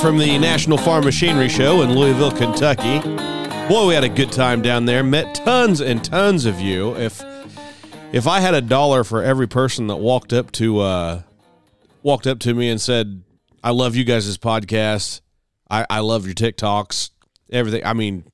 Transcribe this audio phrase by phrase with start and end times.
[0.00, 3.00] from the National Farm Machinery Show in Louisville, Kentucky.
[3.68, 5.02] Boy, we had a good time down there.
[5.02, 6.96] Met tons and tons of you.
[6.96, 7.20] If
[8.12, 11.22] if I had a dollar for every person that walked up to uh,
[12.02, 13.22] walked up to me and said,
[13.62, 15.20] "I love you guys' podcast.
[15.68, 17.10] I, I love your TikToks,
[17.50, 18.24] everything." I mean,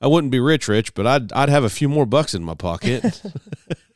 [0.00, 2.54] I wouldn't be rich, rich, but I'd I'd have a few more bucks in my
[2.54, 3.22] pocket.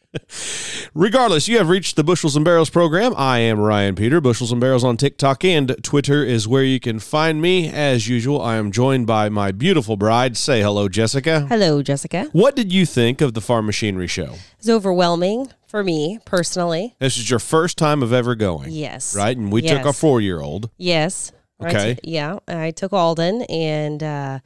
[0.94, 3.14] Regardless, you have reached the Bushels and Barrels program.
[3.16, 4.20] I am Ryan Peter.
[4.20, 7.68] Bushels and Barrels on TikTok and Twitter is where you can find me.
[7.68, 10.36] As usual, I am joined by my beautiful bride.
[10.36, 11.46] Say hello, Jessica.
[11.48, 12.28] Hello, Jessica.
[12.32, 14.34] What did you think of the Farm Machinery Show?
[14.58, 16.94] It's overwhelming for me personally.
[16.98, 18.70] This is your first time of ever going.
[18.70, 19.16] Yes.
[19.16, 19.36] Right?
[19.36, 20.70] And we took our four year old.
[20.76, 21.32] Yes.
[21.62, 21.94] Okay.
[21.94, 24.40] t- yeah, I took Alden, and uh,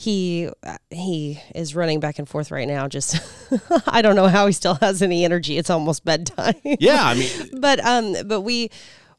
[0.00, 2.86] he uh, he is running back and forth right now.
[2.86, 3.18] Just
[3.88, 5.58] I don't know how he still has any energy.
[5.58, 6.54] It's almost bedtime.
[6.62, 8.70] Yeah, I mean, but um, but we.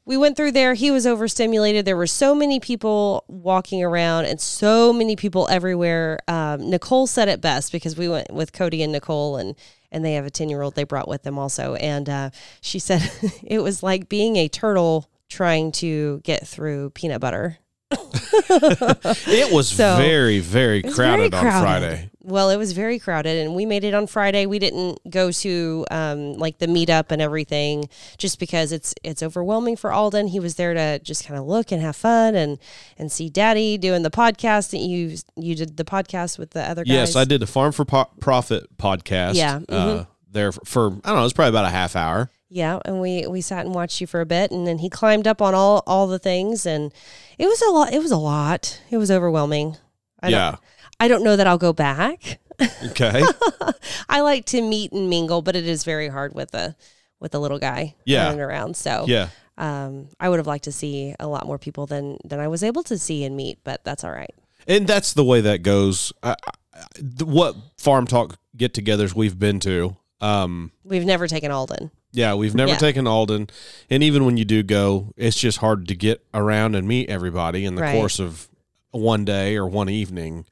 [0.06, 0.74] We went through there.
[0.74, 1.86] He was overstimulated.
[1.86, 6.18] There were so many people walking around and so many people everywhere.
[6.28, 9.56] Um, Nicole said it best because we went with Cody and Nicole, and
[9.92, 11.76] and they have a ten year old they brought with them also.
[11.76, 13.08] And uh, she said
[13.44, 17.60] it was like being a turtle trying to get through peanut butter.
[17.92, 21.56] It was So, very, very was crowded, very crowded.
[21.56, 22.10] on Friday.
[22.22, 24.46] Well, it was very crowded, and we made it on Friday.
[24.46, 29.76] We didn't go to um, like the meetup and everything, just because it's it's overwhelming
[29.78, 30.28] for Alden.
[30.28, 32.60] He was there to just kind of look and have fun and
[33.00, 34.74] and see Daddy doing the podcast.
[34.74, 36.94] And you you did the podcast with the other guys.
[36.94, 39.34] Yes, I did the Farm for Po- Profit podcast.
[39.36, 40.08] Yeah, Uh, mhm.
[40.32, 42.30] there for, for, I don't know, it's probably about a half hour.
[42.50, 45.28] Yeah, and we we sat and watched you for a bit, and then he climbed
[45.28, 46.92] up on all all the things, and
[47.38, 47.94] it was a lot.
[47.94, 48.82] It was a lot.
[48.90, 49.78] It was overwhelming.
[50.22, 50.52] I yeah.
[50.52, 50.62] Don't,
[51.00, 52.40] I don't know that I'll go back.
[52.88, 53.24] Okay.
[54.10, 56.76] I like to meet and mingle, but it is very hard with the
[57.20, 58.26] with the little guy Yeah.
[58.26, 58.76] running around.
[58.76, 59.30] So yeah.
[59.58, 62.64] um, I would have liked to see a lot more people than than I was
[62.64, 64.34] able to see and meet, but that's all right.
[64.68, 66.12] And that's the way that goes.
[66.22, 66.82] I, I,
[67.24, 69.96] what farm talk get togethers we've been to.
[70.22, 71.92] Um, We've never taken Alden.
[72.12, 72.78] Yeah, we've never Yeah.
[72.78, 73.50] taken Alden.
[73.90, 77.66] And even when you do go, it's just hard to get around and meet everybody
[77.66, 77.94] in the Right.
[77.94, 78.48] course of
[78.92, 80.46] one day or one evening.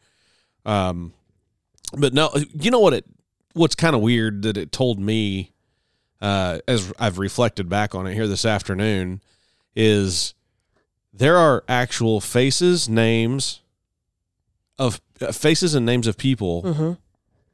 [0.66, 1.14] Um,
[1.98, 3.06] but no, you know what it,
[3.54, 5.52] what's kind of weird that it told me,
[6.22, 9.22] uh, as I've reflected back on it here this afternoon
[9.76, 10.34] is
[11.14, 13.62] there are actual faces, names
[14.78, 16.92] of uh, faces and names of people Mm-hmm.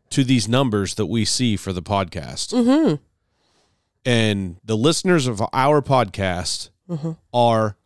[0.09, 2.53] to these numbers that we see for the podcast.
[2.53, 2.95] Mm-hmm.
[4.05, 6.69] And the listeners of our podcast
[7.33, 7.77] are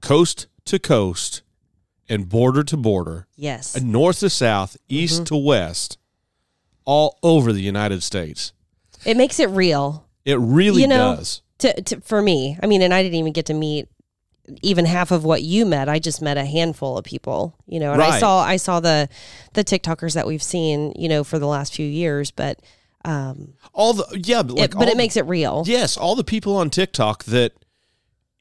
[0.00, 1.42] coast to coast
[2.08, 3.74] and border to border, Yes.
[3.74, 5.24] and north to south, east Mm-hmm.
[5.24, 5.98] to west,
[6.84, 8.52] all over the United States.
[9.04, 11.42] It makes it real It really You know, does.
[11.58, 12.56] to, to for me.
[12.62, 13.88] I mean, and I didn't even get to meet
[14.62, 15.88] even half of what you met.
[15.88, 19.08] I just met a handful of people, you know, and I saw I saw the
[19.54, 22.60] the TikTokers that we've seen, you know, for the last few years, but
[23.04, 25.62] um All the yeah, but like it, but it makes it real.
[25.66, 27.52] Yes, all the people on TikTok that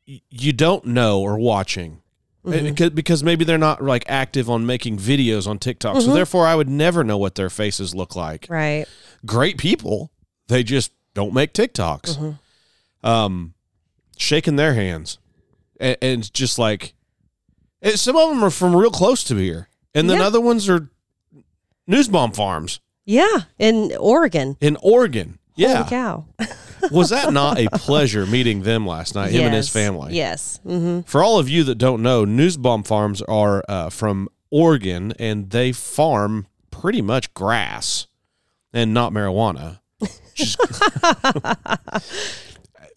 [0.08, 2.02] y- you don't know are watching.
[2.46, 2.66] Mm-hmm.
[2.70, 5.96] Because, because maybe they're not like active on making videos on TikTok.
[5.96, 6.06] Mm-hmm.
[6.08, 8.48] So therefore I would never know what their faces look like.
[8.50, 8.86] Right.
[9.26, 10.12] Great people.
[10.48, 12.18] They just don't make TikToks.
[12.18, 13.08] Mm-hmm.
[13.08, 13.54] Um
[14.18, 15.18] shaking their hands.
[15.80, 16.94] And, and just like
[17.82, 19.68] and some of them are from real close to here.
[19.94, 20.26] And then Yeah.
[20.28, 20.90] other ones are
[21.88, 24.58] news bomb farms Yeah, in Oregon.
[24.62, 25.40] in Oregon.
[25.56, 25.84] Yeah.
[25.84, 26.26] Holy cow.
[26.92, 30.16] Was that not a pleasure meeting them last night, him and his family?
[30.16, 30.60] Yes.
[30.66, 31.02] Mm-hmm.
[31.02, 35.72] For all of you that don't know, Newsbomb Farms are uh, from Oregon and they
[35.72, 38.08] farm pretty much grass
[38.74, 39.80] and not marijuana.
[40.34, 40.60] Just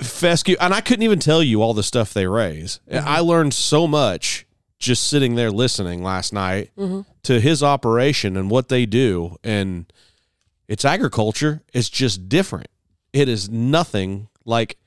[0.03, 0.57] fescue.
[0.61, 2.81] And I couldn't even tell you all the stuff they raise.
[2.91, 4.47] I learned so much
[4.79, 6.71] just sitting there listening last night
[7.23, 9.37] to his operation and what they do.
[9.45, 9.91] And
[10.69, 12.69] it's agriculture, it's just different.
[13.13, 14.79] It is nothing like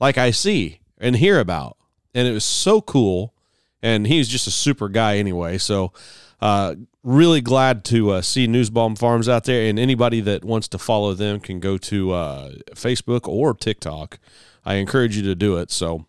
[0.00, 1.76] like I see and hear about.
[2.14, 3.34] And it was so cool.
[3.82, 5.58] And he's just a super guy anyway.
[5.58, 5.92] So,
[6.40, 9.68] uh, really glad to uh, see Newsbomb Farms out there.
[9.68, 14.18] And anybody that wants to follow them can go to uh, Facebook or TikTok.
[14.64, 15.70] I encourage you to do it.
[15.70, 16.06] So,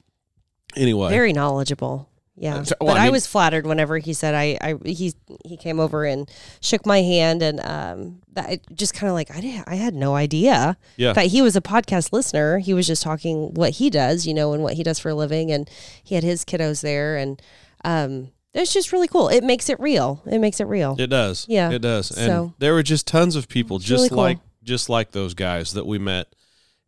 [0.75, 2.09] anyway, Very knowledgeable.
[2.35, 2.63] Yeah.
[2.63, 5.13] So- but I I, was flattered whenever he said I, I he
[5.45, 6.29] he came over and
[6.61, 10.15] shook my hand and um that just kind of like I did I had no
[10.15, 11.13] idea Yeah.
[11.13, 12.57] that he was a podcast listener.
[12.57, 15.15] He was just talking what he does, you know, and what he does for a
[15.15, 15.69] living and
[16.03, 17.39] he had his kiddos there and
[17.85, 19.29] um it's just really cool.
[19.29, 20.21] It makes it real.
[20.27, 20.95] It makes it real.
[20.99, 21.45] It does.
[21.49, 21.71] Yeah.
[21.71, 22.11] It does.
[22.11, 24.17] And So- there were just tons of people just really cool.
[24.17, 26.27] like just like those guys that we met.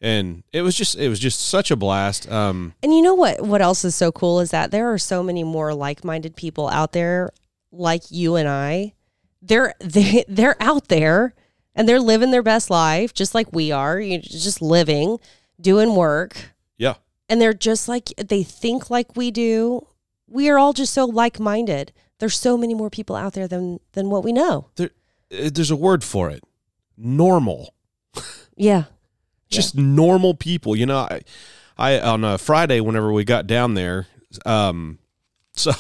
[0.06, 2.32] And it was just it was just such a blast.
[2.32, 3.42] Um, And you know what?
[3.42, 6.92] What else is so cool is that there are so many more like-minded people out
[6.92, 7.32] there,
[7.72, 8.94] like you and I.
[9.42, 11.34] They're they they're out there
[11.74, 14.00] and they're living their best life, just like we are.
[14.00, 15.18] You just living,
[15.60, 16.96] doing work, yeah,
[17.28, 19.88] and they're just like they think like we do.
[20.28, 21.94] We are all just so like-minded.
[22.20, 24.70] There's so many more people out there than than what we know.
[24.76, 24.92] there,
[25.32, 26.44] uh, there's a word for it.
[26.96, 27.74] Normal,
[28.56, 28.86] Yeah.
[29.50, 30.76] Just normal people.
[30.76, 31.22] You know, I,
[31.78, 34.08] I on a Friday whenever we got down there,
[34.46, 35.00] um,
[35.54, 35.72] so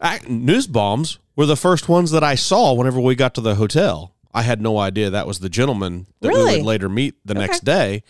[0.00, 3.54] I, news bombs were the first ones that I saw whenever we got to the
[3.56, 4.14] hotel.
[4.32, 7.40] I had no idea that was the gentleman that we would later meet the Okay.
[7.40, 8.02] next day.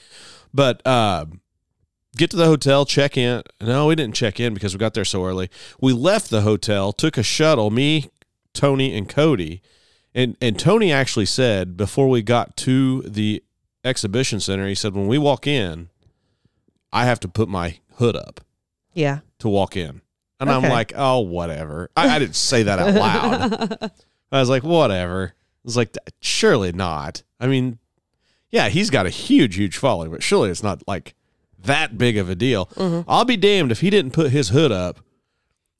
[0.53, 1.27] But uh,
[2.17, 3.43] get to the hotel, check in.
[3.61, 5.51] No, we didn't check in because we got there so early.
[5.81, 8.11] We left the hotel, took a shuttle, me,
[8.55, 9.63] Tony, and Cody.
[10.15, 13.45] And, and Tony actually said before we got to the
[13.87, 15.89] exhibition center, he said, when we walk in,
[16.93, 18.41] I have to put my hood up
[18.95, 19.21] Yeah.
[19.41, 20.01] to walk in.
[20.39, 21.91] And I'm like, oh, whatever.
[21.97, 23.91] I, I didn't say that out loud.
[24.33, 25.33] I was like, whatever.
[25.35, 27.23] I was like, surely not.
[27.41, 27.79] I mean,
[28.51, 31.15] yeah, he's got a huge, huge following, but surely it's not like
[31.59, 32.67] that big of a deal.
[32.77, 33.09] Mm-hmm.
[33.11, 35.01] I'll be damned if he didn't put his hood up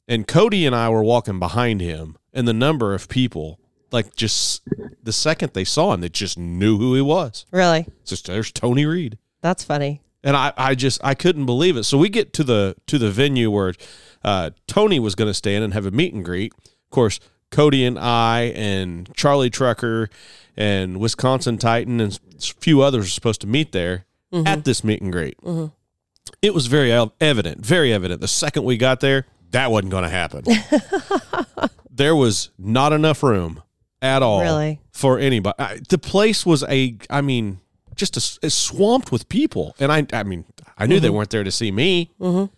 [0.09, 3.61] and Cody and I were walking behind him and the number of people,
[3.93, 4.63] like just
[5.03, 7.47] the second they saw him, they just knew who he was.
[7.51, 7.87] Really?
[8.01, 10.03] It's just there's Tony Reed That's funny.
[10.25, 11.85] and I, I just I couldn't believe it.
[11.85, 13.75] So we get to the to the venue where
[14.25, 16.53] uh, Tony was going to stand and have a meet and greet.
[16.55, 20.09] Of course, Cody and I and Charlie Trucker
[20.57, 25.01] and Wisconsin Titan and a few others are supposed to meet there at this meet
[25.01, 25.39] and greet.
[26.43, 28.21] It was very evident, very evident.
[28.21, 30.45] The second we got there, that wasn't going to happen.
[31.91, 33.63] there was not enough room
[34.03, 34.81] at all Really?
[34.93, 35.55] for anybody.
[35.59, 37.61] I, the place was a, I mean,
[37.95, 40.45] just a, a swamped with people, and I, I mean,
[40.79, 42.11] I knew they weren't there to see me.
[42.21, 42.51] Mhm.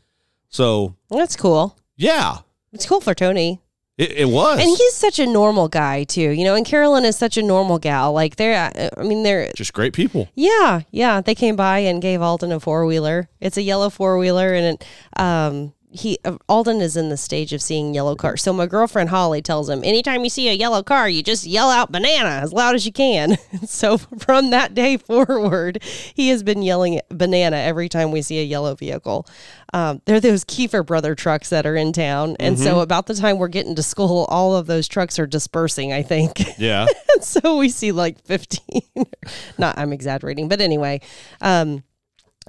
[0.49, 1.77] So That's cool.
[1.97, 2.39] yeah,
[2.73, 3.61] It's cool for Tony.
[3.99, 4.59] it, it was.
[4.59, 6.55] And he's such a normal guy too, you know.
[6.55, 8.13] And Carolyn is such a normal gal.
[8.13, 10.29] Like they're, I mean, they're just great people.
[10.35, 11.21] yeah, yeah.
[11.21, 13.29] They came by and gave Alden a four wheeler.
[13.41, 14.85] It's a yellow four wheeler, and it,
[15.21, 18.43] um, he uh, Alden is in the stage of seeing yellow cars.
[18.43, 21.71] So my girlfriend Holly tells him, anytime you see a yellow car, you just yell
[21.71, 23.37] out banana as loud as you can.
[23.67, 25.83] so from that day forward,
[26.15, 29.27] he has been yelling banana every time we see a yellow vehicle.
[29.75, 33.37] Um, they're those Kiefer brother trucks that are in town, and so about the time
[33.37, 35.93] we're getting to school, all of those trucks are dispersing.
[35.93, 36.43] I think.
[36.59, 36.87] Yeah,
[37.21, 38.83] so we see like 15
[39.59, 41.01] not i'm exaggerating but anyway
[41.41, 41.83] um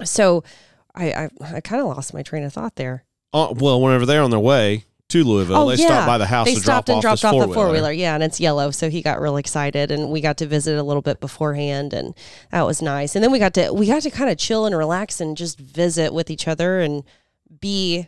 [0.04, 0.42] so
[0.94, 4.22] i i, I kind of lost my train of thought there uh, well, whenever they're
[4.22, 6.94] on their way to Louisville, they stopped by the house Oh, they to stopped drop
[6.94, 7.54] and off dropped this off the four-wheeler.
[7.54, 10.78] four-wheeler yeah and it's yellow so he got real excited and we got to visit
[10.78, 12.14] a little bit beforehand and
[12.52, 14.76] that was nice and then we got to we got to kind of chill and
[14.76, 17.02] relax and just visit with each other and
[17.60, 18.06] be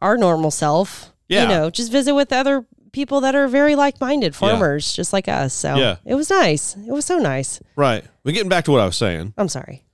[0.00, 1.44] our normal self Yeah.
[1.44, 5.54] you know just visit with other people that are very like-minded farmers just like us
[5.54, 5.96] so Yeah.
[6.04, 8.04] it was nice it was so nice Right.
[8.24, 9.84] But getting back to what I was saying, i'm sorry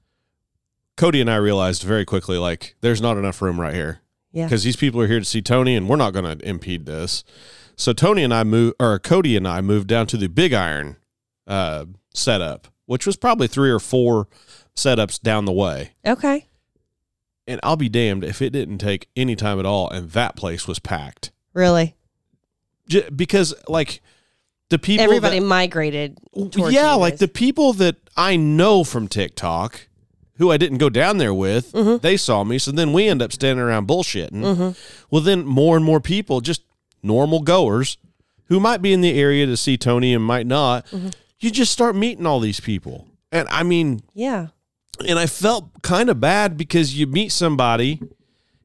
[0.96, 4.01] Cody and I realized very quickly, like, there's not enough room right here.
[4.32, 4.46] Yeah.
[4.46, 7.22] because these people are here to see Tony, and we're not going to impede this.
[7.76, 10.96] So Tony and I moved, or Cody and I moved down to the Big Iron
[11.46, 14.28] uh, setup, which was probably three or four
[14.76, 15.92] setups down the way.
[16.06, 16.46] Okay.
[17.46, 20.66] And I'll be damned if it didn't take any time at all, and that place
[20.68, 21.30] was packed.
[21.54, 21.94] Really?
[22.88, 24.00] J- because like
[24.70, 26.18] the people, Everybody that- migrated.
[26.34, 29.88] yeah, like the people that I know from TikTok,
[30.42, 31.98] who I didn't go down there with, Mm-hmm.
[32.02, 32.58] they saw me.
[32.58, 34.76] So then we end up standing around bullshitting.
[35.10, 36.62] Well, then more and more people, just
[37.02, 37.96] normal goers,
[38.46, 41.08] who might be in the area to see Tony and might not, Mm-hmm.
[41.40, 43.06] you just start meeting all these people.
[43.30, 44.48] And I mean, Yeah.
[45.08, 48.00] and I felt kind of bad because you meet somebody,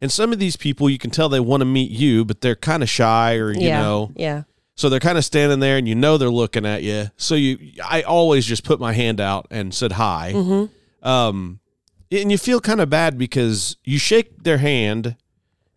[0.01, 2.55] and some of these people you can tell they want to meet you, but they're
[2.55, 3.81] kind of shy or you yeah.
[3.81, 4.43] know, Yeah.
[4.75, 7.09] so they're kind of standing there, and you know they're looking at you.
[7.17, 10.33] So you, I always just put my hand out and said hi.
[10.35, 11.07] Mm-hmm.
[11.07, 11.59] Um,
[12.11, 15.15] and you feel kind of bad because you shake their hand,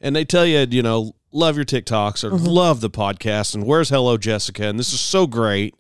[0.01, 2.47] and they tell you, you know, love your TikToks or Mm-hmm.
[2.47, 5.75] love the podcast, and where's Hello Jessica, and this is so great,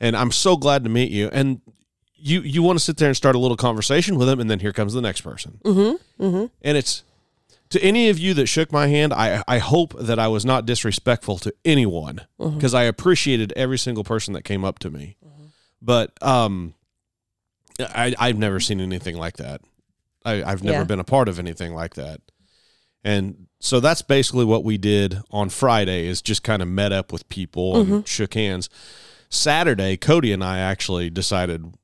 [0.00, 1.60] and I'm so glad to meet you, and
[2.14, 4.60] you you want to sit there and start a little conversation with them, and then
[4.60, 6.24] here comes the next person, Mm-hmm.
[6.24, 6.46] Mm-hmm.
[6.62, 7.02] and it's.
[7.70, 10.66] To any of you that shook my hand, I, I hope that I was not
[10.66, 12.56] disrespectful to anyone Mm-hmm.
[12.58, 15.16] because I appreciated every single person that came up to me.
[15.80, 16.74] But um,
[17.82, 19.60] I I've never seen anything like that.
[20.24, 20.84] I, I've never Yeah.
[20.84, 22.20] been a part of anything like that.
[23.04, 27.12] And so that's basically what we did on Friday is just kind of met up
[27.12, 28.00] with people and mm-hmm.
[28.04, 28.68] shook hands.
[29.28, 31.74] Saturday, Cody and I actually decided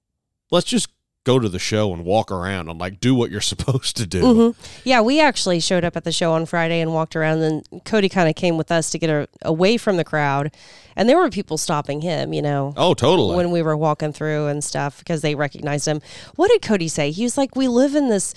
[0.50, 0.88] let's just
[1.28, 4.23] go to the show and walk around and like do what you're supposed to do.
[4.23, 4.61] Mm-hmm.
[4.85, 7.38] Yeah, we actually showed up at the show on Friday and walked around.
[7.42, 10.50] And Cody kind of came with us to get a, away from the crowd,
[10.97, 12.32] and there were people stopping him.
[12.32, 13.37] You know, Oh, totally.
[13.37, 16.00] when we were walking through and stuff because they recognized him.
[16.37, 17.11] What did Cody say?
[17.11, 18.32] He was like, "We live in this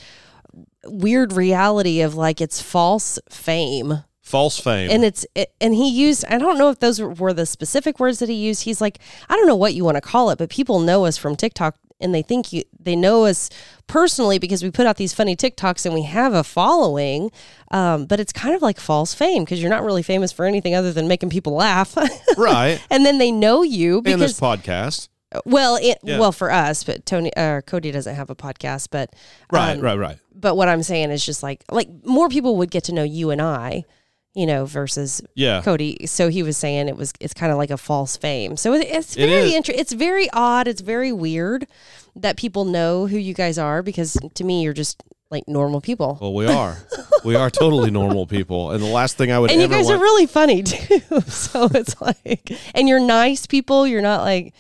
[0.86, 4.90] weird reality of like it's false fame." False fame.
[4.92, 8.20] and it's it, and he used i don't know if those were the specific words
[8.20, 8.98] that he used he's like
[9.30, 11.76] i don't know what you want to call it but people know us from tiktok
[12.02, 13.50] and they think you they know us
[13.88, 17.32] personally because we put out these funny tiktoks and we have a following
[17.72, 20.74] um, but it's kind of like false fame because you're not really famous for anything
[20.76, 21.96] other than making people laugh
[22.38, 22.82] right.
[22.90, 25.10] and then they know you And this because podcast.
[25.46, 26.20] well it, Yeah.
[26.20, 29.14] well for us but tony uh, cody doesn't have a podcast but
[29.52, 30.18] Right, um, right, right.
[30.34, 33.30] but what i'm saying is just like like more people would get to know you
[33.32, 33.84] and i
[34.34, 35.62] you know versus Yeah.
[35.62, 36.06] Cody.
[36.08, 38.58] So he was saying it was it's kind of like a false fame.
[38.58, 39.56] So it, it's very is.
[39.56, 40.68] inter- It's very odd.
[40.68, 41.68] It's very weird
[42.16, 46.18] that people know who you guys are because to me you're just like normal people.
[46.20, 46.78] Well, we are.
[47.24, 48.72] we are totally normal people.
[48.72, 51.00] And the last thing I would and you guys want- are really funny too.
[51.22, 53.88] so it's like, and you're nice people.
[53.88, 54.54] You're not like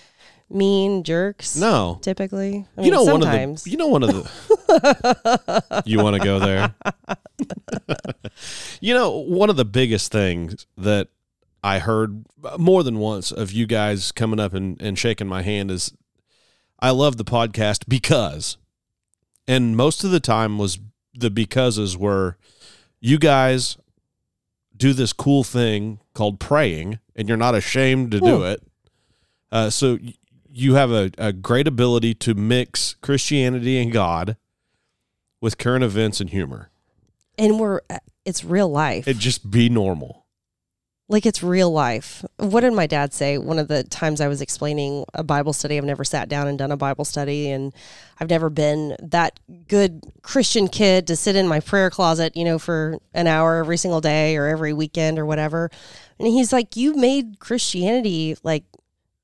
[0.53, 1.55] mean jerks.
[1.55, 1.99] No.
[2.01, 2.65] typically.
[2.77, 3.63] I you mean, know sometimes.
[3.63, 6.75] one of the you know one of the You want to go there?
[8.81, 11.09] you know, one of the biggest things that
[11.63, 12.25] I heard
[12.57, 15.93] more than once of you guys coming up and, and shaking my hand is
[16.79, 18.57] I love the podcast because
[19.47, 20.79] and most of the time was
[21.13, 22.37] the becauses were
[22.99, 23.77] you guys
[24.75, 28.43] do this cool thing called praying and you're not ashamed to do Hmm.
[28.43, 28.63] it.
[29.51, 29.99] Uh, so
[30.53, 34.37] you have a, a great ability to mix Christianity and God
[35.39, 36.69] with current events and humor.
[37.37, 37.81] and we're
[38.25, 39.07] it's real life.
[39.07, 40.25] It just be normal.
[41.07, 42.23] like it's real life.
[42.37, 43.37] What did my dad say?
[43.37, 46.57] One of the times I was explaining a Bible study, I've never sat down and
[46.57, 47.73] done a Bible study, and
[48.19, 52.59] I've never been that good Christian kid to sit in my prayer closet, you know,
[52.59, 55.71] for an hour every single day or every weekend or whatever.
[56.19, 58.63] And he's like, You made Christianity like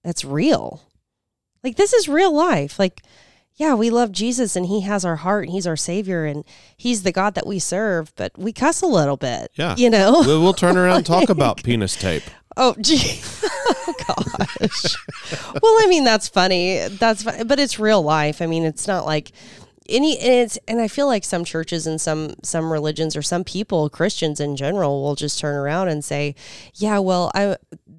[0.03, 0.81] that's real.
[1.67, 2.79] Like this is real life.
[2.79, 3.01] Like,
[3.55, 6.45] yeah, we love Jesus and he has our heart and he's our savior and
[6.77, 9.51] he's the God that we serve, but we cuss a little bit.
[9.55, 9.75] Yeah.
[9.75, 10.23] You know?
[10.25, 12.23] We'll, we'll turn around and talk about penis tape.
[12.55, 13.19] Oh, gee.
[13.43, 14.95] oh, gosh.
[15.61, 16.87] well, I mean, that's funny.
[16.87, 18.41] That's, but it's real life.
[18.41, 19.33] I mean, it's not like
[19.89, 23.43] any, and it's, and I feel like some churches and some, some religions or some
[23.43, 26.33] people, Christians in general, will just turn around and say,
[26.75, 27.57] yeah, well, I,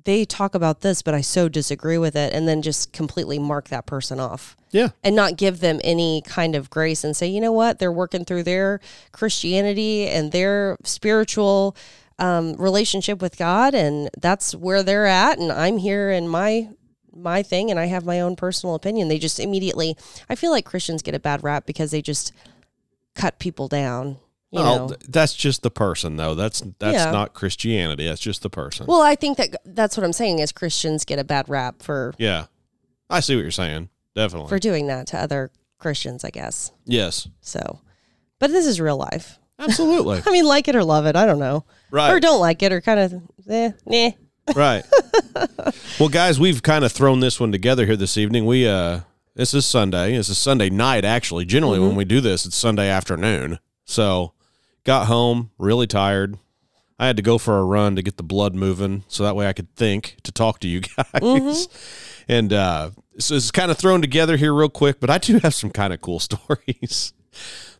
[0.08, 2.32] they talk about this, but I so disagree with it.
[2.32, 4.88] And then just completely mark that person off Yeah.
[5.04, 8.24] and not give them any kind of grace and say, you know what, they're working
[8.24, 8.80] through their
[9.12, 11.76] Christianity and their spiritual
[12.18, 15.38] um, relationship with God, and that's where they're at.
[15.38, 16.70] And I'm here in my
[17.14, 19.08] my thing, and I have my own personal opinion.
[19.08, 19.94] They just immediately,
[20.30, 22.32] I feel like Christians get a bad rap because they just
[23.14, 24.18] cut people down.
[24.50, 24.96] You Well, know.
[25.08, 26.34] that's just the person, though.
[26.34, 27.10] That's that's Yeah.
[27.10, 28.06] not Christianity.
[28.08, 28.86] That's just the person.
[28.86, 32.14] Well, I think that that's what I'm saying is Christians get a bad rap for
[32.18, 32.46] yeah,
[33.10, 33.90] I see what you're saying.
[34.14, 34.48] Definitely.
[34.48, 36.72] for doing that to other Christians, I guess.
[36.86, 37.80] yes, So,
[38.40, 39.38] but this is real life.
[39.60, 40.22] absolutely.
[40.26, 41.14] I mean, like it or love it.
[41.14, 41.64] I don't know.
[41.90, 42.10] right.
[42.12, 43.14] Or don't like it or kind of,
[43.48, 44.10] eh, nah.
[44.56, 44.82] Right.
[46.00, 48.46] well, guys, we've kind of thrown this one together here this evening.
[48.46, 49.00] We uh
[49.34, 50.16] this is Sunday.
[50.16, 51.44] This is Sunday night actually.
[51.44, 53.58] Generally when we do this, it's Sunday afternoon.
[53.84, 54.32] So,
[54.88, 56.38] got home really tired.
[56.98, 59.46] I had to go for a run to get the blood moving so that way
[59.46, 60.80] I could think to talk to you
[61.12, 61.68] guys.
[62.26, 65.52] And uh so it's kind of thrown together here real quick, but I do have
[65.54, 67.12] some kind of cool stories.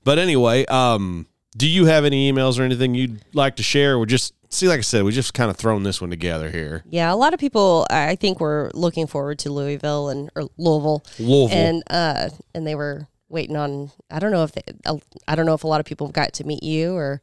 [0.05, 3.99] but anyway, um do you have any emails or anything you'd like to share?
[3.99, 6.85] We're just see, like I said, we just kind of thrown this one together here.
[6.91, 11.03] Yeah, a lot of people, I think, were looking forward to Louisville and or Louisville,
[11.19, 11.57] Louisville.
[11.59, 13.91] and uh, and they were waiting on.
[14.11, 14.63] I don't know if they,
[15.27, 17.21] I don't know if a lot of people got to meet you or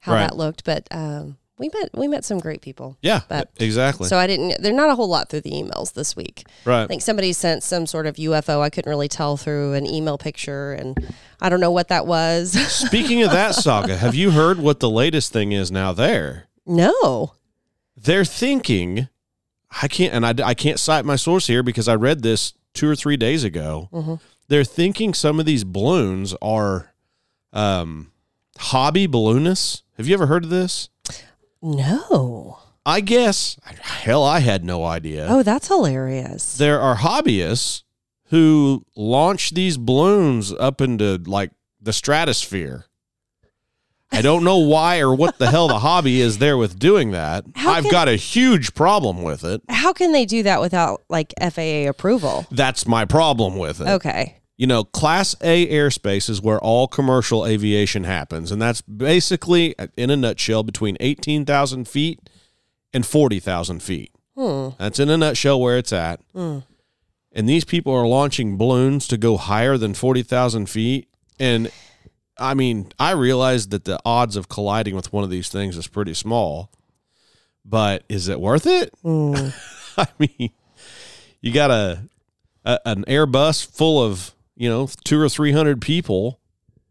[0.00, 0.20] how Right.
[0.28, 2.96] that looked, but um, we met we met some great people.
[3.00, 4.08] yeah, but- exactly.
[4.08, 4.60] So I didn't.
[4.60, 6.44] There's not a whole lot through the emails this week.
[6.64, 6.82] Right.
[6.82, 8.60] I think somebody sent some sort of UFO.
[8.60, 10.98] I couldn't really tell through an email picture, and
[11.40, 12.52] I don't know what that was.
[12.72, 16.46] Speaking of that saga, have you heard what the latest thing is now there?
[16.66, 17.34] no.
[17.96, 19.08] They're thinking,
[19.80, 22.88] I can't, and I, I can't cite my source here because I read this two
[22.90, 23.88] or three days ago.
[23.92, 24.14] Mm-hmm.
[24.48, 26.94] They're thinking some of these balloons are
[27.52, 28.12] um,
[28.58, 29.82] hobby balloonists.
[29.96, 30.88] Have you ever heard of this?
[31.62, 32.58] No.
[32.86, 35.26] I guess, hell, I had no idea.
[35.30, 36.58] Oh, that's hilarious.
[36.58, 37.82] there are hobbyists
[38.26, 42.84] who launch these balloons up into like the stratosphere.
[44.14, 47.44] I don't know why or what the hell the hobby is there with doing that.
[47.54, 49.60] How I've can- got a huge problem with it.
[49.68, 52.46] How can they do that without like FAA approval?
[52.50, 53.88] That's my problem with it.
[53.88, 54.36] Okay.
[54.56, 60.10] you know, Class A airspace is where all commercial aviation happens, and that's basically, in
[60.10, 62.30] a nutshell, between eighteen thousand feet
[62.92, 64.12] and forty thousand feet.
[64.36, 64.70] Hmm.
[64.78, 66.20] That's in a nutshell where it's at.
[66.34, 66.58] Hmm.
[67.36, 71.08] And these people are launching balloons to go higher than 40,000 feet.
[71.40, 71.68] And
[72.38, 75.86] I mean, I realize that the odds of colliding with one of these things is
[75.86, 76.70] pretty small,
[77.64, 78.92] but is it worth it?
[79.02, 79.48] Hmm.
[79.96, 80.50] I mean,
[81.40, 82.08] you got a,
[82.64, 86.40] a an Airbus full of, you know, two or 300 people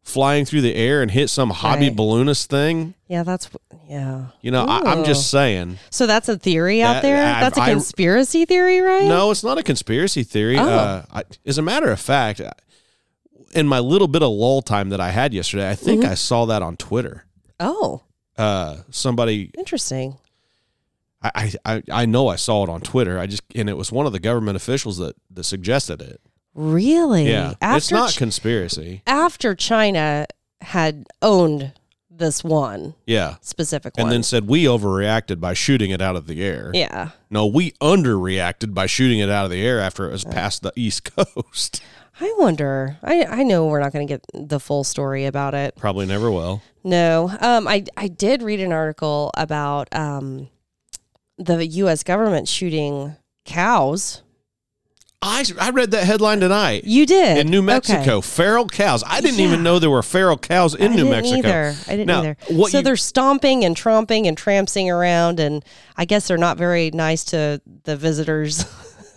[0.04, 1.96] flying through the air and hit some hobby Right.
[1.98, 2.94] balloonist thing.
[3.10, 3.50] Yeah, that's
[3.90, 4.28] yeah.
[4.42, 5.80] You know, I, I'm just saying.
[5.90, 7.18] So that's a theory out there.
[7.18, 9.04] That's a I- conspiracy theory, right?
[9.06, 10.58] No, it's not a conspiracy theory.
[10.58, 10.64] Oh.
[10.66, 12.40] Uh, I, as a matter of fact,
[13.54, 16.12] in my little bit of lull time that I had yesterday, I think Mm-hmm.
[16.12, 17.26] I saw that on Twitter.
[17.60, 18.02] Oh,
[18.38, 20.18] Uh, somebody, interesting.
[21.24, 23.18] I, I, I know I saw it on Twitter.
[23.18, 26.20] I just, and it was one of the government officials that, that suggested it.
[26.54, 27.30] Really?
[27.30, 29.02] Yeah, After it's not conspiracy.
[29.08, 30.28] after China
[30.62, 31.72] had owned
[32.16, 34.02] this one Yeah, specific one.
[34.02, 34.14] and one.
[34.14, 36.72] then said we overreacted by shooting it out of the air.
[36.74, 37.10] yeah.
[37.30, 40.72] No, we underreacted by shooting it out of the air after it was past the
[40.76, 41.82] East Coast.
[42.20, 42.98] I wonder.
[43.04, 45.76] I I know we're not going to get the full story about it.
[45.76, 46.62] Probably never will.
[46.84, 47.32] No.
[47.42, 50.50] Um I I did read an article about um
[51.40, 53.16] the US government shooting
[53.46, 54.22] cows.
[55.24, 56.84] I, I read that headline tonight.
[56.84, 57.38] You did.
[57.38, 57.66] in New Okay.
[57.66, 59.04] Mexico, feral cows.
[59.08, 59.48] I didn't Yeah.
[59.48, 61.48] even know there were feral cows in I New didn't Mexico.
[61.48, 61.76] Either.
[61.88, 62.38] I didn't Now, either.
[62.70, 65.64] so you- they're stomping and tromping and trampsing around, and
[65.98, 68.66] I guess they're not very nice to the visitors.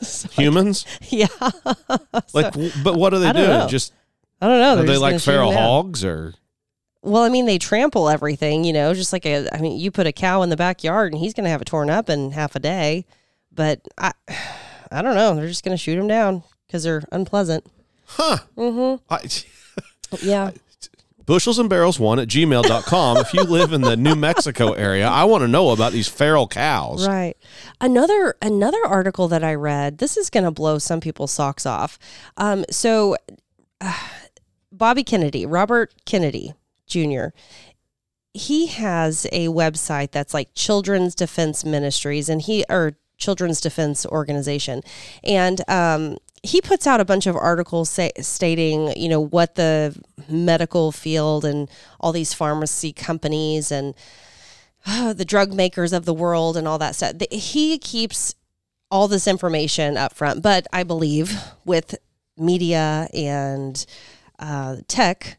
[0.33, 1.27] Humans, yeah,
[2.35, 2.53] like,
[2.85, 3.49] but what are they doing?
[3.49, 3.67] know.
[3.67, 3.93] Just
[4.43, 4.73] I don't know.
[4.73, 6.35] are They're they like gonna shoot 'em feral hogs or?
[7.03, 9.49] Well, I mean, they trample everything, you know, just like a.
[9.55, 11.67] I mean, you put a cow in the backyard, and he's going to have it
[11.67, 13.07] torn up in half a day.
[13.53, 14.13] But I,
[14.91, 15.35] I don't know.
[15.35, 17.65] They're just going to shoot them down because they're unpleasant.
[18.07, 18.39] Huh?
[18.57, 19.03] Mm-hmm.
[19.13, 19.21] I,
[20.23, 20.53] Yeah.
[21.25, 23.17] bushels and barrels one at gmail.com.
[23.19, 26.47] if you live in the New Mexico area, I want to know about these feral
[26.47, 27.07] cows.
[27.09, 27.37] Right.
[27.81, 29.99] Another another article that I read.
[29.99, 31.99] This is going to blow some people's socks off.
[32.37, 33.17] Um, so,
[33.81, 33.99] uh,
[34.71, 36.53] Bobby Kennedy, Robert Kennedy
[36.87, 37.27] Jr.
[38.33, 44.83] He has a website that's like Children's Defense Ministries, and he or Children's Defense Organization,
[45.25, 49.97] and um, he puts out a bunch of articles say, stating, you know, what the
[50.29, 51.69] medical field and
[52.01, 53.95] all these pharmacy companies and
[54.87, 57.15] uh, the drug makers of the world and all that stuff.
[57.31, 58.35] He keeps
[58.91, 61.97] all this information up front, but I believe with
[62.37, 63.85] media and
[64.39, 65.39] uh, tech,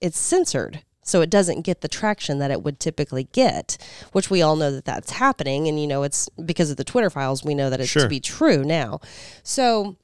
[0.00, 0.82] it's censored.
[1.06, 3.78] So it doesn't get the traction that it would typically get,
[4.12, 5.68] which we all know that that's happening.
[5.68, 8.02] And, you know, it's because of the Twitter files, we know that it's Sure.
[8.02, 9.00] to be true now.
[9.42, 9.96] So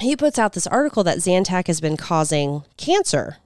[0.00, 3.36] he puts out this article that Zantac has been causing cancer.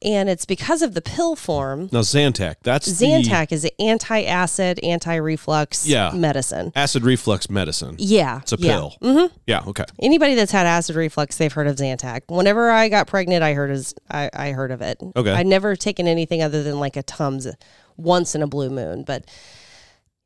[0.00, 4.78] And it's because of the pill form Now Zantac, that's the Zantac is an anti-acid,
[4.84, 6.12] anti-reflux Yeah.
[6.14, 6.72] medicine.
[6.76, 7.96] acid reflux medicine.
[7.98, 8.72] Yeah, It's a yeah.
[8.76, 8.96] pill.
[9.02, 9.64] hmm Yeah.
[9.66, 9.84] Okay.
[10.00, 12.22] Anybody that's had acid reflux, they've heard of Zantac.
[12.28, 14.98] Whenever I got pregnant, I heard of, I, I heard of it.
[15.16, 15.32] Okay.
[15.32, 17.48] I'd never taken anything other than like a Tums
[17.96, 19.02] once in a blue moon.
[19.02, 19.24] But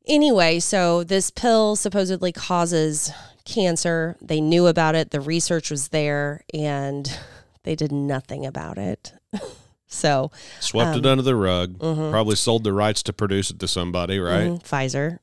[0.07, 3.11] anyway, so this pill supposedly causes
[3.45, 4.17] cancer.
[4.21, 5.09] They knew about it.
[5.09, 7.11] The research was there, and
[7.63, 9.13] they did nothing about it.
[9.93, 11.77] so Swept Um, it under the rug.
[11.77, 12.11] mm-hmm.
[12.11, 14.49] Probably sold the rights to produce it to somebody, right?
[14.49, 15.19] mm, Pfizer.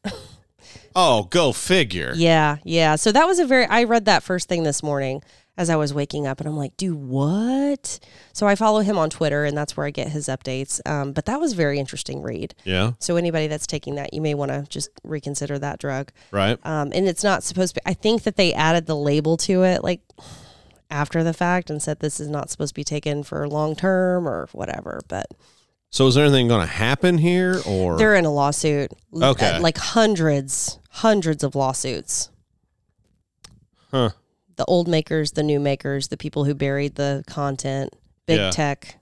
[0.96, 2.12] Oh, go figure.
[2.16, 2.96] Yeah, yeah.
[2.96, 5.22] So that was a very I read that first thing this morning
[5.56, 8.00] as I was waking up and I'm like, "Do what?"
[8.32, 10.80] So I follow him on Twitter and that's where I get his updates.
[10.88, 12.54] Um, but that was a very interesting read.
[12.64, 12.92] Yeah.
[12.98, 16.10] So anybody that's taking that, you may want to just reconsider that drug.
[16.32, 16.58] Right.
[16.64, 19.62] Um, and it's not supposed to be I think that they added the label to
[19.62, 20.00] it like
[20.90, 24.26] after the fact and said this is not supposed to be taken for long term
[24.28, 25.26] or whatever, but
[25.90, 28.92] So is there anything going to happen here, or they're in a lawsuit.
[29.14, 29.58] Okay.
[29.58, 32.30] Like hundreds, hundreds of lawsuits.
[33.90, 34.10] Huh.
[34.56, 37.92] the old makers, the new makers, the people who buried the content,
[38.26, 38.50] big Yeah.
[38.50, 38.96] tech,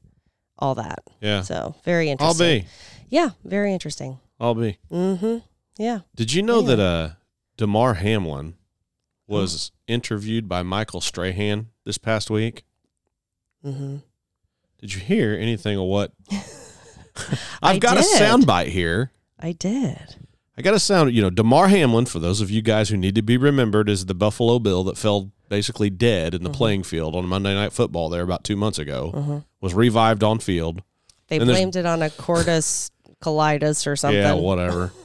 [0.59, 1.01] all that.
[1.20, 1.42] Yeah.
[1.42, 2.46] So very interesting.
[2.46, 2.66] I'll be.
[3.11, 4.18] Yeah, very interesting.
[4.40, 4.79] I'll be.
[4.90, 5.38] Mm-hmm.
[5.77, 6.01] Yeah.
[6.14, 6.66] Did you know Yeah.
[6.68, 7.09] that uh,
[7.57, 8.55] Damar Hamlin
[9.29, 12.64] was interviewed by Michael Strahan this past week?
[13.64, 13.97] Mm-hmm.
[14.81, 16.12] Did you hear anything of what?
[17.62, 18.05] I've got did.
[18.05, 19.12] a soundbite here.
[19.38, 20.17] I did.
[20.57, 21.12] I got a sound.
[21.14, 24.07] You know, Damar Hamlin, for those of you guys who need to be remembered, is
[24.07, 26.57] the Buffalo Bill that fell basically dead in the Mm-hmm.
[26.57, 29.45] playing field on Monday Night Football there about two months ago.
[29.61, 30.83] Was revived on field.
[31.29, 32.91] They And blamed it on a cordus
[33.23, 34.21] colitis or something.
[34.21, 34.93] Yeah, whatever.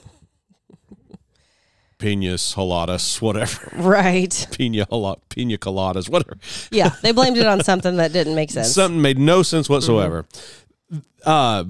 [2.04, 3.70] pinas coladas, whatever.
[3.76, 4.48] Right.
[4.58, 6.38] Pina, colo- pina coladas, whatever.
[6.72, 6.90] Yeah.
[7.02, 8.74] They blamed it on something that didn't make sense.
[8.74, 10.26] Something made no sense whatsoever.
[11.26, 11.64] Uh,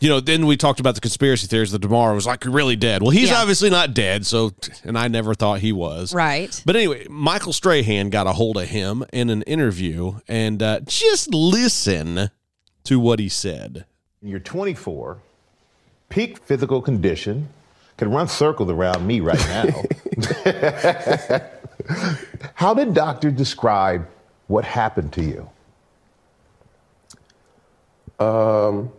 [0.00, 3.02] you know, then we talked about the conspiracy theories that Damar was like really dead.
[3.02, 3.40] Well, he's Yeah.
[3.40, 4.50] obviously not dead, so
[4.82, 6.12] and I never thought he was.
[6.12, 6.60] right.
[6.66, 11.32] But anyway, Michael Strahan got a hold of him in an interview, and uh, just
[11.32, 12.30] listen
[12.84, 13.84] to what he said.
[14.20, 15.18] You're 24,
[16.08, 17.50] peak physical condition,
[18.02, 19.84] can run circles around me right now.
[22.54, 24.08] How did doctor describe
[24.48, 25.48] what happened to you?
[28.18, 28.90] Um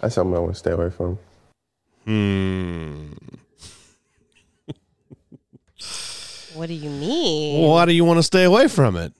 [0.00, 1.16] that's something I want to stay away from.
[2.04, 3.12] Hmm.
[6.54, 7.68] What do you mean?
[7.68, 9.12] Why do you want to stay away from it?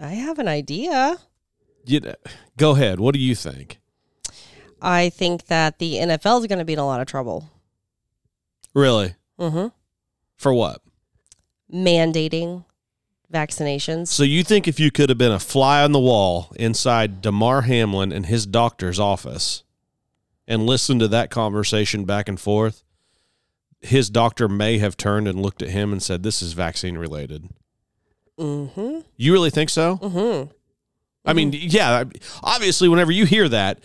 [0.00, 1.18] I have an idea.
[1.84, 2.00] You,
[2.56, 3.00] go ahead.
[3.00, 3.78] What do you think?
[4.80, 7.50] I think that the NFL is going to be in a lot of trouble.
[8.74, 9.14] Really?
[9.38, 9.68] Mm-hmm.
[10.36, 10.80] For what?
[11.72, 12.64] Mandating
[13.32, 14.08] vaccinations.
[14.08, 17.62] So you think if you could have been a fly on the wall inside Damar
[17.62, 19.64] Hamlin and his doctor's office
[20.48, 22.82] and listened to that conversation back and forth,
[23.80, 27.48] his doctor may have turned and looked at him and said, "This is vaccine related."
[28.40, 29.00] Mm-hmm.
[29.16, 29.98] You really think so?
[29.98, 30.50] Mm-hmm.
[31.26, 32.04] I mean, yeah.
[32.42, 33.80] Obviously, whenever you hear that,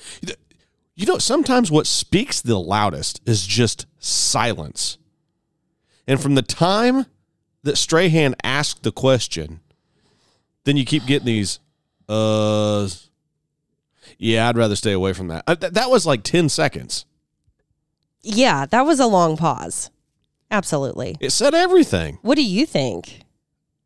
[0.96, 4.98] you know, sometimes what speaks the loudest is just silence.
[6.08, 7.06] And from the time
[7.64, 9.60] that Strahan asked the question,
[10.64, 11.60] then you keep getting these,
[12.08, 12.88] uh,
[14.18, 15.44] yeah, I'd rather stay away from that.
[15.46, 17.06] Uh, th- that was like 10 seconds.
[18.22, 19.92] Yeah, that was a long pause.
[20.50, 21.18] Absolutely.
[21.20, 22.20] It said everything.
[22.22, 23.25] What do you think?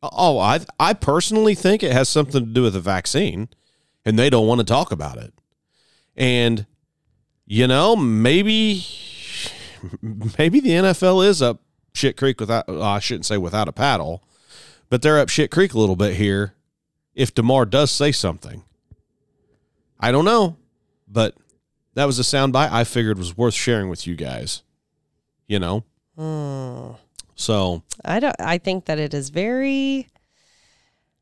[0.02, 3.48] Oh, I I personally think it has something to do with the vaccine,
[4.04, 5.34] and they don't want to talk about it.
[6.16, 6.66] And
[7.46, 8.84] you know, maybe
[10.38, 11.60] maybe the NFL is up
[11.92, 12.66] shit creek without.
[12.66, 14.22] well, I shouldn't say without a paddle,
[14.88, 16.54] but they're up shit creek a little bit here.
[17.14, 18.64] If Damar does say something,
[19.98, 20.56] I don't know,
[21.06, 21.36] but
[21.94, 24.62] that was a soundbite I figured was worth sharing with you guys.
[25.46, 25.84] You know,
[26.16, 26.96] oh.
[27.40, 30.08] So I don't I think that it is very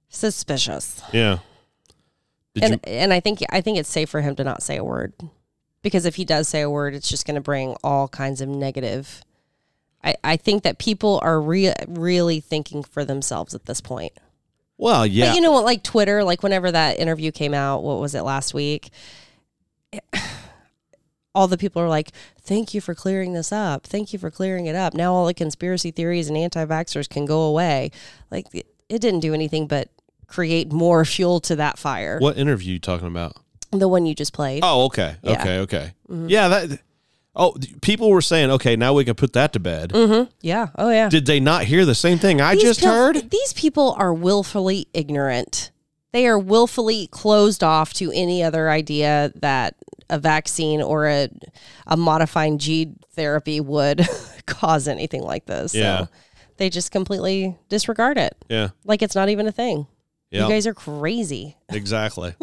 [0.09, 1.01] suspicious.
[1.13, 1.39] yeah.
[2.55, 2.81] Did and you?
[2.87, 5.15] and I think I think it's safe for him to not say a word.
[5.81, 8.49] Because if he does say a word, it's just going to bring all kinds of
[8.49, 9.23] negative.
[10.03, 14.13] I, I think that people are re- really thinking for themselves at this point.
[14.77, 15.27] Well, yeah.
[15.27, 18.23] But you know what, like Twitter, like whenever that interview came out, what was it
[18.23, 18.91] last week?
[21.35, 22.11] All the people are like,
[22.41, 23.87] "Thank you for clearing this up.
[23.87, 24.95] Thank you for clearing it up.
[24.95, 27.91] Now all the conspiracy theories and anti-vaxxers can go away."
[28.31, 29.89] Like it, it didn't do anything but
[30.27, 32.19] create more fuel to that fire.
[32.19, 33.37] What interview you talking about?
[33.71, 34.63] The one you just played.
[34.65, 35.33] Oh, okay, Yeah.
[35.37, 35.41] Mm-hmm.
[35.43, 35.93] okay, okay.
[36.29, 36.81] Yeah, that.
[37.37, 39.93] Oh, people were saying, okay, now we can put that to bed.
[40.41, 40.69] Yeah.
[40.77, 41.09] Oh yeah.
[41.09, 43.31] Did they not hear the same thing I These just heard?
[43.31, 45.71] These people are willfully ignorant.
[46.13, 49.77] They are willfully closed off to any other idea that
[50.11, 51.29] a vaccine or a
[51.87, 54.07] a modifying gene therapy would
[54.47, 55.75] cause anything like this.
[55.75, 55.99] Yeah.
[56.05, 56.09] So
[56.57, 58.37] they just completely disregard it.
[58.49, 59.87] Yeah, Like it's not even a thing.
[60.31, 61.57] yeah, You guys are crazy.
[61.69, 62.35] exactly.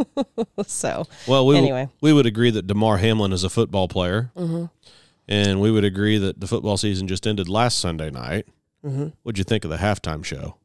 [0.67, 1.89] So Well, we Anyway.
[2.01, 4.65] we would agree that Damar Hamlin is a football player, Mm-hmm.
[5.28, 8.47] and we would agree that the football season just ended last Sunday night.
[8.86, 9.08] Mm-hmm.
[9.23, 10.56] What'd you think of the halftime show?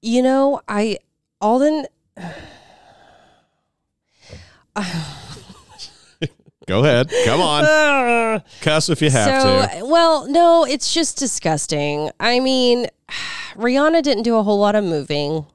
[0.00, 0.98] you know, I
[1.40, 1.86] Alden
[6.68, 9.86] Go ahead, come on, cuss if you have so, to.
[9.86, 12.10] well, no, it's just disgusting.
[12.20, 12.88] I mean,
[13.56, 15.46] Rihanna didn't do a whole lot of moving,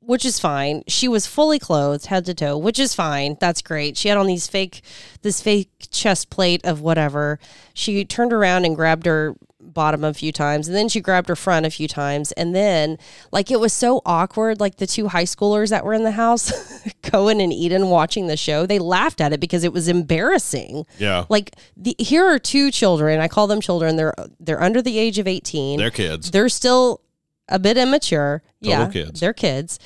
[0.00, 0.82] which is fine.
[0.88, 3.36] She was fully clothed, head to toe, which is fine.
[3.38, 3.98] That's great.
[3.98, 4.80] She had on these fake,
[5.20, 7.38] this fake chest plate of whatever.
[7.74, 9.34] She turned around and grabbed her
[9.72, 12.98] bottom a few times and then she grabbed her front a few times and then
[13.30, 16.52] like it was so awkward like the two high schoolers that were in the house
[17.02, 20.86] Cohen and Eden watching the show they laughed at it because it was embarrassing.
[20.98, 24.98] Yeah, like the, here are two children i call them children they're they're under the
[24.98, 26.30] age of 18 they're kids.
[26.30, 27.00] they're still
[27.48, 28.42] a bit immature.
[28.62, 29.20] Total yeah kids.
[29.20, 29.78] they're kids.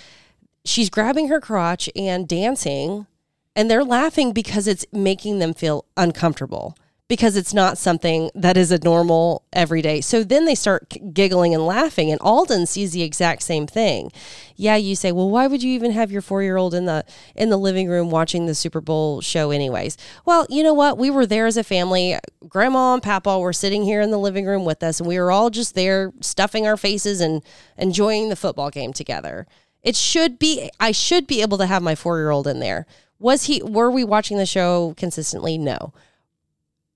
[0.65, 3.07] She's grabbing her crotch and dancing
[3.55, 6.77] and they're laughing because it's making them feel uncomfortable
[7.09, 10.01] because it's not something that is a normal everyday.
[10.01, 14.11] So then they start giggling and laughing and Alden sees the exact same thing.
[14.57, 17.59] Yeah, you say, "Well, why would you even have your 4-year-old in the in the
[17.59, 20.99] living room watching the Super Bowl show anyways?" Well, you know what?
[20.99, 22.17] We were there as a family.
[22.49, 25.31] Grandma and Papa were sitting here in the living room with us and we were
[25.31, 27.43] all just there stuffing our faces and
[27.77, 29.47] enjoying the football game together
[29.83, 30.71] It should be.
[30.81, 32.87] I should be able to have my four year old in there.
[33.19, 33.63] Was he?
[33.63, 35.57] Were we watching the show consistently?
[35.59, 35.93] No.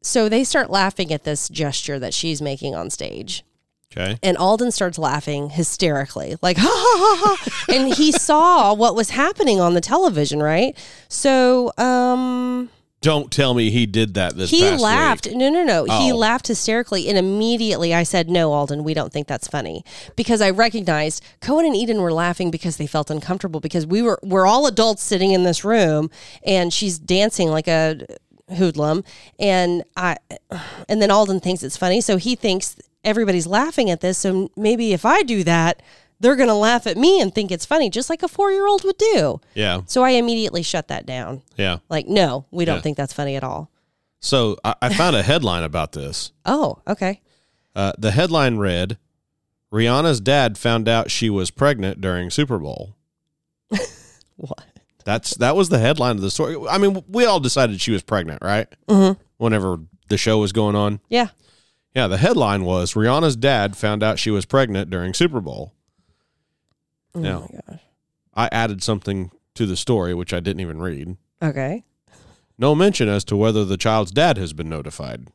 [0.03, 3.45] So they start laughing at this gesture that she's making on stage.
[3.93, 4.19] Okay.
[4.23, 7.73] And Alden starts laughing hysterically, like, ha ha ha ha.
[7.75, 10.77] and he saw what was happening on the television, right?
[11.09, 15.27] So, um, Don't tell me he did that this he laughed.
[15.27, 15.35] week.
[15.37, 15.85] No, no, no.
[15.99, 16.17] He Oh.
[16.17, 17.09] laughed hysterically.
[17.09, 19.85] And immediately I said, No, Alden, we don't think that's funny.
[20.15, 24.21] Because I recognized Cohen and Eden were laughing because they felt uncomfortable because we were,
[24.23, 26.11] we're all adults sitting in this room
[26.47, 27.99] and she's dancing like a
[28.57, 29.05] hoodlum.
[29.39, 30.17] And I,
[30.89, 32.01] and then Alden thinks it's funny.
[32.01, 34.19] So he thinks everybody's laughing at this.
[34.19, 35.83] So maybe if I do that,
[36.21, 38.67] they're going to laugh at me and think it's funny, just like a four year
[38.67, 39.41] old would do.
[39.55, 39.81] Yeah.
[39.87, 41.43] So I immediately shut that down.
[41.57, 41.79] Yeah.
[41.89, 42.83] Like, no, we don't Yeah.
[42.83, 43.71] think that's funny at all.
[44.21, 46.33] So I, I found a headline about this.
[46.45, 47.23] Oh, okay.
[47.75, 48.99] Uh, the headline read
[49.73, 52.97] Rihanna's dad found out she was pregnant during Super Bowl.
[54.37, 54.65] What?
[55.05, 56.57] That's that was the headline of the story.
[56.69, 58.69] I mean, we all decided she was pregnant, right?
[58.89, 59.21] Mm-hmm.
[59.39, 61.01] Whenever the show was going on.
[61.09, 61.29] Yeah.
[61.95, 65.75] Yeah, the headline was Rihanna's dad found out she was pregnant during Super Bowl.
[67.15, 67.49] Oh Now,
[68.35, 71.17] I added something to the story which I didn't even read.
[71.43, 71.85] Okay.
[72.59, 75.29] No mention as to whether the child's dad has been notified.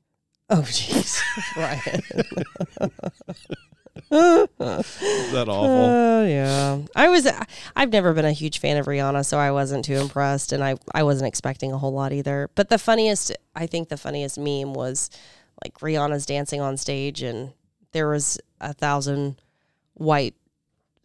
[0.49, 1.19] Oh, jeez.
[1.58, 2.91] Ryan.
[3.95, 5.69] Is that awful?
[5.69, 6.79] Oh, yeah.
[6.95, 7.27] I was,
[7.75, 10.75] I've never been a huge fan of Rihanna, so I wasn't too impressed, and I,
[10.93, 12.49] I wasn't expecting a whole lot either.
[12.55, 15.10] But the funniest, I think the funniest meme was
[15.63, 17.53] like Rihanna's dancing on stage, and
[17.93, 19.41] there was a thousand
[19.93, 20.36] white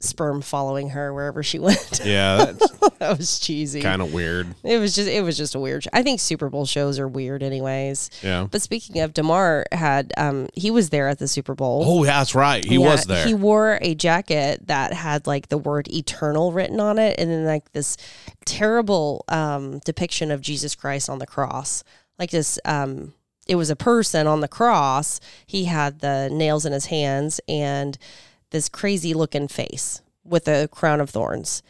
[0.03, 2.01] sperm following her wherever she went.
[2.05, 2.53] yeah,
[2.99, 3.81] that was cheesy.
[3.83, 4.55] kind of weird.
[4.65, 5.87] It was just, it was just a weird.
[5.93, 8.11] I think Super Bowl shows are weird, anyways.
[8.23, 8.47] Yeah.
[8.51, 11.85] But speaking of, Damar had um he was there at the Super Bowl.
[11.87, 12.65] Oh, that's right.
[12.65, 13.27] He Yeah, was there.
[13.27, 17.45] He wore a jacket that had like the word eternal written on it and then
[17.45, 17.97] like this
[18.45, 21.85] terrible um depiction of Jesus Christ on the cross.
[22.19, 23.13] Like this um
[23.47, 25.21] it was a person on the cross.
[25.47, 27.99] He had the nails in his hands and
[28.51, 31.63] this crazy looking face with a crown of thorns.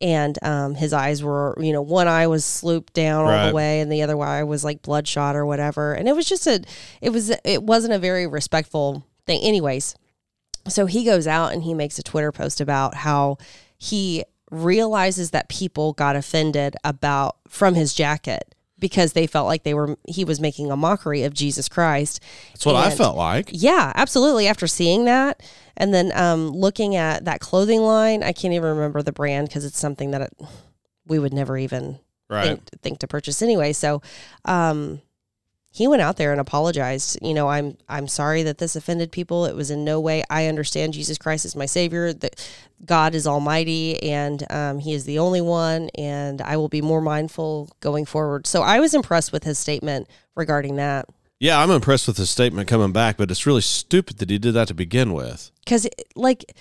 [0.00, 3.80] And um, his eyes were, you know, one eye was slooped down all the way,
[3.80, 5.92] and the other eye was like bloodshot or whatever.
[5.92, 6.62] And it was just a,
[7.00, 9.42] it was, it wasn't a very respectful thing.
[9.42, 9.96] Anyways,
[10.68, 13.38] so he goes out and he makes a Twitter post about how
[13.76, 19.74] he realizes that people got offended about from his jacket because they felt like they
[19.74, 22.20] were he was making a mockery of Jesus Christ.
[22.52, 23.50] that's what I felt like.
[23.52, 24.46] Yeah, absolutely.
[24.46, 25.42] After seeing that
[25.76, 29.64] and then um, looking at that clothing line, I can't even remember the brand because
[29.64, 30.32] it's something that it,
[31.06, 31.98] we would never even
[32.30, 32.44] Right.
[32.44, 33.72] think, think to purchase anyway.
[33.72, 34.02] So
[34.44, 35.00] um,
[35.78, 37.18] he went out there and apologized.
[37.22, 39.46] You know, I'm I'm sorry that this offended people.
[39.46, 40.24] It was in no way.
[40.28, 42.12] I understand Jesus Christ is my Savior.
[42.12, 42.34] That
[42.84, 45.88] God is Almighty and um, He is the only one.
[45.96, 48.46] And I will be more mindful going forward.
[48.46, 51.06] So I was impressed with his statement regarding that
[51.40, 54.54] Yeah, I'm impressed with his statement coming back, but it's really stupid that he did
[54.54, 55.50] that to begin with.
[55.64, 55.86] because
[56.16, 56.54] like,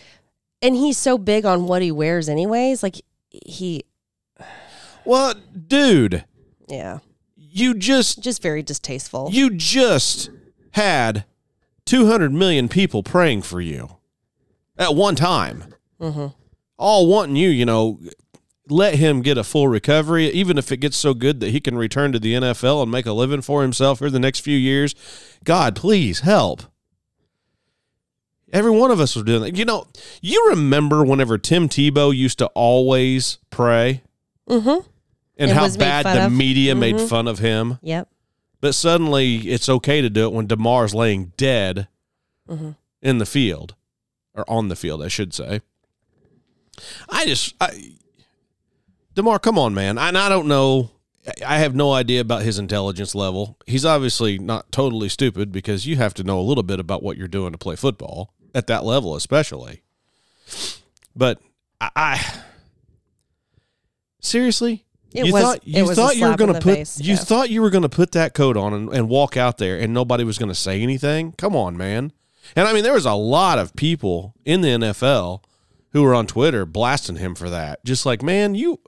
[0.61, 2.81] and he's so big on what he wears, anyways.
[2.83, 3.83] Like he,
[5.05, 5.33] Well,
[5.67, 6.25] dude,
[6.67, 6.99] yeah,
[7.59, 9.29] you just just very distasteful.
[9.31, 10.29] you just
[10.71, 11.25] had
[11.85, 13.97] 200 million people praying for you
[14.77, 15.73] at one time.
[15.99, 16.27] hmm
[16.77, 17.99] All wanting you, you know,
[18.69, 21.77] let him get a full recovery, even if it gets so good that he can
[21.77, 24.93] return to the NFL and make a living for himself for the next few years.
[25.45, 26.63] God, please help.
[28.53, 29.57] Every one of us was doing that.
[29.57, 29.87] You know,
[30.21, 34.03] you remember whenever Tim Tebow used to always pray
[34.49, 34.79] hmm
[35.37, 36.31] and It how bad the of.
[36.31, 37.07] media made Mhm.
[37.09, 37.79] fun of him.
[37.81, 38.09] Yep.
[38.59, 41.87] But suddenly it's okay to do it when Damar's laying dead
[42.49, 42.75] Mhm.
[43.01, 43.75] in the field
[44.33, 45.61] or on the field, I should say.
[47.09, 47.93] I just, I,
[49.15, 49.97] Damar, come on, man.
[49.97, 50.91] And I don't know.
[51.27, 53.57] I- I have no idea about his intelligence level.
[53.67, 57.17] He's obviously not totally stupid because you have to know a little bit about what
[57.17, 59.81] you're doing to play football at that level, especially.
[61.15, 61.39] But
[61.81, 62.33] I, I
[64.19, 67.13] seriously, It you was- thought you was thought you were going to put face, you
[67.13, 67.19] yeah.
[67.19, 69.93] thought you were going to put that coat on and, and walk out there and
[69.93, 71.31] nobody was going to say anything.
[71.33, 72.11] Come on, man.
[72.55, 75.43] And I mean, there was a lot of people in the NFL
[75.91, 77.83] who were on Twitter blasting him for that.
[77.85, 78.79] Just like, man, you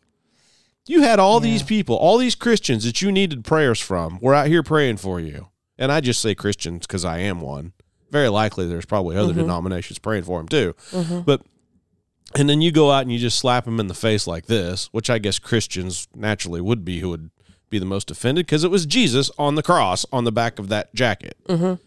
[0.87, 4.17] you had all these people, all these Christians that you needed prayers from.
[4.21, 5.47] We're out here praying for you.
[5.77, 7.73] And I just say Christians because I am one.
[8.11, 9.41] Very likely there's probably other Mm-hmm.
[9.41, 10.75] denominations praying for him too.
[11.25, 11.41] But
[12.35, 14.87] and then you go out and you just slap him in the face like this,
[14.91, 17.31] which I guess Christians naturally would be who would
[17.69, 20.69] be the most offended because it was Jesus on the cross on the back of
[20.69, 21.37] that jacket.
[21.47, 21.81] Mm-hmm.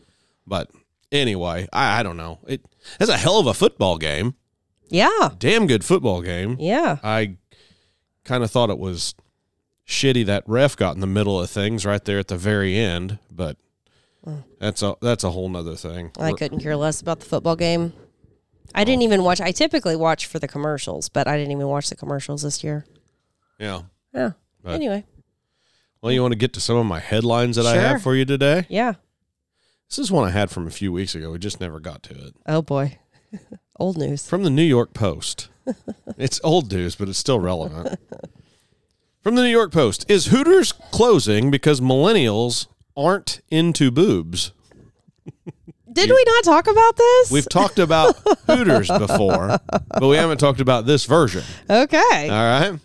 [0.47, 0.71] But
[1.11, 2.39] anyway, I, I don't know.
[2.47, 2.65] It
[2.99, 4.35] that's a hell of a football game.
[4.89, 5.31] Yeah.
[5.39, 6.57] Damn good football game.
[6.59, 6.99] Yeah.
[7.03, 7.37] I
[8.25, 9.15] kind of thought it was
[9.87, 13.19] shitty that ref got in the middle of things right there at the very end,
[13.31, 13.57] but
[14.59, 16.13] that's a that's a whole nother thing.
[16.19, 17.93] I couldn't care less about the football game.
[18.75, 19.41] I didn't even watch.
[19.41, 22.87] I typically watch for the commercials, but I didn't even watch the commercials this year.
[23.59, 23.83] Yeah.
[24.15, 24.33] Yeah.
[24.63, 25.05] But- anyway.
[26.01, 27.83] Well, you want to get to some of my headlines that I Sure.
[27.83, 28.67] have for you today?
[28.69, 28.95] Yeah.
[29.89, 31.31] This is one I had from a few weeks ago.
[31.31, 32.35] We just never got to it.
[32.47, 32.99] Oh boy.
[33.79, 34.27] Old news.
[34.27, 35.49] From the New York Post.
[36.19, 37.99] it's old news, but it's still relevant.
[39.23, 44.53] From the New York Post Is Hooters closing because millennials aren't into boobs?
[45.93, 47.31] Did we not talk about this?
[47.31, 51.45] We've talked about Hooters before, but we haven't talked about this version.
[51.69, 52.29] okay.
[52.29, 52.79] All right.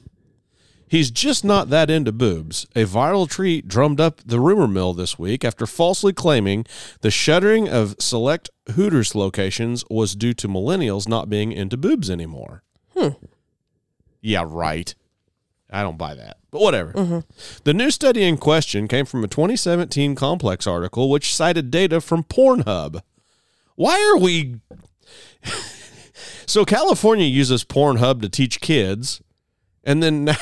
[0.89, 2.65] He's just not that into boobs.
[2.74, 6.65] A viral tweet drummed up the rumor mill this week after falsely claiming
[7.02, 12.63] the shuttering of select Hooters locations was due to millennials not being into boobs anymore.
[12.96, 13.10] Hmm.
[14.22, 14.96] Yeah, right.
[15.69, 16.38] I don't buy that.
[16.51, 17.23] But whatever.
[17.63, 22.23] The new study in question came from a 2017 Complex article which cited data from
[22.23, 23.01] Pornhub.
[23.75, 24.56] Why are we
[26.45, 29.21] So California uses Pornhub to teach kids
[29.84, 30.36] and then now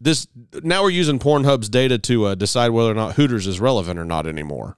[0.00, 0.26] this
[0.62, 4.04] now we're using Pornhub's data to uh, decide whether or not Hooters is relevant or
[4.04, 4.76] not anymore.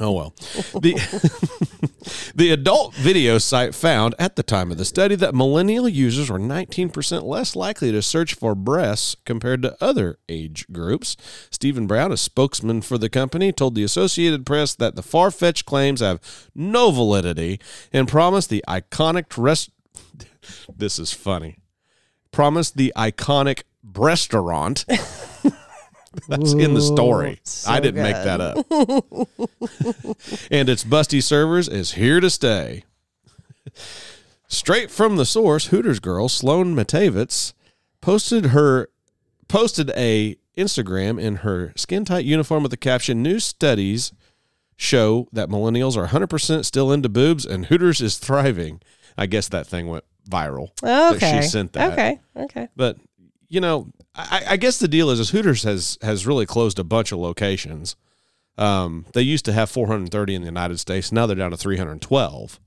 [0.00, 0.34] Oh well.
[0.80, 0.96] The
[2.34, 6.38] The adult video site found at the time of the study that millennial users were
[6.38, 11.16] 19% less likely to search for breasts compared to other age groups.
[11.50, 15.66] Stephen Brown, a spokesman for the company, told the Associated Press that the far fetched
[15.66, 16.20] claims have
[16.54, 17.58] no validity
[17.92, 19.70] and promised the iconic rest.
[20.76, 21.58] This is funny.
[22.30, 24.84] Promised the iconic restaurant.
[26.28, 27.40] That's in the story.
[27.44, 28.56] so I didn't make that up.
[30.50, 32.84] and its busty servers is here to stay.
[34.48, 37.52] Straight from the source, Hooters girl Sloan Matavitz
[38.00, 38.88] posted her
[39.48, 44.12] posted a Instagram in her skin tight uniform with the caption "New studies
[44.76, 48.80] show that millennials are 100% still into boobs and Hooters is thriving."
[49.18, 50.68] I guess that thing went viral.
[50.80, 51.40] that Okay.
[51.42, 51.92] she sent that.
[51.92, 52.20] Okay.
[52.36, 52.68] Okay.
[52.76, 52.98] But
[53.48, 56.84] you know, I, I guess the deal is, is Hooters has has really closed a
[56.84, 57.96] bunch of locations.
[58.58, 61.12] Um, they used to have 430 in the United States.
[61.12, 62.58] Now they're down to 312,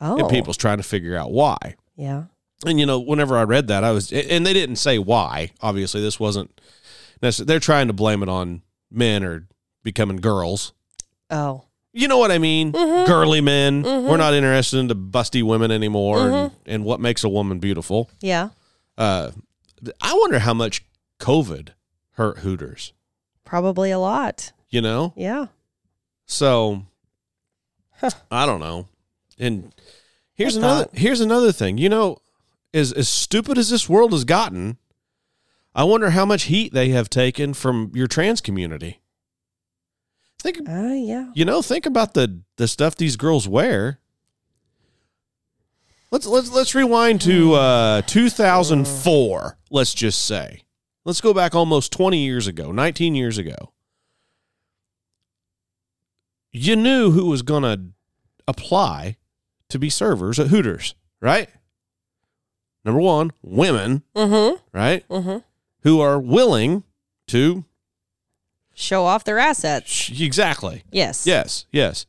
[0.00, 0.16] Oh.
[0.18, 1.76] and people's trying to figure out why.
[1.96, 2.24] Yeah.
[2.66, 5.52] And you know, whenever I read that, I was, and they didn't say why.
[5.60, 6.60] Obviously, this wasn't.
[7.20, 9.46] They're trying to blame it on men or
[9.82, 10.72] becoming girls.
[11.30, 11.64] Oh.
[11.92, 12.70] You know what I mean?
[12.72, 13.82] Girly men.
[13.82, 18.10] We're not interested in the busty women anymore, and, and what makes a woman beautiful.
[18.20, 18.50] Yeah.
[18.96, 19.30] Uh,
[20.00, 20.84] I wonder how much
[21.18, 21.70] COVID
[22.12, 22.92] hurt Hooters.
[23.44, 24.52] Probably a lot.
[24.68, 25.46] You know, Yeah.
[26.26, 26.82] so
[28.30, 28.86] I don't know.
[29.38, 29.74] And
[30.34, 31.76] here's another here's another thing.
[31.78, 32.18] You know,
[32.72, 34.78] as as stupid as this world has gotten,
[35.74, 39.00] I wonder how much heat they have taken from your trans community.
[40.38, 41.30] Think Uh, yeah.
[41.34, 43.98] you know, think about the the stuff these girls wear.
[46.10, 50.62] Let's let's let's rewind to uh 2004, let's just say.
[51.04, 53.72] Let's go back almost 20 years ago, 19 years ago.
[56.52, 57.80] You knew who was going to
[58.48, 59.16] apply
[59.68, 61.48] to be servers at Hooters, right?
[62.84, 64.56] Number 1, women, Mm-hmm.
[64.76, 65.08] right?
[65.08, 65.38] Mm-hmm.
[65.82, 66.82] Who are willing
[67.28, 67.64] to
[68.74, 70.10] Show off their assets.
[70.18, 70.82] exactly.
[70.90, 71.26] Yes.
[71.26, 72.06] Yes, yes.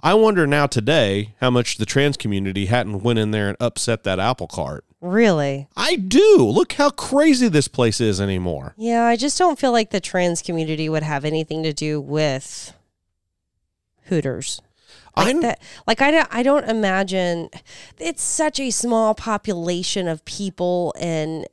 [0.00, 4.04] I wonder now today how much the trans community hadn't went in there and upset
[4.04, 4.84] that apple cart.
[5.00, 5.68] Really?
[5.76, 6.38] I do.
[6.38, 8.74] Look how crazy this place is anymore.
[8.76, 12.72] Yeah, I just don't feel like the trans community would have anything to do with
[14.04, 14.60] Hooters.
[15.16, 17.50] Like I that like I don't I don't imagine
[17.98, 21.46] it's such a small population of people and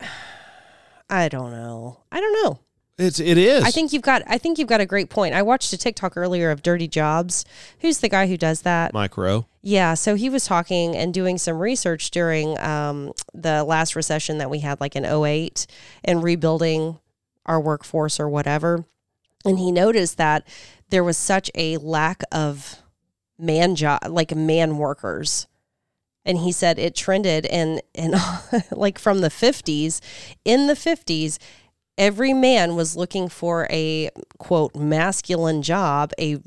[1.10, 2.00] I don't know.
[2.10, 2.60] I don't know.
[2.96, 3.64] It's it is.
[3.64, 5.34] I think you've got I think you've got a great point.
[5.34, 7.44] I watched a TikTok earlier of Dirty Jobs.
[7.80, 8.92] Who's the guy who does that?
[8.94, 9.46] Mike Rowe.
[9.62, 14.50] Yeah, so he was talking and doing some research during um, the last recession that
[14.50, 15.66] we had, like in 08,
[16.04, 16.98] and rebuilding
[17.46, 18.84] our workforce or whatever.
[19.44, 20.46] And he noticed that
[20.90, 22.82] there was such a lack of
[23.38, 25.46] man job, like man workers.
[26.26, 28.14] And he said it trended and and
[28.70, 30.00] like from the 50s,
[30.44, 31.38] in the 50s,
[31.98, 36.38] every man was looking for a quote masculine job, a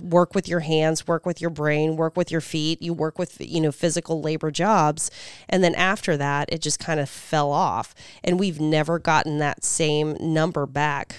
[0.00, 3.40] work with your hands, work with your brain, work with your feet, you work with
[3.40, 5.10] you know physical labor jobs.
[5.48, 7.94] And then after that, it just kind of fell off.
[8.22, 11.16] And we've never gotten that same number back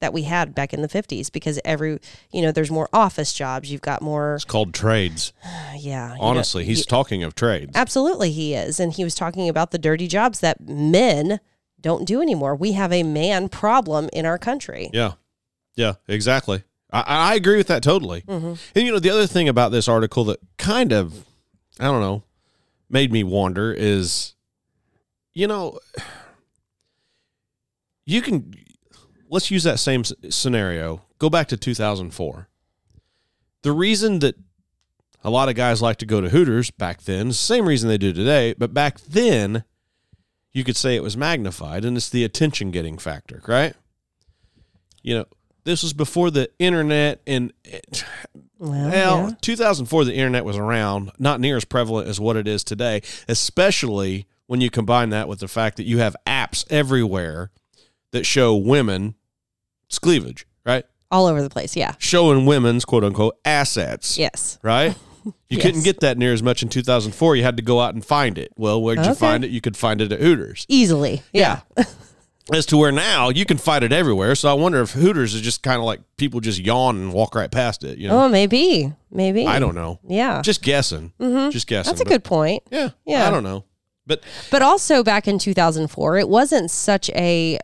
[0.00, 1.98] that we had back in the 50s because every
[2.32, 5.32] you know there's more office jobs you've got more It's called trades.
[5.76, 7.72] yeah you know, Honestly, he's talking of trades.
[7.74, 11.38] absolutely he is and he was talking about the dirty jobs that men
[11.80, 15.12] don't do anymore we have a man problem in our country Yeah.
[15.76, 16.64] Yeah, exactly.
[16.92, 18.22] I, I agree with that totally.
[18.22, 18.54] Mm-hmm.
[18.74, 21.24] And you know, the other thing about this article that kind of,
[21.78, 22.24] I don't know,
[22.88, 24.34] made me wonder is,
[25.32, 25.78] you know,
[28.04, 28.52] you can,
[29.30, 31.02] let's use that same scenario.
[31.18, 32.48] Go back to 2004.
[33.62, 34.34] The reason that
[35.22, 38.12] a lot of guys like to go to Hooters back then same reason they do
[38.12, 39.64] today, but back then,
[40.52, 43.74] you could say it was magnified, and it's the attention getting factor, right?
[45.02, 45.24] You know,
[45.64, 47.52] this was before the internet and
[48.58, 49.34] well, well, yeah.
[49.40, 54.26] 2004 the internet was around, not near as prevalent as what it is today, especially
[54.46, 57.50] when you combine that with the fact that you have apps everywhere
[58.10, 59.14] that show women
[60.00, 60.84] cleavage, right?
[61.10, 64.96] all over the place yeah Showing women's quote unquote assets, yes right?
[65.24, 65.62] You Yes.
[65.62, 67.36] couldn't get that near as much in 2004.
[67.36, 68.52] You had to go out and find it.
[68.56, 69.50] Well, where'd you find it?
[69.50, 70.64] You could find it at Hooters.
[70.68, 71.60] easily yeah,
[72.52, 74.34] As to where now you can find it everywhere.
[74.34, 77.34] So I wonder if Hooters is just kind of like people just yawn and walk
[77.36, 77.96] right past it.
[77.98, 80.00] You know, oh maybe maybe I don't know.
[80.08, 81.12] yeah Just guessing.
[81.20, 81.50] Mm-hmm.
[81.50, 81.90] Just guessing.
[81.92, 82.90] that's a but- good point Yeah.
[83.06, 83.28] Yeah.
[83.28, 83.64] I don't know.
[84.06, 87.58] But But also back in 2004, it wasn't such a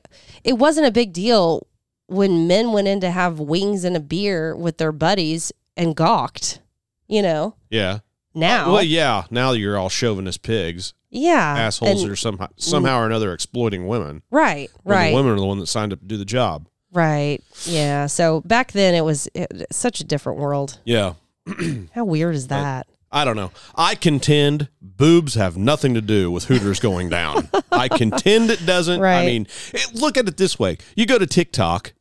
[0.45, 1.67] it wasn't a big deal
[2.07, 6.61] when men went in to have wings and a beer with their buddies and gawked.
[7.09, 7.99] You know, yeah.
[8.35, 9.25] now, Well, yeah.
[9.31, 13.87] Now you're all chauvinist pigs, yeah, assholes and- that are somehow somehow or another exploiting
[13.87, 14.23] women.
[14.31, 16.69] right, right, The women are the one that signed up to do the job.
[16.93, 18.07] right, yeah.
[18.07, 20.79] So back then, it was it, such a different world.
[20.85, 21.15] Yeah.
[21.95, 22.87] How weird is that?
[23.13, 23.53] I don't know.
[23.77, 27.49] I contend boobs have nothing to do with Hooters going down.
[27.71, 28.99] I contend it doesn't.
[28.99, 29.19] I Right.
[29.21, 29.27] Mm-hmm.
[29.27, 31.95] mean, it, look at it this way: you go to TikTok.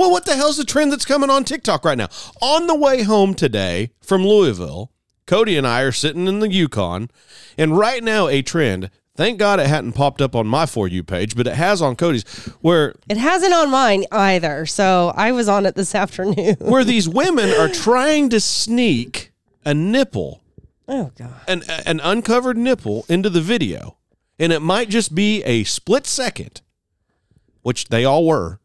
[0.00, 2.08] Well, what the hell's the trend that's coming on TikTok right now?
[2.40, 4.90] On the way home today from Louisville,
[5.26, 7.10] Cody and I are sitting in the Yukon,
[7.58, 8.88] and right now a trend.
[9.14, 11.96] Thank God it hadn't popped up on my for you page, but it has on
[11.96, 12.22] Cody's,
[12.62, 14.64] where It hasn't on mine either.
[14.64, 16.56] So I was on it this afternoon.
[16.60, 19.32] where these women are trying to sneak
[19.66, 20.40] a nipple
[20.88, 21.42] Oh god.
[21.46, 23.98] an an uncovered nipple into the video,
[24.38, 26.62] and it might just be a split second,
[27.60, 28.59] which they all were.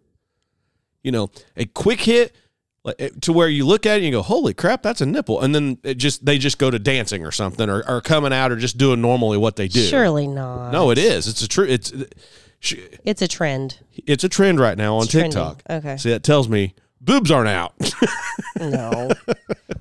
[1.06, 2.36] You know, a quick hit
[2.84, 5.06] like, eh, to where you look at it and you go, "Holy crap, that's a
[5.06, 8.34] nipple!" And then it just they just go to dancing or something, or, or coming
[8.34, 9.82] out, or just doing normally what they do.
[9.82, 10.72] Surely not.
[10.72, 11.28] no, it is.
[11.28, 11.66] It's a true.
[11.66, 11.93] It's
[13.03, 13.80] It's a trend.
[14.08, 15.32] it's a trend right now on It's trending.
[15.32, 15.62] TikTok.
[15.70, 15.97] Okay.
[15.97, 17.74] see that tells me boobs aren't out.
[18.58, 19.12] No.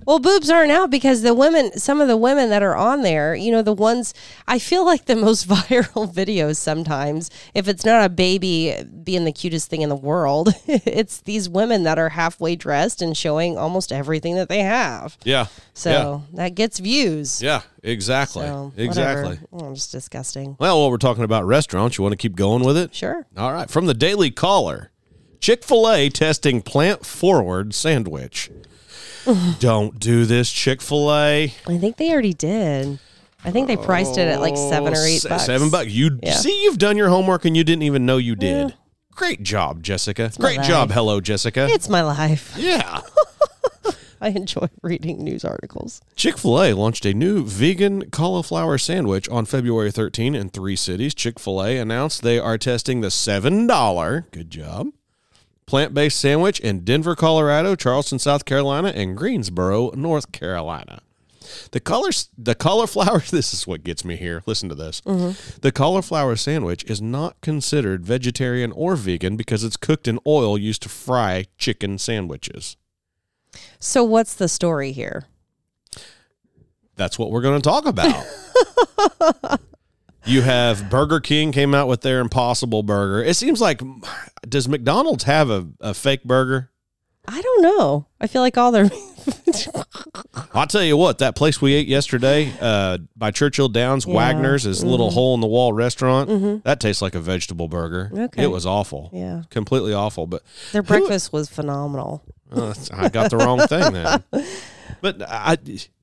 [0.05, 3.35] well, boobs aren't out because the women, some of the women that are on there,
[3.35, 4.15] you know, the ones
[4.49, 9.33] I feel like the most viral videos sometimes, if it's not a baby being the
[9.33, 13.93] cutest thing in the world, it's these women that are halfway dressed and showing almost
[13.93, 15.17] everything that they have.
[15.23, 15.47] yeah.
[15.73, 17.41] So that gets views.
[17.41, 17.55] Yeah.
[17.55, 17.91] Yeah.
[17.91, 18.47] Exactly.
[18.47, 19.39] So, exactly.
[19.51, 19.69] whatever.
[19.69, 20.57] Oh, it's disgusting.
[20.59, 22.95] Well, while we're talking about restaurants, you want to keep going with it?
[22.95, 23.27] Sure.
[23.37, 23.71] All right.
[23.71, 24.91] From the Daily Caller
[25.45, 28.51] Chick fil A testing plant forward sandwich.
[29.59, 31.53] Don't do this, Chick fil A.
[31.67, 32.99] I think they already did.
[33.45, 35.45] I think they priced it at like oh, seven or eight bucks.
[35.45, 35.91] Seven bucks.
[35.91, 36.33] You Yeah.
[36.33, 38.75] see, you've done your homework and you didn't even know you did.
[39.15, 40.33] Great job, Jessica.
[40.39, 40.91] my Great job.
[40.93, 41.67] Hello, Jessica.
[41.69, 42.55] It's my life.
[42.57, 43.03] yeah.
[44.23, 46.01] I enjoy reading news articles.
[46.17, 51.15] Chick fil A launched a new vegan cauliflower sandwich on February 13 in three cities.
[51.15, 54.89] Chick fil A announced they are testing the $7, good job,
[55.67, 61.01] plant based sandwich in Denver, Colorado, Charleston, South Carolina, and Greensboro, North Carolina.
[61.73, 63.23] The colors, the cauliflower.
[63.31, 64.43] This is what gets me here.
[64.47, 65.01] Listen to this.
[65.03, 65.59] Mm-hmm.
[65.61, 70.83] The cauliflower sandwich is not considered vegetarian or vegan because it's cooked in oil used
[70.83, 72.77] to fry chicken sandwiches.
[73.79, 75.25] So what's the story here?
[76.97, 78.25] That's what we're going to talk about.
[80.27, 83.23] you have Burger King came out with their Impossible Burger.
[83.23, 83.81] It seems like
[84.49, 86.71] does McDonald's have a, a fake burger?
[87.27, 88.07] I don't know.
[88.21, 88.91] I feel like all their
[90.53, 94.15] I'll tell you what, that place we ate yesterday uh, by Churchill Downs, Yeah.
[94.15, 96.63] Wagner's, is a little hole in the wall restaurant.
[96.65, 98.11] That tastes like a vegetable burger.
[98.15, 98.43] Okay.
[98.45, 99.11] It was awful.
[99.13, 100.27] yeah, Completely awful.
[100.27, 102.23] But their breakfast was phenomenal.
[102.53, 104.23] uh, I got the wrong thing then.
[105.01, 105.59] But I,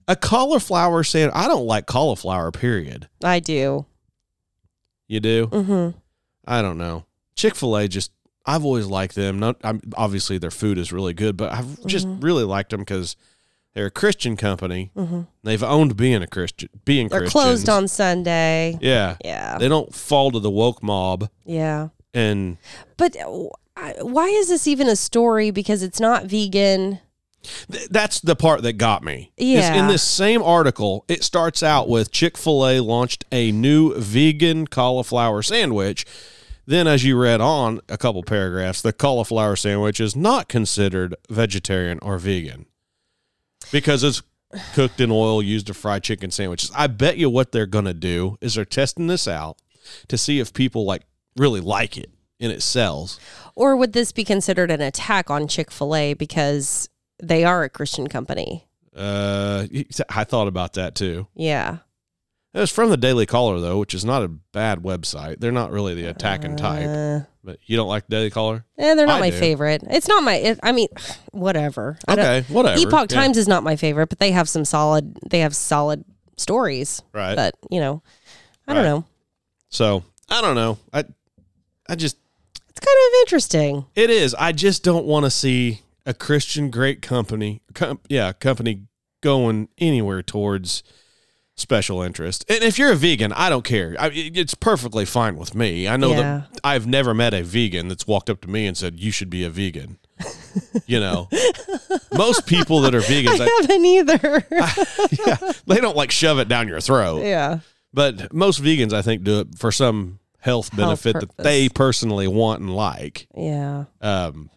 [0.08, 3.08] a cauliflower sandwich, I don't like cauliflower, period.
[3.24, 3.88] I do.
[5.12, 5.48] You do?
[5.48, 5.98] Mm-hmm.
[6.48, 7.06] I don't know.
[7.36, 8.12] Chick Fil A just
[8.46, 9.40] I've always liked them.
[9.40, 12.22] Not I'm, obviously their food is really good, but I've just Mm-hmm.
[12.22, 13.16] really liked them because
[13.74, 14.92] they're a Christian company.
[15.44, 17.44] They've owned being a Christian, being They're Christians.
[17.44, 18.78] closed on Sunday.
[18.82, 21.30] Yeah, Yeah, they don't fall to the woke mob.
[21.46, 21.90] yeah.
[22.14, 22.58] And
[22.98, 25.52] But uh, why is this even a story?
[25.52, 27.00] Because it's not vegan.
[27.72, 29.32] Th- That's the part that got me.
[29.38, 29.76] Yeah.
[29.76, 34.68] in this same article, it starts out with Chick fil A launched a new vegan
[34.68, 36.06] cauliflower sandwich.
[36.66, 42.00] Then, as you read on a couple paragraphs, the cauliflower sandwich is not considered vegetarian
[42.02, 42.68] or vegan
[43.72, 44.22] because it's
[44.74, 46.72] cooked in oil used to fry chicken sandwiches.
[46.76, 49.58] I bet you what they're going to do is they're testing this out
[50.08, 51.04] to see if people like
[51.36, 53.20] really like it and it sells.
[53.56, 56.90] Or would this be considered an attack on Chick fil A because
[57.22, 58.68] they are a Christian company?
[58.96, 59.68] Uh,
[60.10, 61.28] I thought about that too.
[61.36, 61.78] Yeah.
[62.54, 65.40] It was from the Daily Caller, though, which is not a bad website.
[65.40, 66.86] They're not really the attacking type.
[66.86, 68.66] Uh, But you don't like the Daily Caller?
[68.78, 69.38] eh, they're not I my do.
[69.38, 69.84] favorite.
[69.90, 70.34] It's not my.
[70.36, 70.90] It, I mean,
[71.32, 71.98] whatever.
[72.10, 72.78] I Okay, whatever.
[72.82, 73.22] Epoch Yeah.
[73.22, 75.18] Times is not my favorite, but they have some solid.
[75.30, 76.04] They have solid
[76.36, 77.02] stories.
[77.14, 77.36] Right.
[77.38, 78.04] But you know,
[78.68, 79.06] I don't know.
[79.70, 80.78] So I don't know.
[80.94, 81.06] I,
[81.88, 82.18] I just
[82.70, 83.86] It's kind of interesting.
[83.96, 84.36] it is.
[84.36, 88.84] I just don't want to see a Christian great company, com- yeah, company
[89.22, 90.84] going anywhere towards
[91.56, 92.44] special interest.
[92.50, 93.96] And if you're a vegan, I don't care.
[94.00, 95.88] I, it's perfectly fine with me.
[95.88, 96.18] I know Yeah.
[96.52, 99.30] that I've never met a vegan that's walked up to me and said, "You should
[99.30, 99.98] be a vegan."
[100.86, 101.30] you know,
[102.16, 104.46] most people that are vegans, I, I haven't either.
[105.28, 107.24] yeah, they don't like shove it down your throat.
[107.24, 107.60] yeah.
[107.94, 112.62] But most vegans, I think, do it for some health benefit that they personally want
[112.62, 113.28] and like.
[113.36, 113.86] Yeah.
[114.00, 114.50] Um,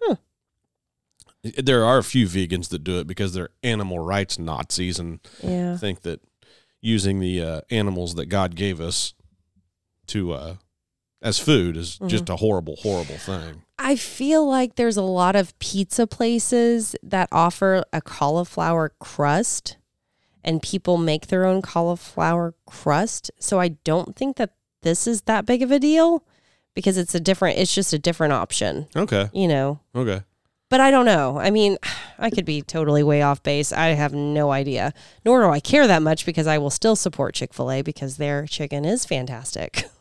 [1.44, 5.76] There are a few vegans that do it because they're animal rights Nazis and Yeah.
[5.76, 6.20] think that
[6.80, 9.14] using the uh, animals that God gave us
[10.08, 10.54] to uh,
[11.22, 12.08] as food is Mm-hmm.
[12.08, 13.62] just a horrible, horrible thing.
[13.78, 19.76] I feel like there's a lot of pizza places that offer a cauliflower crust
[20.42, 23.30] and people make their own cauliflower crust.
[23.38, 26.22] So I don't think that this is that big of a deal
[26.74, 29.80] because it's a different it's just a different option, Okay, you know.
[29.94, 30.22] okay.
[30.74, 31.38] But I don't know.
[31.38, 31.78] I mean,
[32.18, 33.72] I could be totally way off base.
[33.72, 34.92] I have no idea.
[35.24, 38.84] Nor do I care that much because I will still support Chick-fil-A because their chicken
[38.84, 39.84] is fantastic.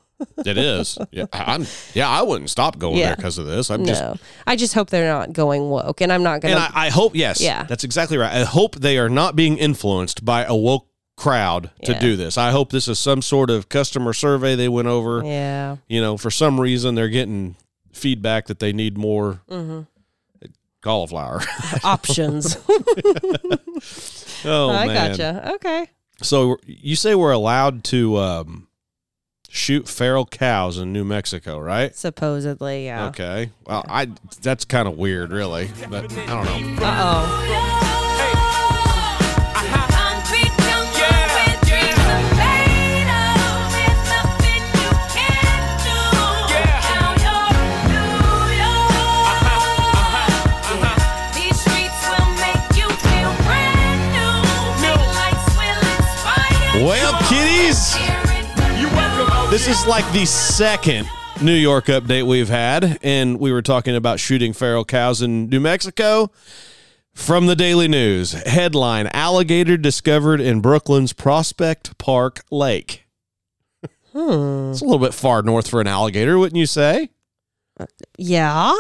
[0.43, 0.97] It is.
[1.11, 1.67] Yeah, I'm.
[1.93, 3.07] Yeah, I wouldn't stop going Yeah.
[3.09, 3.69] there because of this.
[3.69, 4.01] I'm just.
[4.47, 6.89] I just hope they're not going woke and I'm not going And to I, I
[6.89, 7.63] hope, yes, Yeah.
[7.65, 8.32] that's exactly right.
[8.34, 11.99] I hope they are not being influenced by a woke crowd to Yeah.
[11.99, 12.36] do this.
[12.38, 15.21] I hope this is some sort of customer survey they went over.
[15.24, 15.76] Yeah.
[15.88, 17.57] You know, for some reason they're getting
[17.91, 19.82] feedback that they need more Mm-hmm.
[20.84, 21.41] Cauliflower.
[21.84, 22.57] Options.
[24.45, 25.11] oh I man!
[25.11, 25.53] gotcha.
[25.55, 25.88] Okay.
[26.21, 28.67] So you say we're allowed to um,
[29.49, 31.95] shoot feral cows in New Mexico, right?
[31.95, 33.07] Supposedly, yeah.
[33.07, 33.49] Okay.
[33.65, 34.09] Well, I
[34.41, 36.86] that's kind of weird, really, but I don't know.
[36.86, 37.89] Uh oh.
[59.54, 61.08] This is like the second
[61.39, 65.60] New York update we've had, and we were talking about shooting feral cows in New
[65.60, 66.32] Mexico.
[67.14, 73.06] From the Daily News, headline Alligator discovered in Brooklyn's Prospect Park Lake.
[74.12, 74.72] Hmm.
[74.72, 77.12] It's a little bit far north for an alligator, wouldn't you say?
[77.80, 77.86] Uh,
[78.18, 78.74] yeah.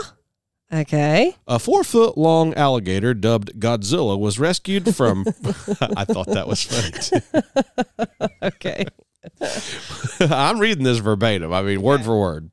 [0.73, 1.35] Okay.
[1.47, 5.23] A four foot long alligator dubbed Godzilla was rescued from.
[5.95, 7.21] I thought that was funny.
[8.41, 8.85] Okay.
[10.19, 11.53] I'm reading this verbatim.
[11.53, 12.49] I mean, word for word.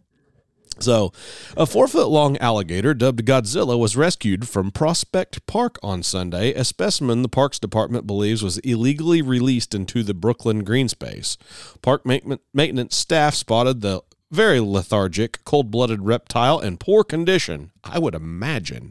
[0.78, 1.12] So,
[1.58, 6.64] a four foot long alligator dubbed Godzilla was rescued from Prospect Park on Sunday, a
[6.64, 11.36] specimen the Parks Department believes was illegally released into the Brooklyn green space.
[11.82, 14.00] Park maintenance staff spotted the
[14.30, 18.90] very lethargic, cold blooded reptile in poor condition, I would imagine.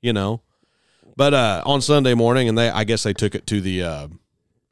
[0.00, 0.40] You know?
[1.16, 4.08] But uh, on Sunday morning, and they, I guess they took it to the uh,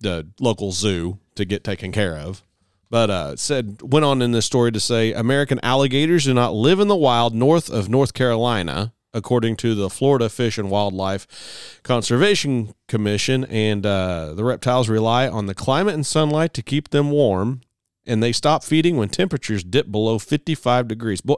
[0.01, 2.43] the local zoo to get taken care of.
[2.91, 6.81] But uh, said went on in this story to say American alligators do not live
[6.81, 12.75] in the wild north of North Carolina, according to the Florida Fish and Wildlife Conservation
[12.87, 17.63] Commission, and uh, the reptiles rely on the climate and sunlight to keep them warm.
[18.07, 21.23] And they stop feeding when temperatures dip below 55 degrees.
[21.23, 21.37] Boy,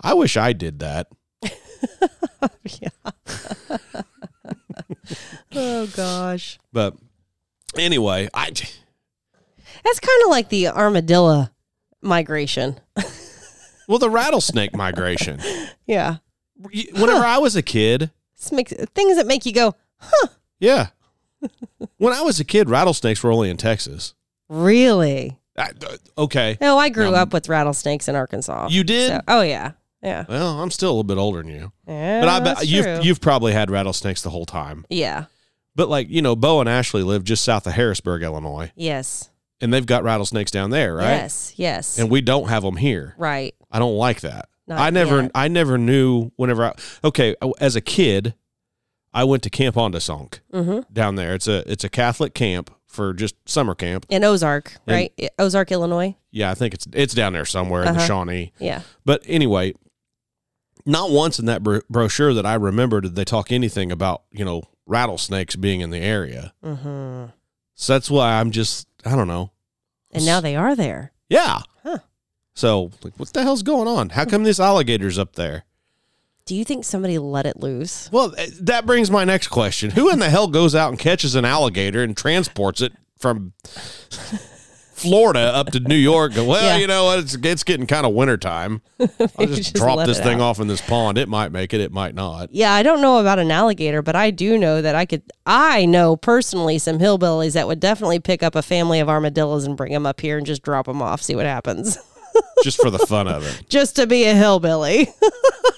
[0.00, 1.06] I wish I did that.
[5.52, 6.58] Oh gosh.
[6.72, 6.96] But
[7.76, 8.50] anyway, I
[9.88, 11.48] That's kind of like the armadillo
[12.02, 12.78] migration.
[13.88, 15.40] well the rattlesnake migration.
[15.86, 16.16] Yeah.
[16.60, 20.26] Whenever I was a kid, This makes things that make you go, huh?
[20.60, 20.88] Yeah.
[21.96, 24.14] when I was a kid, rattlesnakes were only in Texas.
[24.48, 25.38] really?
[25.56, 26.56] I- uh, okay.
[26.60, 28.68] No, I grew Now- up with rattlesnakes in Arkansas.
[28.70, 29.08] You did?
[29.10, 29.72] So- oh yeah.
[30.02, 30.26] Yeah.
[30.28, 33.00] Well, I'm still a little bit older than you, Yeah, but I bet you've true.
[33.02, 34.84] you've probably had rattlesnakes the whole time.
[34.90, 35.24] Yeah.
[35.74, 39.30] But like you know, Bo and Ashley live just south of Harrisburg, Illinois, Yes.
[39.60, 41.10] And they've got rattlesnakes down there, right?
[41.16, 41.52] Yes.
[41.56, 41.98] Yes.
[41.98, 43.14] And we don't have them here.
[43.18, 43.54] right.
[43.70, 44.48] I don't like that.
[44.66, 45.30] Not I never, yet.
[45.34, 46.30] I never knew.
[46.36, 48.34] Whenever I okay, as a kid,
[49.14, 50.92] I went to Camp Ondasunk Mm-hmm.
[50.92, 51.34] down there.
[51.34, 54.06] It's a it's a Catholic camp for just summer camp.
[54.08, 55.30] In Ozark, And- right?
[55.38, 56.16] Ozark, Illinois.
[56.30, 58.06] Yeah, I think it's it's down there somewhere in the Uh-huh.
[58.06, 58.52] Shawnee.
[58.58, 58.82] Yeah.
[59.04, 59.72] But anyway,
[60.86, 64.44] not once in that bro- brochure that I remember did they talk anything about you
[64.44, 66.52] know rattlesnakes being in the area.
[66.64, 67.26] Mm-hmm.
[67.74, 69.52] So that's why I'm just I don't know.
[70.10, 71.12] And now they are there.
[71.28, 71.60] Yeah.
[71.82, 71.98] Huh.
[72.54, 74.10] So like, what the hell's going on?
[74.10, 75.64] How come this alligator's up there?
[76.44, 78.10] Do you think somebody let it loose?
[78.10, 79.90] Well, eh, that brings my next question.
[79.90, 83.52] Who in the hell goes out and catches an alligator and transports it from
[84.98, 86.32] Florida up to New York?
[86.36, 86.76] Well, Yeah.
[86.76, 87.20] you know what?
[87.20, 88.82] It's, it's getting kind of wintertime.
[89.00, 90.42] I'll just, just drop this thing out.
[90.42, 91.18] off in this pond.
[91.18, 92.48] It might make it, it might not.
[92.52, 95.22] Yeah, I don't know about an alligator, but I do know that I could.
[95.46, 99.76] I know personally some hillbillies that would definitely pick up a family of armadillos and
[99.76, 101.98] bring them up here and just drop them off, see what happens,
[102.64, 103.64] Just for the fun of it.
[103.68, 105.08] just to be a hillbilly.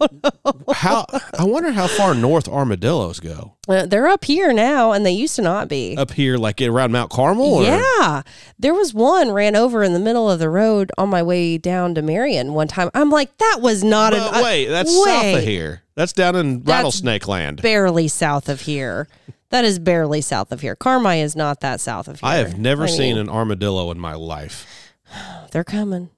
[0.74, 1.04] How
[1.38, 3.56] I wonder how far north armadillos go.
[3.68, 5.96] Uh, They're up here now, and they used to not be.
[5.96, 7.54] Up here, like around Mount Carmel?
[7.54, 7.62] Or?
[7.64, 8.22] Yeah,
[8.58, 11.94] there was one ran over in the middle of the road on my way down
[11.96, 12.90] to Marion one time.
[12.94, 15.82] I'm like, that was not But an wait, that's uh, south of here.
[15.94, 17.60] That's down in That's rattlesnake land.
[17.62, 19.08] barely south of here.
[19.50, 20.76] That is barely south of here.
[20.76, 22.28] Carmi is not that south of here.
[22.28, 24.66] I have never I seen an armadillo in my life.
[25.50, 26.10] They're coming.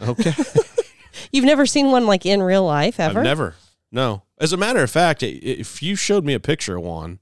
[0.00, 0.32] Okay.
[1.32, 3.20] You've never seen one like in real life ever?
[3.20, 3.54] I've never.
[3.92, 4.22] No.
[4.38, 7.18] As a matter of fact, if you showed me a picture of one,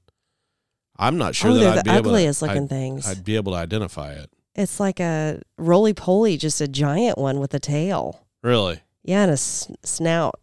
[0.97, 3.07] I'm not sure oh, that I'd the be able to, looking I'd, things.
[3.07, 4.29] I'd be able to identify it.
[4.55, 8.25] it's like a roly poly, just a giant one with a tail.
[8.43, 8.81] Really?
[9.03, 10.39] Yeah, and a s- snout.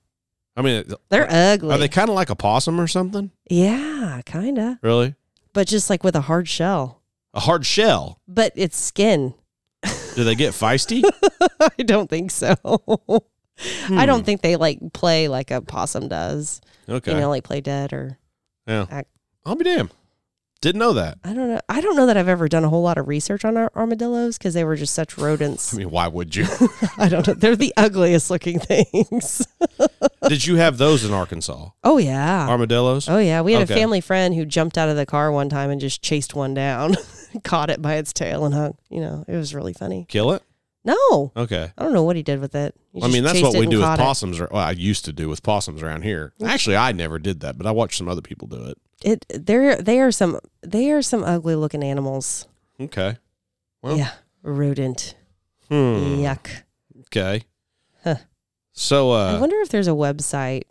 [0.57, 1.75] I mean, They're ugly.
[1.75, 3.31] are they kind of like a possum or something?
[3.51, 4.79] yeah, kind of.
[4.83, 5.15] Really?
[5.53, 7.03] But just like with a hard shell.
[7.35, 8.21] A hard shell.
[8.27, 9.35] But it's skin.
[10.15, 11.03] Do they get feisty?
[11.61, 12.57] I don't think so.
[13.59, 14.07] I Hmm.
[14.07, 16.61] don't think they like play like a possum does.
[16.89, 17.13] Okay.
[17.13, 18.19] You know, like play dead or
[18.67, 18.87] yeah.
[18.91, 19.11] act-
[19.45, 19.91] I'll be damned.
[20.63, 21.19] Didn't know that.
[21.23, 21.61] I don't know.
[21.69, 24.39] I don't know that I've ever done a whole lot of research on ar- armadillos
[24.39, 25.73] because they were just such rodents.
[25.75, 26.47] I mean, why would you?
[26.99, 27.35] I don't know.
[27.35, 29.47] They're the ugliest looking things.
[30.29, 31.69] Did you have those in Arkansas?
[31.85, 32.49] Oh yeah.
[32.49, 33.09] Armadillos?
[33.09, 33.43] Oh yeah.
[33.43, 33.75] We had Okay.
[33.75, 36.55] a family friend who jumped out of the car one time and just chased one
[36.55, 36.97] down,
[37.45, 38.77] caught it by its tail and hung.
[38.89, 40.07] You know, it was really funny.
[40.09, 40.43] Kill it?
[40.87, 41.73] No, Okay.
[41.77, 42.73] I don't know what he did with it.
[42.93, 43.99] He I mean, that's what we do with it.
[43.99, 44.39] possums.
[44.39, 46.33] Or, well, I used to do with possums around here.
[46.45, 48.79] Actually, I never did that, but I watched some other people do it.
[49.03, 52.47] It they're they are some they are some ugly looking animals.
[52.81, 53.19] Okay.
[53.83, 54.13] Well, yeah,
[54.43, 55.17] rodent.
[55.69, 56.23] Hmm.
[56.23, 56.63] Yuck.
[57.07, 57.43] Okay.
[58.05, 58.17] Huh.
[58.73, 60.63] So, I uh, wonder if there's a website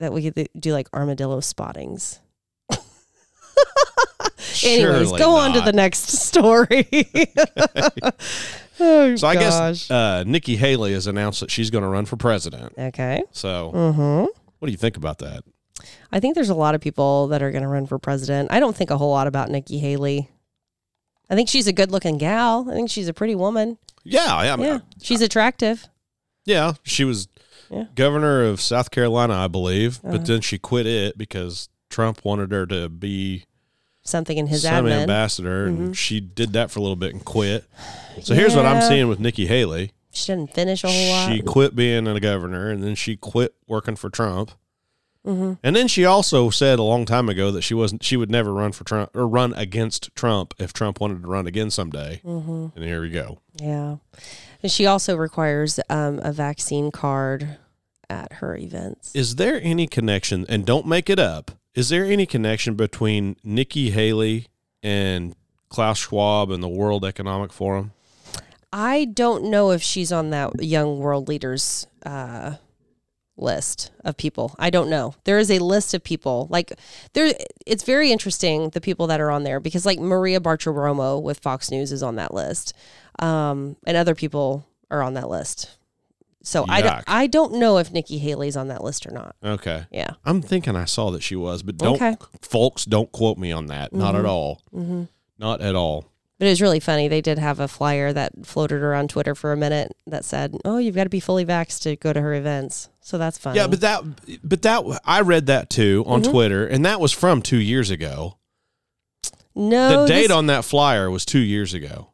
[0.00, 2.20] that we could do like armadillo spottings.
[4.64, 5.64] Anyways, surely go on to not.
[5.66, 6.88] the next story.
[8.80, 9.40] oh, So I gosh.
[9.42, 12.72] guess uh, Nikki Haley has announced that she's going to run for president.
[12.78, 13.22] Okay.
[13.32, 14.24] So, Mm-hmm.
[14.58, 15.44] what do you think about that?
[16.12, 18.52] I think there's a lot of people that are going to run for president.
[18.52, 20.28] I don't think a whole lot about Nikki Haley.
[21.30, 22.66] I think she's a good looking gal.
[22.70, 23.78] I think she's a pretty woman.
[24.04, 24.78] Yeah, I mean, yeah.
[25.00, 25.86] She's attractive.
[26.44, 27.28] yeah, she was
[27.70, 27.84] Yeah.
[27.94, 30.18] governor of South Carolina, I believe, Uh-huh.
[30.18, 33.44] but then she quit it because Trump wanted her to be
[34.04, 35.02] Something in his some admin.
[35.02, 35.76] ambassador, Mhm.
[35.78, 37.64] and she did that for a little bit and quit.
[38.22, 39.92] So here's what I'm seeing with Nikki Haley.
[40.10, 41.32] She didn't finish a whole lot.
[41.32, 44.50] She quit being a governor, and then she quit working for Trump.
[45.24, 48.30] hmm And then she also said a long time ago that she wasn't she would
[48.30, 52.20] never run for Trump or run against Trump if Trump wanted to run again someday.
[52.24, 53.38] hmm And here we go.
[53.60, 53.96] Yeah.
[54.64, 57.56] And she also requires um, a vaccine card
[58.10, 59.14] at her events.
[59.14, 61.52] Is there any connection and don't make it up.
[61.74, 64.48] Is there any connection between Nikki Haley
[64.82, 65.34] and
[65.70, 67.92] Klaus Schwab and the World Economic Forum?
[68.72, 72.56] I don't know if she's on that young world leaders uh,
[73.38, 74.54] list of people.
[74.58, 75.14] I don't know.
[75.24, 76.72] There is a list of people like
[77.14, 77.34] there.
[77.66, 81.70] It's very interesting the people that are on there because like Maria Bartiromo with Fox
[81.70, 82.74] News is on that list,
[83.18, 85.70] um, and other people are on that list.
[86.44, 89.36] So I don't, I don't know if Nikki Haley's on that list or not.
[89.44, 89.84] Okay.
[89.90, 90.10] Yeah.
[90.24, 92.16] I'm thinking I saw that she was, but don't Okay.
[92.40, 93.92] folks don't quote me on that.
[93.92, 94.60] Not at all.
[94.72, 95.04] hmm
[95.38, 96.06] Not at all.
[96.38, 97.06] But it was really funny.
[97.06, 100.78] They did have a flyer that floated around Twitter for a minute that said, "Oh,
[100.78, 103.54] you've got to be fully vaxxed to go to her events." So that's fun.
[103.54, 104.02] Yeah, but that
[104.42, 106.30] but that I read that too on Mhm.
[106.32, 108.38] Twitter and that was from 2 years ago.
[109.54, 112.11] no, the date this- on that flyer was 2 years ago.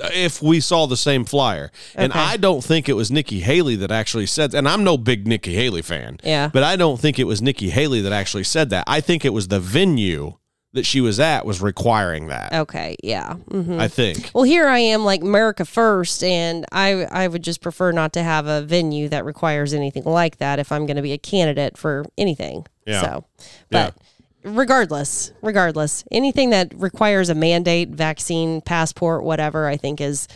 [0.00, 1.70] If we saw the same flyer.
[1.94, 5.26] And I don't think it was Nikki Haley that actually said and I'm no big
[5.26, 6.18] Nikki Haley fan.
[6.24, 6.50] Yeah.
[6.52, 8.84] But I don't think it was Nikki Haley that actually said that.
[8.86, 10.34] I think it was the venue
[10.74, 12.52] that she was at was requiring that.
[12.52, 13.34] Okay, yeah.
[13.34, 14.30] hmm I think.
[14.34, 18.22] Well, here I am, like America First, and I I would just prefer not to
[18.22, 21.76] have a venue that requires anything like that if I'm going to be a candidate
[21.76, 22.66] for anything.
[22.86, 23.02] Yeah.
[23.02, 23.24] So,
[23.70, 23.94] but
[24.42, 30.28] regardless, regardless, anything that requires a mandate, vaccine, passport, whatever, I think is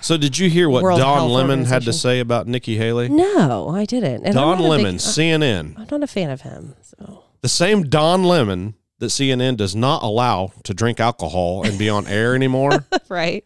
[0.00, 3.08] So did you hear what World Don Health Lemon had to say about Nikki Haley?
[3.08, 4.24] no, I didn't.
[4.24, 5.78] And Don a big- Lemon, CNN.
[5.78, 6.74] I'm not a fan of him.
[6.82, 11.88] So The same Don Lemon that CNN does not allow to drink alcohol and be
[11.88, 12.86] on air anymore.
[13.08, 13.44] right.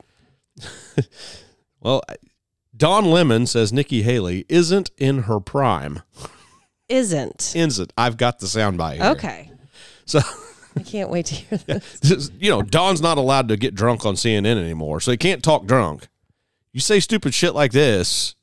[1.80, 2.02] Well,
[2.76, 6.02] Don Lemon says Nikki Haley isn't in her prime.
[6.88, 7.92] Isn't Isn't.
[7.96, 8.94] I've got the soundbite.
[8.96, 9.10] Here.
[9.12, 9.50] okay.
[10.04, 10.20] So,
[10.76, 11.58] I can't wait to hear
[12.00, 12.30] this.
[12.38, 15.66] you know, Don's not allowed to get drunk on CNN anymore, so he can't talk
[15.66, 16.08] drunk.
[16.72, 18.36] You say stupid shit like this,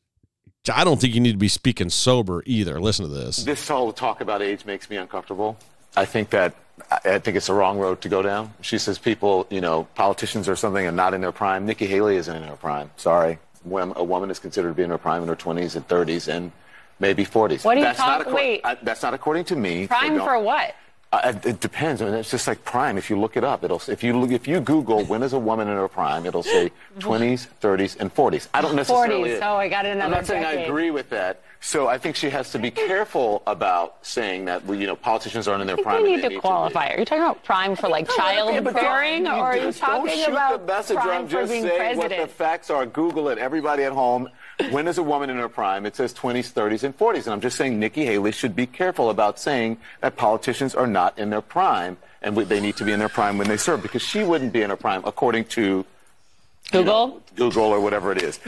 [0.71, 2.79] I don't think you need to be speaking sober either.
[2.79, 3.43] Listen to this.
[3.43, 5.57] This whole talk about age makes me uncomfortable.
[5.95, 6.55] I think that
[6.89, 8.53] I I think it's the wrong road to go down.
[8.61, 11.65] She says people, you know, politicians or something are not in their prime.
[11.65, 12.89] Nikki Haley isn't in her prime.
[12.97, 15.87] Sorry, when a woman is considered to be in her prime in her 20s and
[15.87, 16.51] 30s and
[17.03, 17.65] maybe 40s.
[17.65, 18.61] What are you that's not wait.
[18.63, 19.87] I, that's not according to me.
[19.87, 20.73] Prime don't- for what?
[21.11, 22.01] Uh, it- depends.
[22.01, 22.97] I mean, it's just like prime.
[22.97, 25.37] If you look it up, it'll if you look, if you Google when is a
[25.49, 28.47] woman in her prime, it'll say 20s, 30s, and 40s.
[28.51, 29.29] I don't necessarily.
[29.29, 29.39] 40s.
[29.43, 31.43] Oh, I got another I'm not saying I agree with that.
[31.59, 35.61] So I think she has to be careful about saying that you know politicians aren't
[35.61, 35.97] in their prime.
[35.97, 36.87] and need they to qualify.
[36.89, 38.15] Are you talking about prime for like Yeah,
[38.61, 42.09] but don't- childbearing, or are you talking about prime I'm for just being saying what
[42.09, 42.87] the facts are.
[42.87, 43.37] Google it.
[43.37, 44.29] Everybody at home.
[44.71, 45.85] When is a woman in her prime?
[45.85, 47.23] It says 20s, 30s, and 40s.
[47.23, 51.17] And I'm just saying Nikki Haley should be careful about saying that politicians are not
[51.17, 54.01] in their prime and they need to be in their prime when they serve because
[54.01, 55.85] she wouldn't be in her prime according to you
[56.71, 57.07] Google?
[57.07, 58.39] know, Google or whatever it is.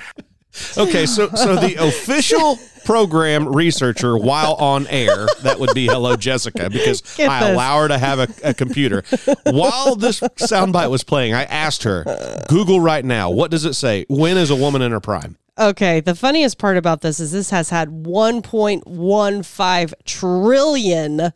[0.77, 6.69] Okay, so so the official program researcher while on air, that would be hello Jessica,
[6.69, 7.49] because Get I this.
[7.53, 9.03] allow her to have a, a computer.
[9.43, 12.05] While this soundbite was playing, I asked her,
[12.47, 14.05] Google right now, what does it say?
[14.07, 15.35] When is a woman in her prime?
[15.57, 21.17] Okay, the funniest part about this is this has had 1.15 trillion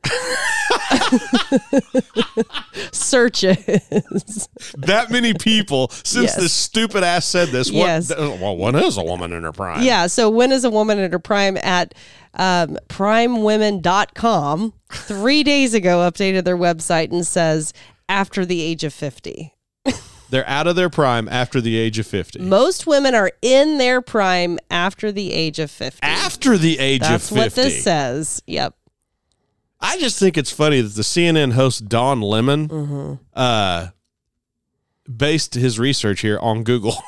[2.92, 4.50] searches.
[4.78, 6.36] That many people since Yes.
[6.36, 7.70] this stupid ass said this.
[7.72, 8.10] What, Yes.
[8.18, 9.84] well, when is a woman in her prime?
[9.84, 11.96] Yeah, so when is a woman at her prime at
[12.34, 17.72] um, primewomen.com 3 days ago updated their website and says
[18.10, 19.54] after the age of 50.
[20.30, 22.40] They're out of their prime after the age of 50.
[22.40, 26.00] Most women are in their prime after the age of 50.
[26.04, 27.40] After the age That's of 50.
[27.40, 28.42] That's what this says.
[28.46, 28.76] Yep.
[29.82, 33.14] I just think it's funny that the CNN host Don Lemon Mm-hmm.
[33.34, 33.88] uh,
[35.16, 36.96] based his research here on Google.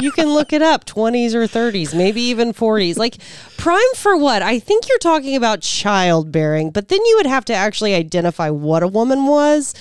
[0.00, 2.96] You can look it up 20s or 30s, maybe even 40s.
[2.96, 3.16] Like
[3.56, 4.42] prime for what?
[4.42, 8.82] I think you're talking about childbearing, but then you would have to actually identify what
[8.82, 9.74] a woman was.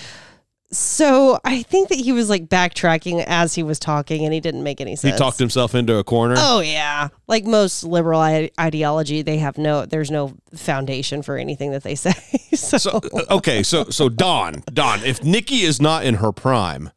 [0.72, 4.62] So I think that he was like backtracking as he was talking and he didn't
[4.64, 5.14] make any sense.
[5.16, 6.36] he talked himself into a corner.
[6.38, 9.86] Oh yeah, like most liberal I- ideology, they have no.
[9.88, 12.12] There's no foundation for anything that they say.
[12.54, 16.92] so, So uh, okay, so so Don, Don, if Nikki is not in her prime,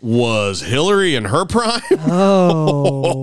[0.00, 1.80] was Hillary in her prime?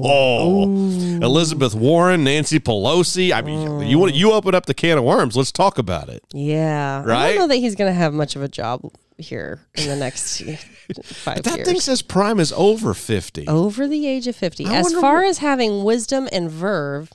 [0.03, 0.63] Oh,
[1.21, 3.31] Elizabeth Warren, Nancy Pelosi.
[3.31, 5.37] I mean, you want you open up the can of worms.
[5.37, 6.23] Let's talk about it.
[6.33, 7.27] yeah, I Right?
[7.29, 8.81] don't know that he's going to have much of a job
[9.21, 10.41] here in the next
[11.03, 11.57] five That years.
[11.57, 13.47] That thing says prime is over fifty.
[13.47, 17.11] Over the age of fifty, I as far as having wisdom and verve,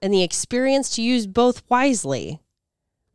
[0.00, 2.40] and the experience to use both wisely,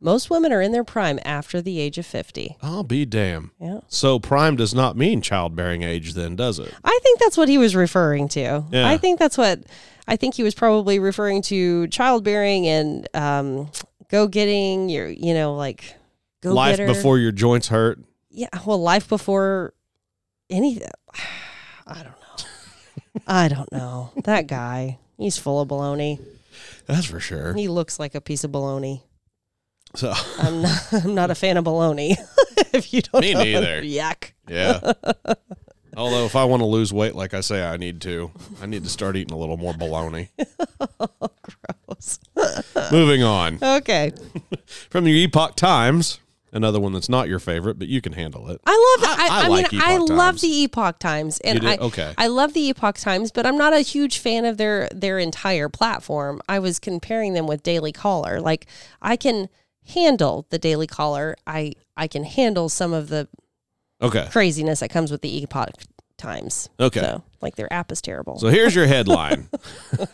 [0.00, 2.56] most women are in their prime after the age of fifty.
[2.62, 3.52] I'll be damn.
[3.60, 3.80] Yeah.
[3.88, 6.72] So prime does not mean childbearing age, then, does it?
[6.84, 8.64] I think that's what he was referring to.
[8.70, 8.88] Yeah.
[8.88, 9.64] I think that's what
[10.08, 13.70] I think he was probably referring to childbearing and um,
[14.10, 15.96] go getting your, you know, like
[16.42, 17.98] go Life before your joints hurt.
[18.38, 19.72] Yeah, well, life before
[20.50, 20.90] anything.
[21.86, 23.20] I don't know.
[23.26, 24.10] I don't know.
[24.24, 26.20] That guy, he's full of baloney.
[26.86, 27.54] That's for sure.
[27.54, 29.00] He looks like a piece of baloney.
[29.94, 30.92] So I'm not.
[30.92, 32.16] I'm not a fan of baloney.
[32.74, 33.42] if you don't, Me know.
[33.42, 33.80] neither.
[33.82, 34.32] Yuck.
[34.48, 34.92] yeah.
[35.96, 38.30] Although if I want to lose weight, like I say, I need to.
[38.60, 40.28] I need to start eating a little more bologna.
[41.00, 41.30] Oh,
[41.86, 42.18] gross.
[42.92, 44.12] Moving on Okay.
[44.90, 46.20] from the Epoch Times,
[46.56, 48.60] another one that's not your favorite, but you can handle it.
[48.66, 49.10] I love.
[49.10, 52.14] I- I, I I, like mean, I Epoch love the Epoch Times, and I Okay.
[52.18, 55.68] I love the Epoch Times, but I'm not a huge fan of their their entire
[55.68, 56.40] platform.
[56.48, 58.40] I was comparing them with Daily Caller.
[58.40, 58.66] Like
[59.00, 59.48] I can
[59.88, 61.36] handle the Daily Caller.
[61.46, 63.28] I I can handle some of the
[64.02, 64.28] Okay.
[64.30, 65.70] craziness that comes with the Epoch
[66.18, 66.68] times.
[66.80, 67.00] Okay.
[67.00, 68.38] So, like their app is terrible.
[68.38, 69.48] So here's your headline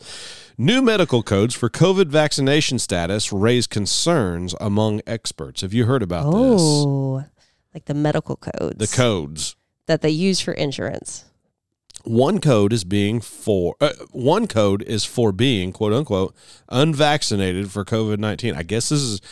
[0.60, 5.62] New medical codes for COVID vaccination status raise concerns among experts.
[5.62, 6.60] Have you heard about this?
[6.60, 7.24] oh,
[7.72, 8.76] like the medical codes.
[8.76, 9.56] The codes.
[9.86, 11.24] that they use for insurance.
[12.04, 16.36] One code is being for uh, one code is for being quote unquote
[16.68, 18.54] unvaccinated for COVID nineteen.
[18.54, 19.22] I guess this is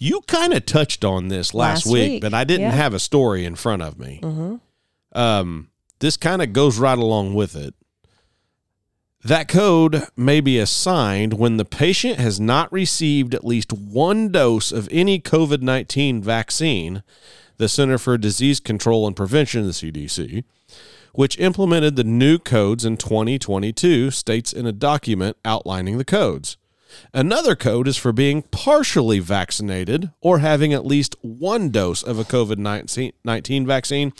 [0.00, 2.70] you kind of touched on this last, Last week, week, but I didn't yeah.
[2.72, 4.18] have a story in front of me.
[4.20, 4.56] Mm-hmm.
[5.16, 5.70] Um,
[6.00, 7.72] this kind of goes right along with it.
[9.24, 14.72] That code may be assigned when the patient has not received at least one dose
[14.72, 17.04] of any COVID 19 vaccine,
[17.56, 20.42] the Center for Disease Control and Prevention, the CDC,
[21.12, 26.56] which implemented the new codes in 2022, states in a document outlining the codes.
[27.14, 32.24] Another code is for being partially vaccinated or having at least one dose of a
[32.24, 32.58] COVID
[33.24, 34.12] 19 vaccine,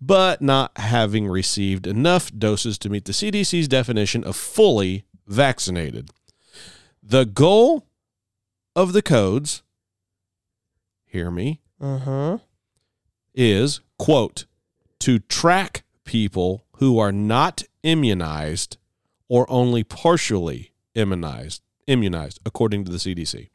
[0.00, 6.10] but not having received enough doses to meet the CDC's definition of fully vaccinated.
[7.02, 7.86] The goal
[8.76, 9.62] of the codes,
[11.06, 12.42] hear me, Mm-hmm.
[13.34, 14.46] is, quote,
[14.98, 18.78] to track people who are not immunized
[19.28, 23.48] or only partially immunized, immunized according to the CDC.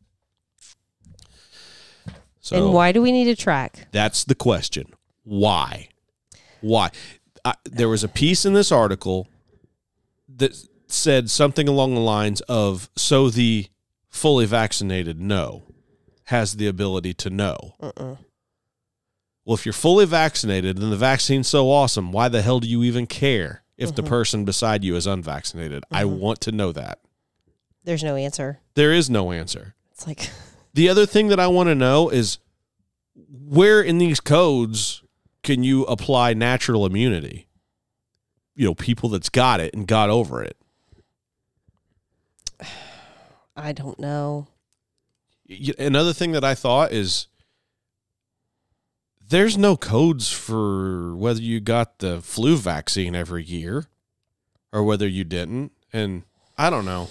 [2.41, 3.87] So and why do we need to track?
[3.91, 4.93] that's the question.
[5.23, 5.87] Why?
[6.59, 6.91] Why?
[7.45, 9.27] I, there was a piece in this article
[10.27, 10.55] that
[10.87, 13.67] said something along the lines of so the
[14.09, 15.63] fully vaccinated know
[16.25, 17.75] has the ability to know.
[17.81, 18.15] Uh-uh.
[19.45, 22.83] Well, if you're fully vaccinated and the vaccine's so awesome, why the hell do you
[22.83, 24.09] even care if the mm-hmm.
[24.09, 25.83] person beside you is unvaccinated?
[25.91, 26.19] I mm-hmm.
[26.19, 26.99] want to know that.
[27.83, 28.59] There's no answer.
[28.75, 29.75] There is no answer.
[29.91, 30.29] It's like
[30.73, 32.39] The other thing that I want to know is
[33.15, 35.03] where in these codes
[35.43, 37.47] can you apply natural immunity?
[38.55, 40.57] You know, people that's got it and got over it.
[43.55, 44.47] I don't know.
[45.77, 47.27] Another thing that I thought is
[49.29, 53.85] there's no codes for whether you got the flu vaccine every year
[54.71, 55.71] or whether you didn't.
[55.91, 56.23] And
[56.57, 57.09] I don't know.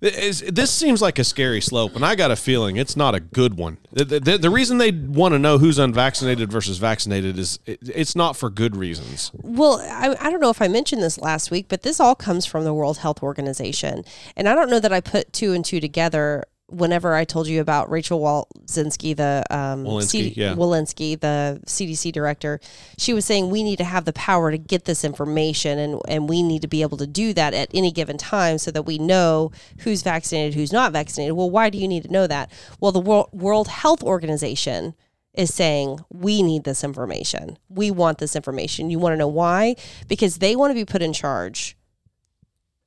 [0.00, 3.14] Th- is- This seems like a scary slope, and I got a feeling it's not
[3.14, 3.78] a good one.
[3.92, 8.14] The, the, the reason they want to know who's unvaccinated versus vaccinated is it, it's
[8.14, 9.30] not for good reasons.
[9.42, 12.46] Well, I, I don't know if I mentioned this last week, but this all comes
[12.46, 14.04] from the World Health Organization.
[14.36, 17.60] And I don't know that I put two and two together whenever I told you
[17.60, 20.54] about Rachel Walzinski, the um, Walensky, yeah.
[20.54, 22.60] Walensky, the CDC director.
[22.98, 26.28] She was saying we need to have the power to get this information and, and
[26.28, 28.98] we need to be able to do that at any given time so that we
[28.98, 29.50] know
[29.80, 31.34] who's vaccinated, who's not vaccinated.
[31.34, 32.52] Well, why do you need to know that?
[32.80, 34.94] Well, the World, World Health Organization
[35.32, 37.58] is saying we need this information.
[37.68, 38.90] We want this information.
[38.90, 39.76] You want to know why?
[40.06, 41.76] Because they want to be put in charge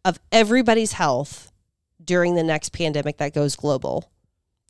[0.06, 1.51] of everybody's health
[2.12, 4.12] during the next pandemic that goes global.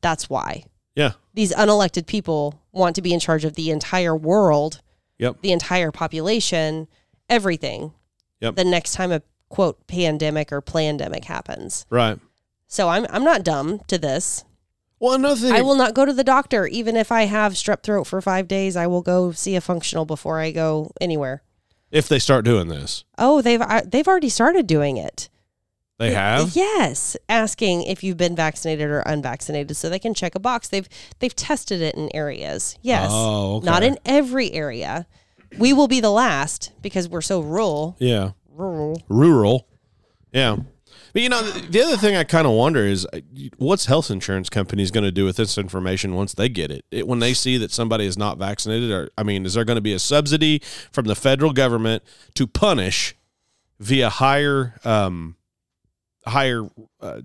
[0.04, 0.64] That's why.
[0.96, 1.14] Yeah.
[1.34, 4.80] These unelected people want to be in charge of the entire world,
[5.18, 5.38] Yep.
[5.42, 6.88] the entire population,
[7.30, 7.94] everything.
[8.42, 8.58] Yep.
[8.58, 11.88] The next time a quote pandemic or pandemic happens.
[11.90, 12.20] Right.
[12.68, 14.44] So I'm I'm not dumb to this.
[15.00, 15.54] Well, another thing.
[15.54, 18.48] I will not go to the doctor even if I have strep throat for 5
[18.48, 18.76] days.
[18.76, 21.42] I will go see a functional before I go anywhere.
[21.90, 25.28] if they start doing this, Oh, they've I- they've already started doing it.
[26.02, 26.56] They have.
[26.56, 30.68] Yes, asking if you've been vaccinated or unvaccinated, so they can check a box.
[30.68, 30.88] They've
[31.20, 32.78] they've tested it in areas.
[32.82, 33.66] Yes, Oh, okay.
[33.66, 35.06] not in every area.
[35.58, 37.96] We will be the last because we're so rural.
[38.00, 38.32] Yeah.
[38.54, 39.02] Rural.
[39.10, 39.68] rural.
[40.32, 40.58] Yeah.
[41.14, 43.20] But you know, the, the other thing I kind of wonder is uh,
[43.58, 46.86] what's health insurance companies going to do with this information once they get it?
[46.90, 47.06] it?
[47.06, 49.82] When they see that somebody is not vaccinated, or I mean, is there going to
[49.82, 52.04] be a subsidy from the federal government
[52.36, 53.16] to punish
[53.80, 55.36] via higher, um,
[56.26, 56.68] higher
[57.02, 57.22] uh,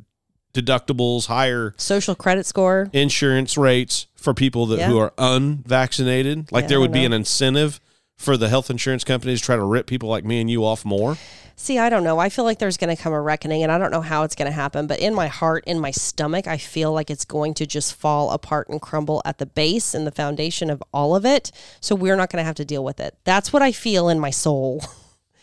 [0.54, 2.88] deductibles, higher Social credit score.
[2.92, 4.86] insurance rates for people that Yeah.
[4.88, 6.50] who are unvaccinated?
[6.52, 7.80] Like Yeah, there would be an incentive
[8.16, 10.84] for the health insurance companies to try to rip people like me and you off
[10.84, 11.18] more.
[11.58, 12.18] See, I don't know.
[12.18, 14.34] I feel like there's going to come a reckoning, and I don't know how it's
[14.34, 14.86] going to happen.
[14.86, 18.30] But in my heart, in my stomach, I feel like it's going to just fall
[18.30, 21.50] apart and crumble at the base and the foundation of all of it.
[21.80, 23.16] So we're not going to have to deal with it.
[23.24, 24.82] That's what I feel in my soul.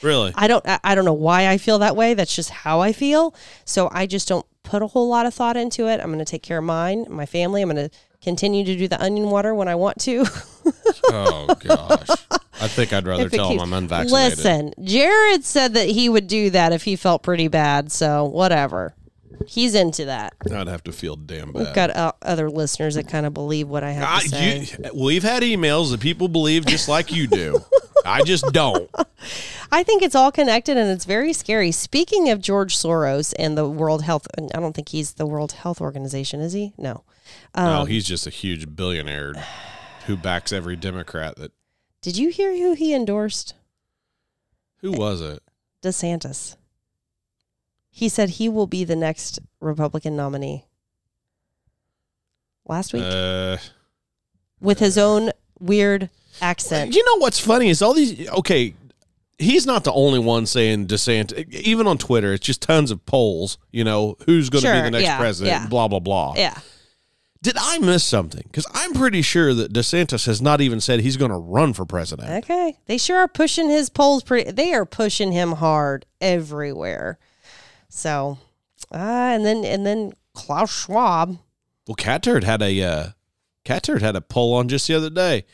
[0.03, 0.33] Really?
[0.35, 2.13] I don't I I don't know why I feel that way.
[2.13, 3.33] That's just how I feel.
[3.65, 5.99] So I just don't put a whole lot of thought into it.
[5.99, 7.61] I'm going to take care of mine, my family.
[7.61, 10.25] I'm going to continue to do the onion water when I want to.
[11.09, 12.07] Oh gosh,
[12.61, 14.37] I think I'd rather tell him I'm unvaccinated.
[14.37, 17.91] Listen, Jared said that he would do that if he felt pretty bad.
[17.91, 18.95] So whatever.
[19.45, 20.33] He's into that.
[20.51, 23.83] I'd have to feel damn We've got uh, other listeners that kind of believe what
[23.83, 24.59] I have I, to say.
[24.59, 27.59] you, we've had emails that people believe just like you do.
[28.05, 28.89] I just don't.
[29.71, 31.71] I think it's all connected and it's very scary.
[31.71, 35.81] Speaking of George Soros and the World Health, I don't think he's the World Health
[35.81, 36.73] Organization, is he?
[36.77, 37.03] No.
[37.55, 39.33] Um, no, he's just a huge billionaire
[40.07, 41.51] who backs every Democrat that
[42.01, 43.55] Did you hear who he endorsed?
[44.81, 45.41] who was it?
[45.81, 46.57] DeSantis.
[47.89, 50.65] He said he will be the next Republican nominee.
[52.65, 53.57] Last week Uh
[54.59, 55.29] with his own
[55.59, 56.09] weird
[56.43, 56.95] accent.
[56.95, 58.29] You know what's funny is all these.
[58.29, 58.75] Okay,
[59.37, 61.51] he's not the only one saying DeSantis.
[61.51, 63.57] Even on Twitter, it's just tons of polls.
[63.71, 65.61] You know who's going to be the next yeah, president.
[65.63, 65.67] yeah.
[65.67, 66.33] Blah blah blah.
[66.35, 66.57] Yeah.
[67.41, 68.43] Did I miss something?
[68.45, 71.83] Because I'm pretty sure that DeSantis has not even said he's going to run for
[71.83, 72.45] president.
[72.45, 72.77] Okay.
[72.85, 77.19] They sure are pushing his polls pretty they are pushing him hard everywhere.
[77.89, 78.37] So
[78.91, 81.37] uh, and then and then Klaus Schwab.
[81.87, 83.09] Well, Cat Turd had a uh,
[83.65, 85.45] Cat Turd had a poll on just the other day.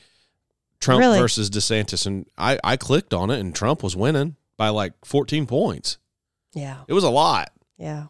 [0.80, 1.20] Trump Really?
[1.20, 5.46] versus DeSantis, and I I clicked on it, and Trump was winning by like 14
[5.46, 5.98] points.
[6.54, 6.78] Yeah.
[6.88, 7.52] It was a lot.
[7.78, 8.06] Yeah.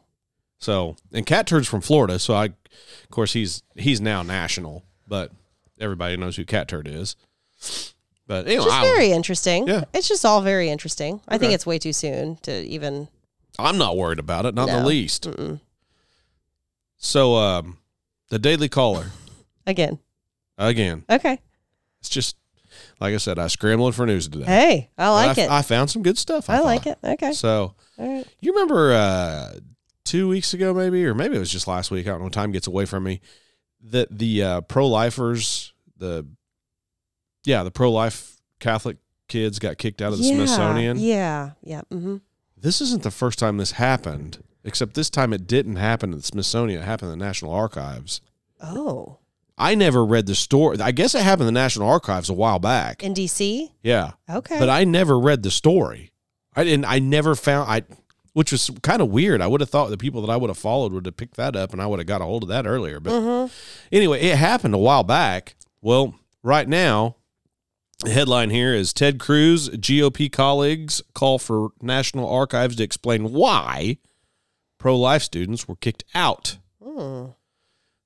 [0.59, 5.31] So, and Cat Turd's from Florida, so I, of course, he's he's now national, but
[5.79, 7.15] everybody knows who Cat Turd is.
[8.27, 9.67] But anyway, Just very interesting.
[9.67, 9.85] Yeah.
[9.93, 11.21] It's just all very interesting.
[11.27, 13.07] I think it's way too soon to even
[13.57, 15.23] I'm not worried about it, not in the least.
[15.23, 15.59] Mm-mm.
[16.97, 17.77] So, um,
[18.29, 19.11] the Daily Caller
[19.65, 19.99] again.
[20.57, 21.05] again.
[21.09, 21.39] Okay.
[22.01, 22.35] It's just
[22.99, 24.45] like I said, I scrambled for news today.
[24.45, 25.49] Hey, I like I, it.
[25.49, 26.49] I found some good stuff.
[26.49, 26.97] I, I like it.
[27.03, 27.31] Okay.
[27.33, 28.25] So, right.
[28.41, 29.53] you remember uh,
[30.03, 32.07] two weeks ago, maybe, or maybe it was just last week.
[32.07, 32.29] I don't know.
[32.29, 33.21] Time gets away from me.
[33.81, 36.27] That the uh, pro lifers, the
[37.45, 38.97] yeah, the pro life Catholic
[39.29, 40.97] kids got kicked out of the yeah, Smithsonian.
[40.99, 41.51] Yeah.
[41.61, 41.81] Yeah.
[41.91, 42.17] Mm-hmm.
[42.57, 46.25] This isn't the first time this happened, except this time it didn't happen at the
[46.25, 46.81] Smithsonian.
[46.81, 48.19] It happened at the National Archives.
[48.61, 49.18] Oh.
[49.59, 50.79] I never read the story.
[50.79, 53.03] I guess it happened in the National Archives a while back.
[53.03, 53.69] In DC?
[53.83, 54.11] yeah.
[54.29, 54.57] Okay.
[54.57, 56.11] but I never read the story.
[56.55, 56.85] I didn't.
[56.85, 57.69] I never found.
[57.69, 57.83] I,
[58.33, 59.41] which was kind of weird.
[59.41, 61.55] I would have thought the people that I would have followed would have picked that
[61.55, 62.99] up, and I would have got a hold of that earlier.
[62.99, 63.51] But Mhm.
[63.91, 65.55] anyway, it happened a while back.
[65.81, 67.15] Well, right now,
[68.03, 73.97] the headline here is Ted Cruz GOP colleagues call for National Archives to explain why
[74.77, 76.57] pro-life students were kicked out.
[76.83, 77.25] Hmm.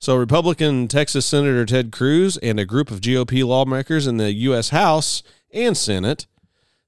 [0.04, 4.68] So, Republican Texas Senator Ted Cruz and a group of GOP lawmakers in the U.S.
[4.68, 5.24] House
[5.54, 6.28] and Senate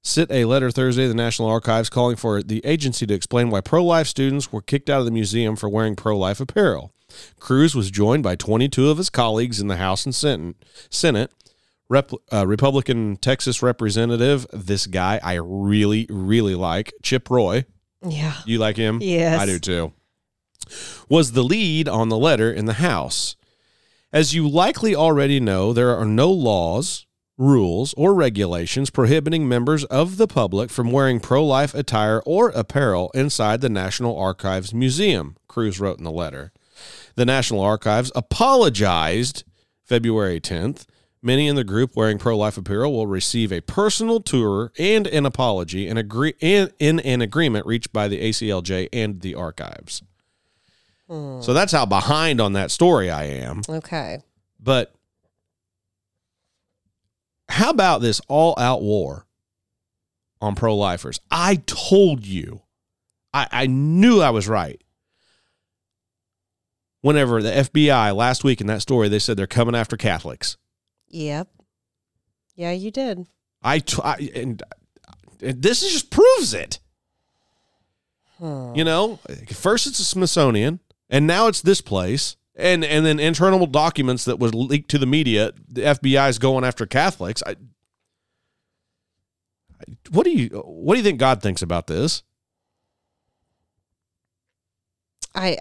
[0.02, 3.62] sent a letter Thursday to the National Archives calling for the agency to explain why
[3.62, 6.92] pro life students were kicked out of the museum for wearing pro life apparel.
[7.40, 10.56] Cruz was joined by 22 of his colleagues in the House and Senate.
[10.90, 11.30] Senate.
[11.88, 17.64] Rep, uh, Republican Texas Representative, this guy I really, really like, Chip Roy.
[18.06, 18.34] Yeah.
[18.44, 18.98] You like him?
[19.00, 19.40] Yes.
[19.40, 19.94] I do too.
[21.08, 23.36] Was the lead on the letter in the House.
[24.12, 27.06] As you likely already know, there are no laws,
[27.36, 33.10] rules, or regulations prohibiting members of the public from wearing pro life attire or apparel
[33.14, 36.52] inside the National Archives Museum, Cruz wrote in the letter.
[37.14, 39.44] The National Archives apologized
[39.84, 40.86] February 10th.
[41.22, 45.26] Many in the group wearing pro life apparel will receive a personal tour and an
[45.26, 50.02] apology and agree and in an agreement reached by the ACLJ and the archives.
[51.08, 53.62] So that's how behind on that story I am.
[53.68, 54.18] Okay.
[54.58, 54.92] But
[57.48, 59.26] how about this all out war
[60.40, 61.20] on pro lifers?
[61.30, 62.62] I told you,
[63.32, 64.82] I, I knew I was right.
[67.02, 70.56] Whenever the FBI last week in that story, they said they're coming after Catholics.
[71.08, 71.48] Yep.
[72.56, 73.26] Yeah, you did.
[73.62, 74.62] I, t- I and,
[75.40, 76.80] and this just proves it.
[78.40, 79.18] You know,
[79.52, 80.80] first it's the Smithsonian,
[81.10, 85.06] and now it's this place, and and then internal documents that was leaked to the
[85.06, 85.52] media.
[85.68, 87.42] The FBI is going after Catholics.
[87.46, 87.56] I-
[90.10, 92.22] what do you what do you think God thinks about this?
[95.34, 95.58] I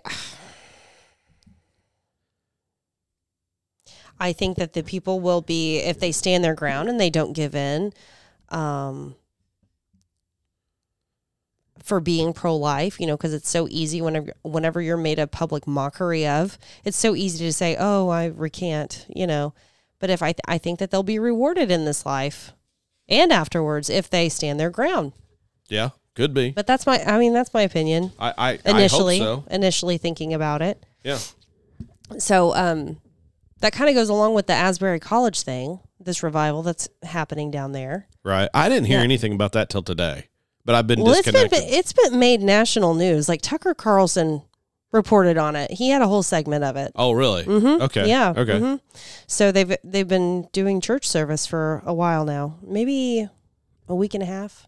[4.20, 7.34] I think that the people will be if they stand their ground and they don't
[7.34, 7.92] give in
[8.50, 9.16] um
[11.86, 15.66] for being pro-life, you know, because it's so easy whenever whenever you're made a public
[15.68, 19.54] mockery of, it's so easy to say, "Oh, I recant," you know.
[20.00, 22.52] But if I th- I think that they'll be rewarded in this life
[23.08, 25.14] and afterwards if they stand their ground.
[25.70, 26.52] Yeah, could be.
[26.52, 29.54] But that's my I mean, that's my opinion I I, initially I hope so.
[29.56, 30.84] initially thinking about it.
[31.04, 31.20] Yeah,
[32.18, 32.98] So um,
[33.62, 37.72] that kind of goes along with the Asbury College thing, this revival that's happening down
[37.72, 38.08] there.
[38.24, 38.50] right.
[38.54, 39.04] I didn't hear Yeah.
[39.04, 40.26] anything about that till today,
[40.66, 43.30] but I've been Well, it's been it's been made national news.
[43.30, 44.42] Like Tucker Carlson
[44.92, 45.72] reported on it.
[45.72, 46.92] He had a whole segment of it.
[46.96, 47.44] oh, really?
[47.44, 47.82] Mhm.
[47.82, 48.08] Okay.
[48.08, 48.34] Yeah.
[48.36, 48.60] Okay.
[48.60, 48.80] mhm.
[49.28, 52.58] So they've they've been doing church service for a while now.
[52.66, 53.28] Maybe
[53.88, 54.68] a week and a half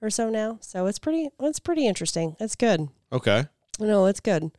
[0.00, 0.58] or so now.
[0.60, 2.36] So it's pretty it's pretty interesting.
[2.40, 2.88] It's good.
[3.12, 3.46] Okay.
[3.78, 4.50] No, it's good.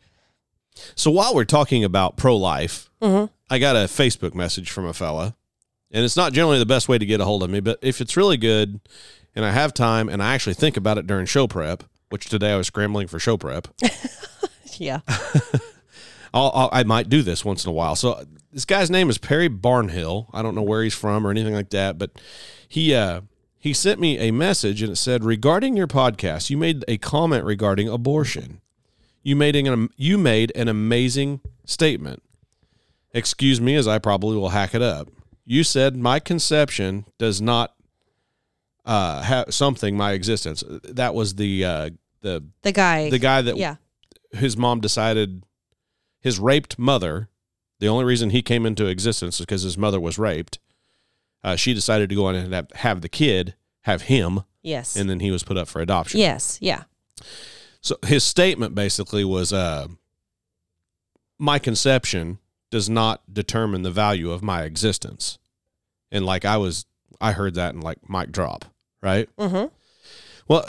[0.95, 3.29] So while we're talking about pro life, Mhm.
[3.49, 5.35] I got a Facebook message from a fella,
[5.91, 7.99] and it's not generally the best way to get a hold of me, but if
[7.99, 8.79] it's really good
[9.39, 12.51] and I have time and I actually think about it during show prep, which today
[12.51, 13.69] I was scrambling for show prep,
[14.77, 14.99] Yeah.
[16.33, 17.95] I'll, I'll, I might do this once in a while.
[17.95, 18.21] So
[18.51, 20.27] this guy's name is Perry Barnhill.
[20.33, 22.11] I don't know where he's from or anything like that, but
[22.67, 23.21] he uh,
[23.57, 27.45] he sent me a message and it said regarding your podcast, you made a comment
[27.45, 28.59] regarding abortion.
[29.23, 32.21] You made an you made an amazing statement.
[33.13, 35.07] Excuse me, as I probably will hack it up.
[35.45, 37.73] You said my conception does not
[38.89, 40.63] uh, have something my existence.
[40.83, 41.89] That was the uh,
[42.21, 43.09] the The guy.
[43.09, 43.75] the guy that Yeah.
[44.31, 45.43] his mom decided
[46.21, 47.29] his raped mother
[47.79, 50.59] the only reason he came into existence is because his mother was raped
[51.43, 54.97] uh, she decided to go on and have, have the kid have him Yes.
[54.97, 56.57] and then he was put up for adoption yes.
[56.61, 56.83] Yeah.
[57.79, 59.87] so his statement basically was uh,
[61.37, 65.37] my conception does not determine the value of my existence
[66.11, 66.85] and like i was
[67.21, 68.65] i heard that and like mic drop
[69.01, 69.67] right Mm-hmm.
[70.47, 70.65] well,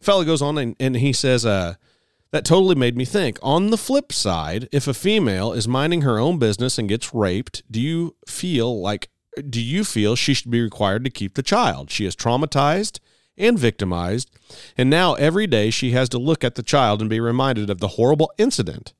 [0.00, 1.74] fella goes on and, and he says, uh,
[2.30, 3.38] that totally made me think.
[3.42, 7.62] On the flip side, if a female is minding her own business and gets raped,
[7.70, 9.08] do you feel like
[9.48, 11.90] do you feel she should be required to keep the child?
[11.90, 12.98] She is traumatized
[13.36, 14.30] and victimized,
[14.76, 17.78] and now every day she has to look at the child and be reminded of
[17.78, 18.94] the horrible incident.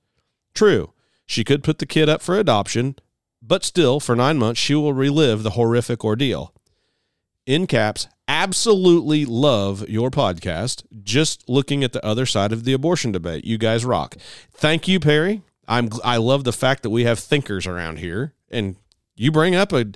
[0.55, 0.93] True,
[1.27, 2.95] she could put the kid up for adoption,
[3.43, 6.55] but still, for nine months, she will relive the horrific ordeal
[7.47, 10.85] in caps, absolutely love your podcast.
[11.03, 13.45] Just looking at the other side of the abortion debate.
[13.45, 14.17] You guys rock.
[14.53, 15.43] Thank you, Perry.
[15.67, 18.77] I'm I love the fact that we have thinkers around here and
[19.17, 19.87] you bring up a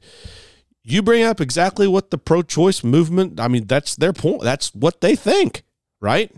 [0.83, 4.43] you bring up exactly what the pro-choice movement, I mean that's their point.
[4.43, 5.63] That's what they think,
[6.01, 6.35] right?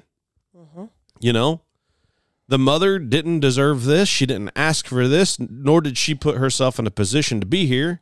[0.56, 0.84] Mm-hmm.
[1.18, 1.62] You know,
[2.46, 4.08] the mother didn't deserve this.
[4.08, 7.66] She didn't ask for this, nor did she put herself in a position to be
[7.66, 8.00] here,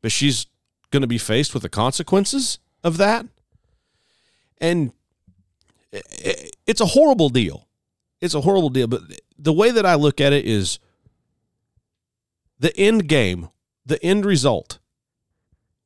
[0.00, 0.46] but she's
[0.90, 3.26] going to be faced with the consequences of that.
[4.58, 4.92] And
[5.92, 7.66] it's a horrible deal.
[8.20, 8.86] It's a horrible deal.
[8.86, 9.02] But
[9.38, 10.78] the way that I look at it is
[12.58, 13.48] the end game,
[13.86, 14.78] the end result.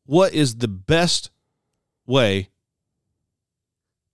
[0.07, 1.31] What is the best
[2.07, 2.51] way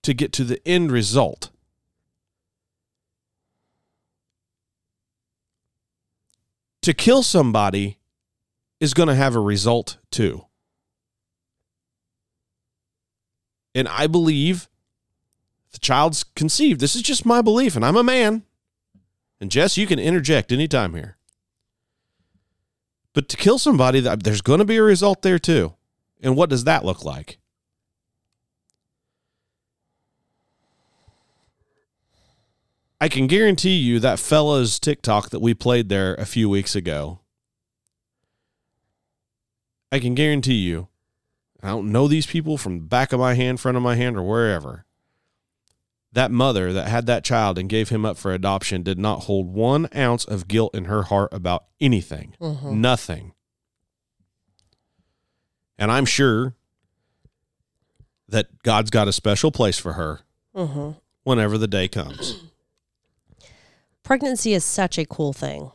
[0.03, 1.49] to get to the end result?
[6.83, 7.99] To kill somebody
[8.79, 10.45] is going to have a result too.
[13.73, 14.67] And I believe
[15.71, 16.79] the child's conceived.
[16.79, 18.43] This is just my belief, and I'm a man.
[19.39, 21.17] And Jess, you can interject anytime here.
[23.13, 25.73] But to kill somebody, there's going to be a result there too.
[26.21, 27.39] And what does that look like?
[32.99, 37.19] I can guarantee you that fella's TikTok that we played there a few weeks ago.
[39.91, 40.87] I can guarantee you,
[41.63, 44.17] I don't know these people from the back of my hand, front of my hand,
[44.17, 44.85] or wherever.
[46.13, 49.47] That mother that had that child and gave him up for adoption did not hold
[49.53, 52.35] one ounce of guilt in her heart about anything.
[52.41, 53.33] Nothing.
[55.77, 56.55] And I'm sure
[58.27, 60.21] that God's got a special place for her
[60.55, 60.91] Mm-hmm.
[61.23, 62.43] whenever the day comes.
[64.03, 65.71] Pregnancy is such a cool thing.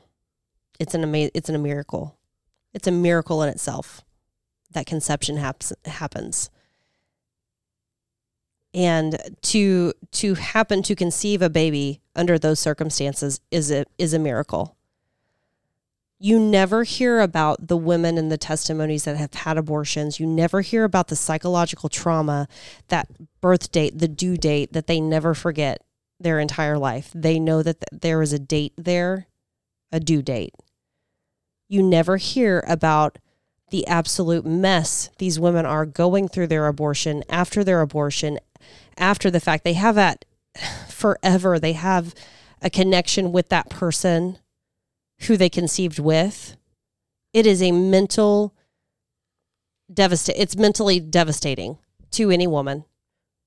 [0.78, 2.18] It's an ama- It's an, a miracle.
[2.74, 4.02] It's a miracle in itself
[4.76, 6.50] that conception haps- happens.
[8.74, 14.18] And to to happen to conceive a baby under those circumstances is a is a
[14.18, 14.76] miracle.
[16.18, 20.20] You never hear about the women and the testimonies that have had abortions.
[20.20, 22.48] You never hear about the psychological trauma,
[22.88, 23.08] that
[23.40, 25.82] birth date, the due date that they never forget
[26.20, 27.10] their entire life.
[27.14, 29.26] They know that th- there is a date there,
[29.90, 30.54] a due date.
[31.68, 33.18] You never hear about
[33.76, 38.38] the absolute mess these women are going through their abortion, after their abortion,
[38.96, 39.64] after the fact.
[39.64, 40.24] They have that
[40.88, 41.58] forever.
[41.58, 42.14] They have
[42.62, 44.38] a connection with that person
[45.26, 46.56] who they conceived with.
[47.34, 48.54] It is a mental
[49.92, 50.36] devastate.
[50.38, 51.76] It's mentally devastating
[52.12, 52.86] to any woman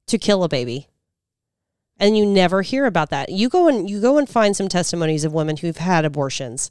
[0.06, 0.90] to kill a baby
[2.00, 3.30] and you never hear about that.
[3.30, 6.70] You go and you go and find some testimonies of women who've had abortions.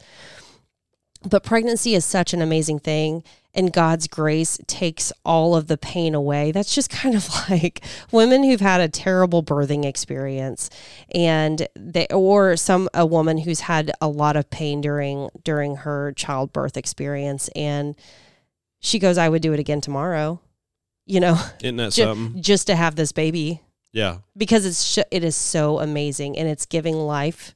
[1.29, 3.25] But pregnancy is such an amazing thing
[3.55, 6.53] and God's grace takes all of the pain away.
[6.53, 7.83] That's just kind of like
[8.13, 10.71] women who've had a terrible birthing experience
[11.13, 16.13] and they or some a woman who's had a lot of pain during during her
[16.13, 17.97] childbirth experience and
[18.79, 20.41] she goes I would do it again tomorrow
[21.05, 22.43] you know, Isn't that ju- something?
[22.43, 23.63] just to have this baby
[23.93, 24.19] Yeah.
[24.37, 27.55] because it's it is so amazing and it's giving life.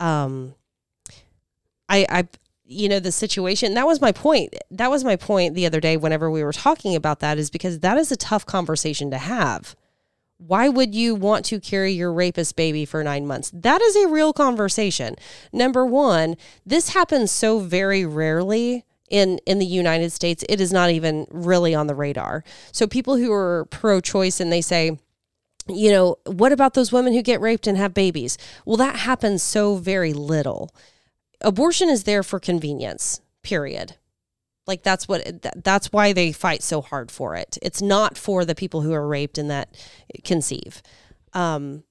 [0.00, 0.54] Um,
[1.88, 2.28] I I
[2.64, 4.54] you know the situation that was my point.
[4.70, 7.80] That was my point the other day whenever we were talking about that is because
[7.80, 9.76] that is a tough conversation to have.
[10.38, 13.50] Why would you want to carry your rapist baby for nine months?
[13.54, 15.14] That is a real conversation.
[15.52, 16.36] Number one,
[16.66, 20.44] this happens so very rarely in in the United States.
[20.48, 22.42] It is not even really on the radar.
[22.72, 24.98] So people who are pro-choice and they say,
[25.68, 28.36] you know, what about those women who get raped and have babies?
[28.64, 30.74] Well, that happens so very little.
[31.42, 33.20] Abortion is there for convenience.
[33.42, 33.96] Period.
[34.66, 37.58] Like that's what th- that's why they fight so hard for it.
[37.62, 39.76] It's not for the people who are raped and that
[40.24, 40.82] conceive.
[41.32, 41.82] Um,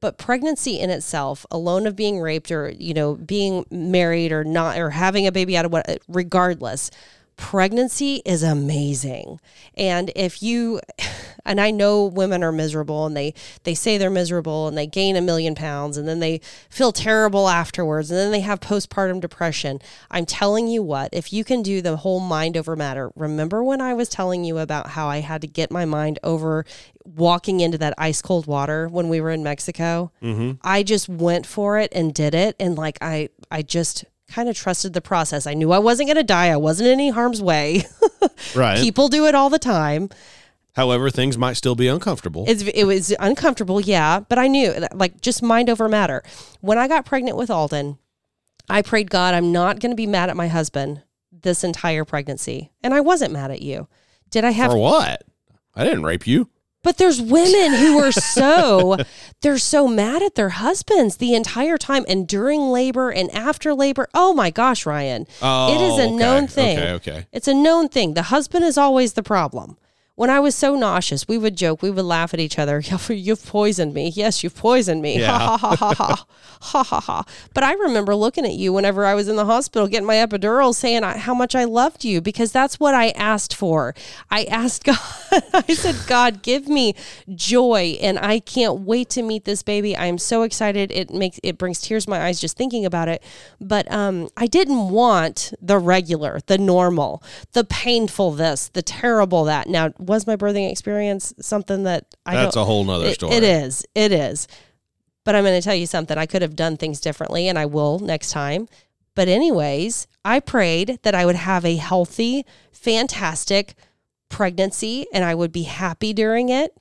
[0.00, 4.78] but pregnancy in itself, alone of being raped or you know being married or not
[4.78, 6.90] or having a baby out of what, regardless,
[7.36, 9.40] pregnancy is amazing.
[9.76, 10.80] And if you,
[11.44, 13.34] and I know women are miserable and they
[13.64, 16.40] they say they're miserable and they gain a million pounds and then they
[16.70, 19.80] feel terrible afterwards and then they have postpartum depression.
[20.10, 23.80] I'm telling you what, if you can do the whole mind over matter, remember when
[23.80, 26.64] I was telling you about how I had to get my mind over
[27.04, 30.12] walking into that ice cold water when we were in Mexico?
[30.22, 30.52] Mm-hmm.
[30.62, 34.56] I just went for it and did it and like I I just kind of
[34.56, 35.46] trusted the process.
[35.46, 36.48] I knew I wasn't going to die.
[36.48, 37.84] I wasn't in any harm's way.
[38.54, 38.78] Right.
[38.78, 40.08] People do it all the time.
[40.74, 42.44] However, things might still be uncomfortable.
[42.48, 46.22] It's, it was uncomfortable, yeah, but I knew, like, just mind over matter.
[46.60, 47.98] When I got pregnant with Alden,
[48.68, 52.72] I prayed, God, I'm not going to be mad at my husband this entire pregnancy.
[52.82, 53.88] And I wasn't mad at you.
[54.30, 55.22] Did I have For what?
[55.74, 56.48] I didn't rape you.
[56.84, 58.98] But there's women who are so
[59.42, 64.08] they're so mad at their husbands the entire time and during labor and after labor.
[64.14, 65.22] Oh my gosh, Ryan.
[65.22, 66.10] it is Oh, a okay.
[66.14, 66.78] known thing.
[66.78, 67.26] Okay, okay.
[67.32, 68.14] It's a known thing.
[68.14, 69.76] The husband is always the problem.
[70.16, 72.80] When I was so nauseous, we would joke, we would laugh at each other.
[73.08, 74.12] You've poisoned me.
[74.14, 75.18] Yes, you've poisoned me.
[75.18, 75.36] Yeah.
[75.36, 76.26] Ha ha ha ha ha.
[76.60, 77.24] Ha ha ha.
[77.52, 80.74] But I remember looking at you whenever I was in the hospital getting my epidural
[80.74, 83.94] saying how much I loved you because that's what I asked for.
[84.30, 84.98] I asked God,
[85.52, 86.94] I said, God, give me
[87.34, 89.96] joy and I can't wait to meet this baby.
[89.96, 90.92] I am so excited.
[90.92, 93.22] It makes it brings tears to my eyes just thinking about it.
[93.60, 97.22] But um I didn't want the regular, the normal,
[97.52, 99.68] the painful this, the terrible that.
[99.68, 103.34] Now, was my birthing experience something that I That's a whole nother it- story.
[103.34, 103.84] It is.
[103.94, 104.48] It is.
[105.24, 106.18] But I'm going to tell you something.
[106.18, 108.68] I could have done things differently, and I will next time.
[109.14, 113.74] But, anyways, I prayed that I would have a healthy, fantastic
[114.34, 116.76] pregnancy and I would be happy during it.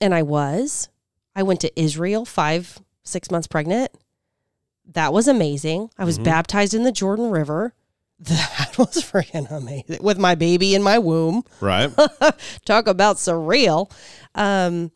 [0.00, 0.90] And I was.
[1.34, 3.90] I went to Israel five, six months pregnant.
[4.92, 5.88] That was amazing.
[5.96, 6.24] I was mm-hmm.
[6.24, 7.72] baptized in the Jordan River.
[8.58, 11.44] That was freaking amazing with my baby in my womb.
[11.60, 11.90] Right.
[12.64, 13.90] Talk about surreal.
[14.34, 14.90] Um,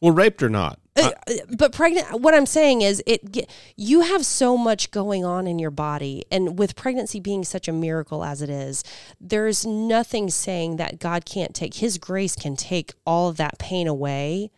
[0.00, 0.78] well, raped or not.
[0.96, 1.10] uh,
[1.58, 5.70] but pregnant what i'm saying is it you have so much going on in your
[5.70, 8.82] body and with pregnancy being such a miracle as it is
[9.20, 13.86] there's nothing saying that god can't take his grace can take all of that pain
[13.86, 14.50] away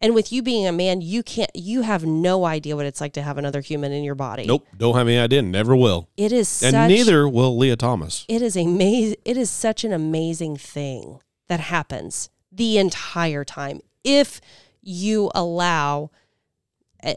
[0.00, 3.12] and with you being a man you can't you have no idea what it's like
[3.14, 4.66] to have another human in your body Nope.
[4.76, 5.42] Don't have any idea.
[5.42, 6.08] Never will.
[6.16, 8.24] it is And such neither will Lia Thomas.
[8.28, 14.40] it is amazing it is such an amazing thing that happens the entire time if
[14.82, 16.10] you allow
[17.02, 17.14] eh,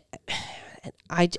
[1.09, 1.29] i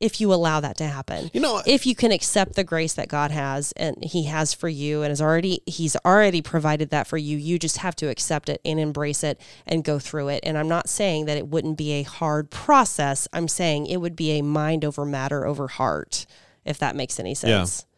[0.00, 3.08] if you allow that to happen You know, if you can accept the grace that
[3.08, 7.16] god has and he has for you and has already he's already provided that for
[7.16, 10.58] you you just have to accept it and embrace it and go through it and
[10.58, 14.32] i'm not saying that it wouldn't be a hard process i'm saying it would be
[14.32, 16.26] a mind over matter over heart
[16.64, 17.90] if that makes any sense Yeah.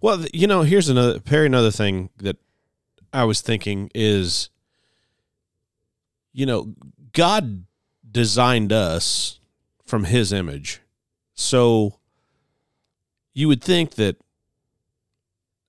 [0.00, 1.46] Well, you know, here's another Perry.
[1.46, 2.36] Another thing that
[3.12, 4.50] I was thinking is,
[6.32, 6.74] you know,
[7.12, 7.64] God
[8.08, 9.40] designed us
[9.84, 10.80] from His image,
[11.34, 11.98] so
[13.32, 14.16] you would think that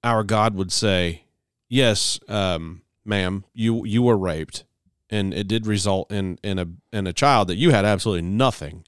[0.03, 1.23] our God would say,
[1.67, 4.63] "Yes, um, ma'am, you you were raped,
[5.09, 8.85] and it did result in in a in a child that you had absolutely nothing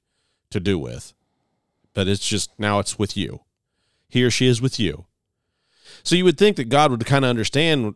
[0.50, 1.12] to do with,
[1.92, 3.40] but it's just now it's with you."
[4.08, 5.06] he or she is with you.
[6.02, 7.94] So you would think that God would kind of understand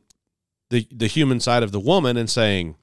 [0.70, 2.76] the the human side of the woman and saying,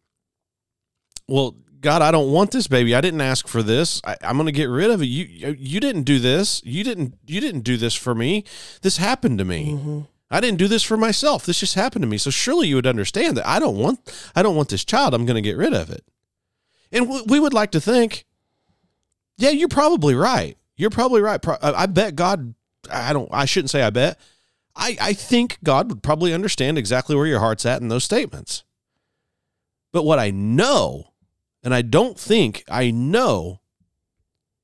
[1.27, 2.93] "Well, God, I don't want this baby.
[2.93, 4.01] I didn't ask for this.
[4.03, 5.05] I, I'm going to get rid of it.
[5.05, 6.61] You you didn't do this.
[6.65, 8.43] You didn't you didn't do this for me.
[8.81, 9.73] This happened to me.
[9.73, 9.99] Mm-hmm.
[10.31, 11.45] I didn't do this for myself.
[11.45, 12.17] This just happened to me.
[12.17, 13.99] So surely you would understand that I don't want
[14.35, 15.13] I don't want this child.
[15.13, 16.03] I'm going to get rid of it."
[16.91, 18.25] And w- we would like to think,
[19.37, 20.57] yeah, you're probably right.
[20.75, 21.41] You're probably right.
[21.41, 22.53] Pro- I I bet God.
[22.91, 23.29] I don't.
[23.31, 24.19] I shouldn't say I bet.
[24.75, 28.63] I, I think God would probably understand exactly where your heart's at in those statements.
[29.91, 31.11] But what I know,
[31.63, 33.59] and I don't think I know,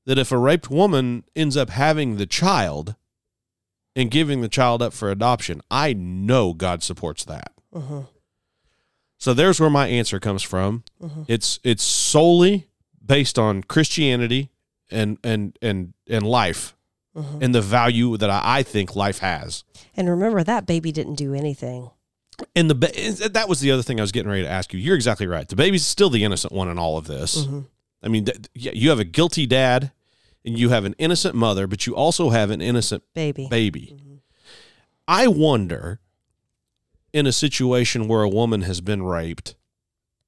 [0.06, 2.94] that if a raped woman ends up having the child
[3.94, 7.52] and giving the child up for adoption, I know God supports that.
[7.72, 8.02] Uh-huh.
[9.18, 10.84] So there's where my answer comes from.
[11.26, 12.68] It's it's solely
[13.04, 14.50] based on Christianity
[14.90, 16.74] and and and and life
[17.40, 19.64] and the value that I, I think life has.
[19.96, 21.90] And remember, that baby didn't do anything.
[22.54, 24.78] And the ba- that was the other thing I was getting ready to ask you.
[24.80, 25.48] You're exactly right.
[25.48, 27.44] The baby's still the innocent one in all of this.
[27.44, 27.60] Mm-hmm.
[28.02, 29.90] I mean, th- yeah, you have a guilty dad
[30.44, 33.48] and you have an innocent mother, but you also have an innocent Baby.
[33.50, 33.94] baby.
[33.96, 34.14] Mm-hmm.
[35.08, 36.00] I wonder
[37.12, 39.54] in a situation where a woman has been raped,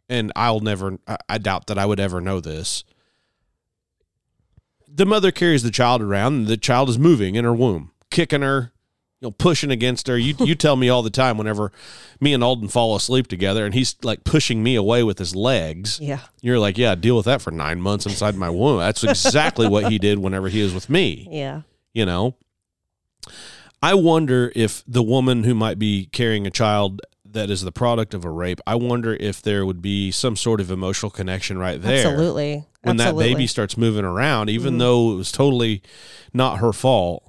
[0.09, 2.85] and I'll never, I- I doubt that I would ever know this.
[4.90, 8.40] The mother carries the child around, and the child is moving in her womb, kicking
[8.43, 8.72] her,
[9.20, 10.16] you know, pushing against her.
[10.19, 11.73] You you tell me all the time whenever
[12.20, 15.99] me and Alden fall asleep together, and he's like pushing me away with his legs.
[16.01, 16.20] Yeah.
[16.40, 18.78] You're like, yeah, deal with that for nine months inside my womb.
[18.78, 21.62] That's exactly what he did whenever he was with me Yeah.
[21.93, 22.35] you know
[23.82, 28.15] i wonder if the woman who might be carrying a child that is the product
[28.15, 31.82] of a rape i wonder if there would be some sort of emotional connection right
[31.82, 32.65] there Absolutely.
[32.82, 33.24] when Absolutely.
[33.24, 34.78] that baby starts moving around even mm-hmm.
[34.78, 35.82] though it was totally
[36.32, 37.27] not her fault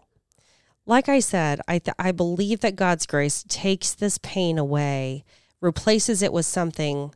[0.90, 5.24] like I said, I th- I believe that God's grace takes this pain away,
[5.62, 7.14] replaces it with something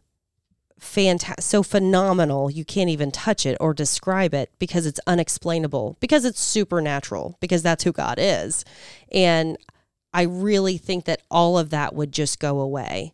[0.80, 6.24] fantastic, so phenomenal you can't even touch it or describe it because it's unexplainable, because
[6.24, 8.64] it's supernatural, because that's who God is,
[9.12, 9.58] and
[10.14, 13.14] I really think that all of that would just go away,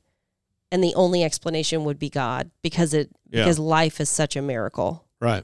[0.71, 3.43] and the only explanation would be God because it Yeah.
[3.43, 5.05] because life is such a miracle.
[5.21, 5.43] right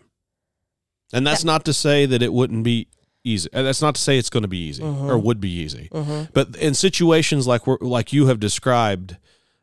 [1.13, 2.87] and that's not to say that it wouldn't be
[3.25, 3.49] easy.
[3.53, 5.09] Uh, that's not to say it's going to be easy Mm-hmm.
[5.09, 5.89] or would be easy.
[6.33, 9.17] But in situations like we're, like you have described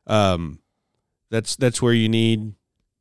[0.07, 0.59] um
[1.31, 2.55] that's that's where you need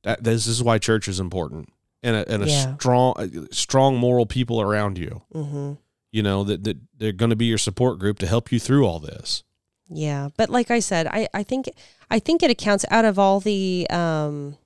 [0.04, 1.68] that this is why church is important.
[2.04, 2.76] And a, and a Yeah.
[2.78, 5.22] strong uh, strong moral people around you.
[5.34, 5.74] Hmm
[6.14, 8.86] you know that, that they're going to be your support group to help you through
[8.86, 9.44] all this.
[9.88, 11.70] Yeah, but like I said, I, I think
[12.10, 14.58] I think it accounts out of all the um,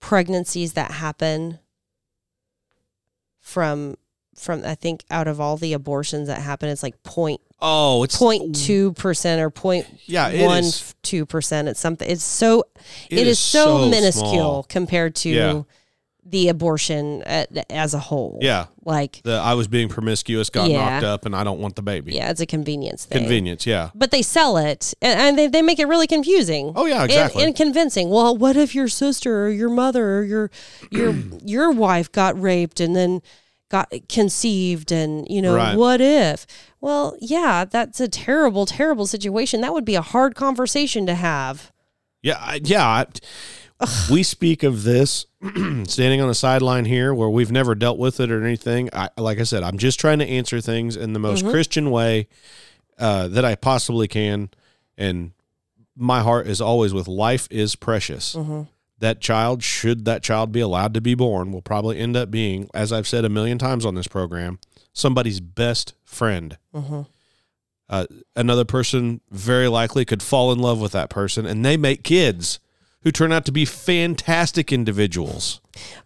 [0.00, 1.58] pregnancies that happen
[3.38, 3.96] from
[4.40, 8.16] from I think out of all the abortions that happen, it's like point oh it's
[8.16, 10.64] point two percent or point yeah one
[11.02, 11.68] two percent.
[11.68, 12.08] It's something.
[12.10, 12.64] It's so
[13.10, 14.62] It it is is, so, so minuscule small.
[14.64, 15.62] compared to Yeah.
[16.24, 18.38] the abortion at, as a whole.
[18.40, 20.78] yeah like the i was being promiscuous got Yeah.
[20.78, 23.18] knocked up and i don't want the baby yeah, it's a convenience thing.
[23.20, 26.72] convenience yeah but they sell it and, and they, they make it really confusing.
[26.76, 27.42] Oh, yeah, And- exactly.
[27.44, 28.10] And, convincing.
[28.10, 30.50] Well, what if your sister or your mother or your
[30.90, 31.14] your
[31.44, 33.22] your wife got raped and then
[33.70, 35.76] got conceived and you know Right.
[35.76, 36.46] what if?
[36.82, 39.62] Well, yeah, that's a terrible, terrible situation.
[39.62, 41.72] That would be a hard conversation to have.
[42.22, 42.86] Yeah, I- yeah.
[42.86, 43.06] I-
[44.10, 45.24] we speak of this
[45.86, 48.90] standing on the sideline here, where we've never dealt with it or anything.
[48.92, 52.28] I, like I said, I'm just trying to answer things in the most Christian way
[52.98, 54.50] uh, that I possibly can,
[54.98, 55.30] and
[55.96, 58.36] my heart is always with life is precious.
[59.00, 62.68] That child, should that child be allowed to be born, will probably end up being,
[62.74, 64.58] as I've said a million times on this program,
[64.92, 66.56] somebody's best friend.
[67.88, 68.06] Uh,
[68.36, 72.60] another person very likely could fall in love with that person, and they make kids
[73.02, 75.60] who turn out to be fantastic individuals.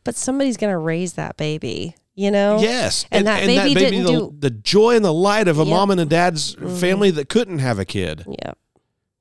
[0.04, 2.58] But somebody's going to raise that baby, you know?
[2.60, 4.34] Yes, And, that baby didn't the, do.
[4.38, 5.68] the joy and the light of a Yep.
[5.70, 8.24] mom and a dad's family that couldn't have a kid.
[8.44, 8.58] Yep.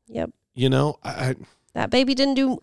[0.10, 0.30] Yep.
[0.54, 1.36] You know, I-
[1.74, 2.62] That baby didn't do.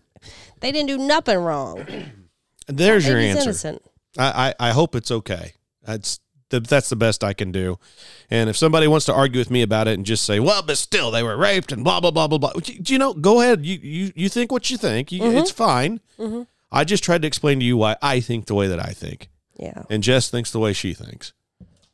[0.61, 1.85] They didn't do nothing wrong.
[2.67, 3.49] there's your Baby's answer.
[3.49, 3.81] innocent.
[4.17, 5.53] I, I, I hope it's okay.
[5.83, 6.19] That's
[6.49, 7.79] the, that's the best I can do.
[8.29, 10.77] And if somebody wants to argue with me about it and just say, "Well, but
[10.77, 13.65] still they were raped and blah blah blah blah blah," you, you know, go ahead.
[13.65, 15.11] You you you think what you think.
[15.11, 15.37] You, mm-hmm.
[15.37, 15.99] It's fine.
[16.19, 16.43] Mm-hmm.
[16.71, 19.29] I just tried to explain to you why I think the way that I think,
[19.57, 19.83] Yeah.
[19.89, 21.33] and Jess thinks the way she thinks.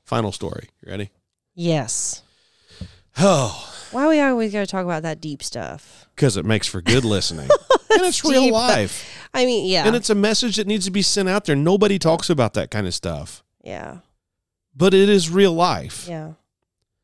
[0.03, 0.69] Final story.
[0.85, 1.09] You ready?
[1.55, 2.21] Yes.
[3.19, 6.07] Oh, Why are we always got to talk about that deep stuff?
[6.15, 7.49] because it makes for good listening,
[7.91, 8.53] and it's real deep.
[8.53, 9.85] life, I mean, yeah.
[9.85, 11.55] and it's a message that needs to be sent out there.
[11.55, 13.99] Nobody talks about that kind of stuff, yeah.
[14.75, 16.07] but it is real life.
[16.07, 16.33] Yeah.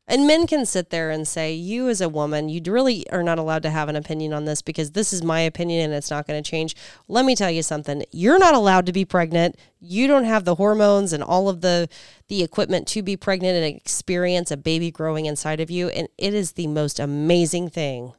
[0.06, 3.38] And men can sit there and say, you as a woman, you really are not
[3.38, 6.26] allowed to have an opinion on this because this is my opinion and it's not
[6.26, 6.76] going to change.
[7.08, 8.04] Let me tell you something.
[8.12, 9.56] You're not allowed to be pregnant.
[9.80, 11.88] You don't have the hormones and all of the
[12.28, 15.88] the equipment to be pregnant and experience a baby growing inside of you.
[15.88, 18.12] And it is the most amazing thing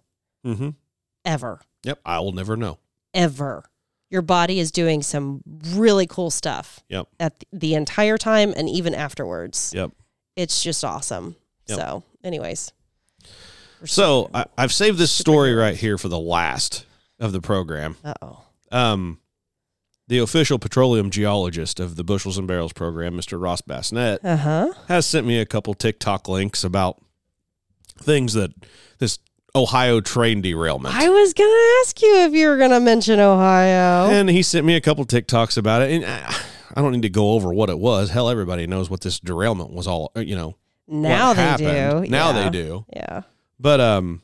[0.44, 0.70] Mm-hmm.
[1.24, 1.62] ever.
[1.86, 2.00] Yep.
[2.06, 2.80] I will never know.
[3.14, 3.64] Ever.
[4.10, 5.42] Your body is doing some
[5.74, 7.08] really cool stuff Yep.
[7.20, 9.72] at the entire time and even afterwards.
[9.76, 9.92] Yep.
[10.36, 11.36] It's just awesome.
[11.68, 11.78] Yep.
[11.80, 12.72] So, anyways.
[13.86, 16.86] So I, I've saved this story right here for the last
[17.20, 17.98] of the program.
[18.04, 18.42] Uh oh.
[18.72, 19.20] Um,
[20.08, 23.42] the official petroleum geologist of the Bushels and Barrels program, Mr.
[23.42, 24.74] Ross Bassnett, Uh huh.
[24.88, 27.02] has sent me a couple TikTok links about
[27.98, 28.52] things that
[29.00, 29.20] this
[29.56, 30.94] Ohio train derailment.
[30.94, 34.10] I was gonna ask you if you were gonna mention Ohio.
[34.12, 35.92] And he sent me a couple TikToks about it.
[35.92, 36.36] And I,
[36.76, 38.10] I don't need to go over what it was.
[38.10, 40.58] Hell, everybody knows what this derailment was all, uh, you know.
[40.88, 42.06] now they happened.
[42.06, 42.12] do.
[42.12, 42.44] Now Yeah.
[42.44, 42.86] they do.
[42.94, 43.22] Yeah.
[43.60, 44.22] But um,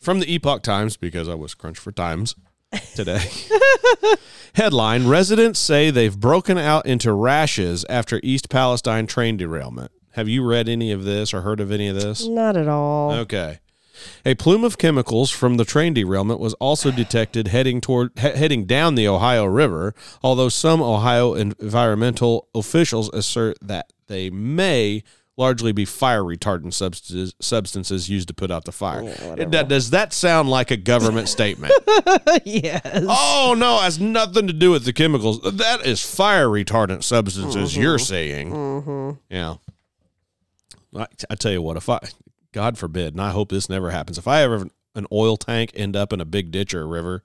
[0.00, 2.34] from the Epoch Times, because I was crunched for times
[2.94, 3.20] today.
[4.54, 9.90] Headline Residents say they've broken out into rashes after East Palestine train derailment.
[10.12, 12.26] Have you read any of this or heard of any of this?
[12.26, 13.12] Not at all.
[13.12, 13.60] Okay.
[14.24, 18.64] A plume of chemicals from the train derailment was also detected heading toward he- heading
[18.64, 25.02] down the Ohio River, although some Ohio environmental officials assert that they may
[25.36, 29.02] largely be fire retardant substances substances used to put out the fire.
[29.22, 31.72] Oh, that- does that sound like a government statement?
[32.44, 33.04] yes.
[33.08, 35.40] oh no, it has nothing to do with the chemicals.
[35.40, 38.04] That is fire retardant substances you're mm-hmm.
[38.04, 38.50] saying.
[38.50, 39.10] Mm-hmm.
[39.30, 39.54] Yeah.
[40.94, 42.00] I, I tell you what, if I,
[42.52, 45.72] God forbid, and I hope this never happens, if I ever have an oil tank
[45.74, 47.22] end up in a big ditch or a river,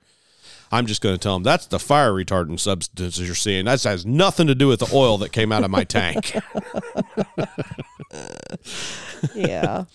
[0.72, 3.66] I'm just going to tell them that's the fire retardant substances you're seeing.
[3.66, 6.36] That has nothing to do with the oil that came out of my tank.
[9.36, 9.86] Yeah.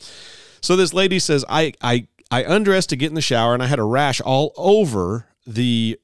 [0.65, 3.67] So this lady says, I, I, I undressed to get in the shower and I
[3.67, 5.99] had a rash all over the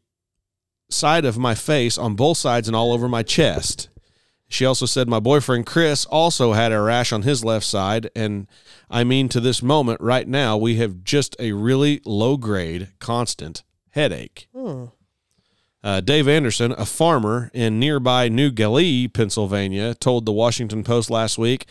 [0.90, 3.88] side of my face on both sides and all over my chest.
[4.48, 8.10] She also said my boyfriend Chris also had a rash on his left side.
[8.16, 8.46] And
[8.90, 13.62] I mean, to this moment right now, we have just a really low grade, constant
[13.90, 14.48] headache.
[15.84, 21.38] Uh, Dave Anderson, a farmer in nearby New Galilee, Pennsylvania, told the Washington Post last
[21.38, 21.66] week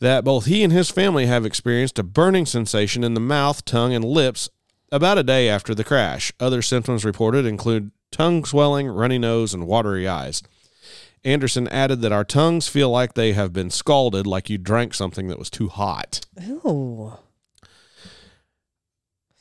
[0.00, 3.94] that both he and his family have experienced a burning sensation in the mouth, tongue,
[3.94, 4.50] and lips
[4.90, 6.32] about a day after the crash.
[6.40, 10.42] Other symptoms reported include tongue swelling, runny nose, and watery eyes.
[11.26, 15.26] Anderson added that our tongues feel like they have been scalded, like you drank something
[15.26, 16.24] that was too hot.
[16.48, 17.12] Ooh.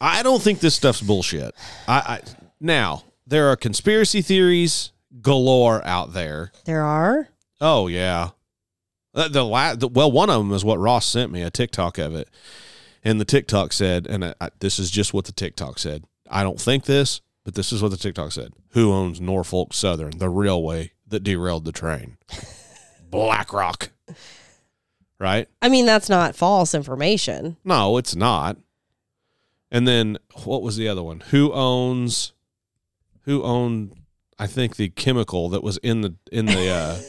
[0.01, 1.53] I don't think this stuff's bullshit.
[1.87, 2.21] I, I
[2.59, 4.91] now there are conspiracy theories
[5.21, 6.51] galore out there.
[6.65, 7.29] There are.
[7.61, 8.31] Oh yeah,
[9.13, 11.97] Uh, the, la- the well, one of them is what Ross sent me a TikTok
[11.97, 12.29] of it,
[13.03, 16.03] and the TikTok said, and I, I, this is just what the TikTok said.
[16.29, 18.51] I don't think this, but this is what the TikTok said.
[18.71, 22.17] Who owns Norfolk Southern, the railway that derailed the train?
[23.09, 23.89] BlackRock.
[25.17, 25.47] Right?
[25.61, 27.55] I mean, that's not false information.
[27.63, 28.57] No, it's not.
[29.71, 31.21] And then what was the other one?
[31.31, 32.33] Who owns?
[33.21, 33.95] Who owned?
[34.37, 37.07] I think the chemical that was in the in the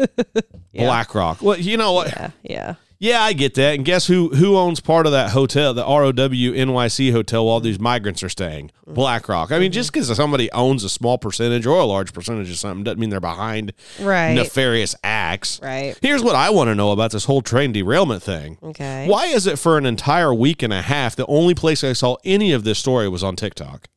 [0.00, 0.06] uh,
[0.74, 1.42] BlackRock.
[1.42, 2.08] Well, you know what?
[2.08, 2.30] Yeah.
[2.42, 2.74] Yeah.
[2.98, 3.74] Yeah, I get that.
[3.74, 7.78] And guess who who owns part of that hotel, the ROW NYC hotel, while these
[7.78, 8.70] migrants are staying?
[8.86, 9.52] BlackRock.
[9.52, 10.00] I mean, just mm-hmm.
[10.00, 13.20] because somebody owns a small percentage or a large percentage of something doesn't mean they're
[13.20, 14.32] behind Right.
[14.32, 15.60] nefarious acts.
[15.62, 15.96] Right.
[16.00, 18.58] Here's what I want to know about this whole train derailment thing.
[18.62, 19.06] Okay.
[19.08, 22.16] Why is it for an entire week and a half the only place I saw
[22.24, 23.88] any of this story was on TikTok?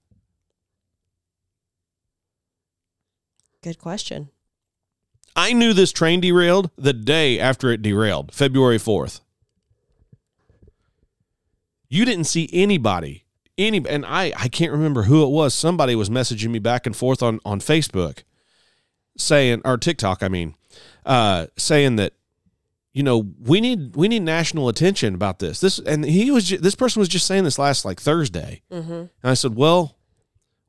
[3.61, 4.29] Good question.
[5.35, 9.21] I knew this train derailed the day after it derailed, February 4th.
[11.89, 13.25] You didn't see anybody,
[13.57, 15.53] any, and I, I can't remember who it was.
[15.55, 18.23] Somebody was messaging me back and forth on, on Facebook
[19.17, 20.55] saying, or TikTok, I mean,
[21.05, 22.13] uh, saying that,
[22.93, 25.59] you know, we need, we need national attention about this.
[25.59, 28.61] This, and he was, ju- this person was just saying this last like Thursday.
[29.21, 29.95] And I said, well,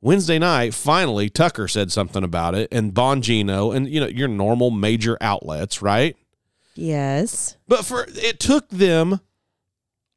[0.01, 4.71] Wednesday night, finally, Tucker said something about it, and Bongino, and you know your normal
[4.71, 6.17] major outlets, right?
[6.75, 7.57] Yes.
[7.67, 9.19] But for it took them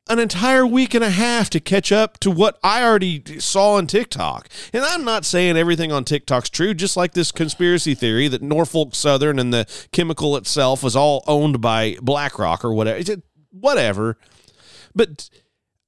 [0.09, 3.87] an entire week and a half to catch up to what I already saw on
[3.87, 4.49] TikTok.
[4.73, 8.95] And I'm not saying everything on TikTok's true, just like this conspiracy theory that Norfolk
[8.95, 13.23] Southern and the chemical itself was all owned by BlackRock or whatever.
[13.51, 14.19] Whatever.
[14.95, 15.31] But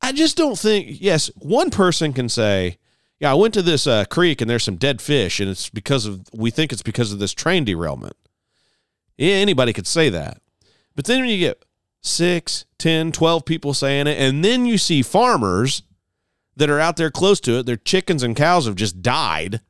[0.01, 2.79] I just don't think, yes, one person can say,
[3.19, 6.07] yeah, I went to this uh, creek and there's some dead fish, and it's because
[6.07, 8.17] of, we think it's because of this train derailment.
[9.17, 10.43] Yeah, anybody could say that.
[10.95, 11.65] But then when you get
[12.03, 15.83] six, 10, 12 people saying it, and then you see farmers
[16.57, 19.61] that are out there close to it, their chickens and cows have just died.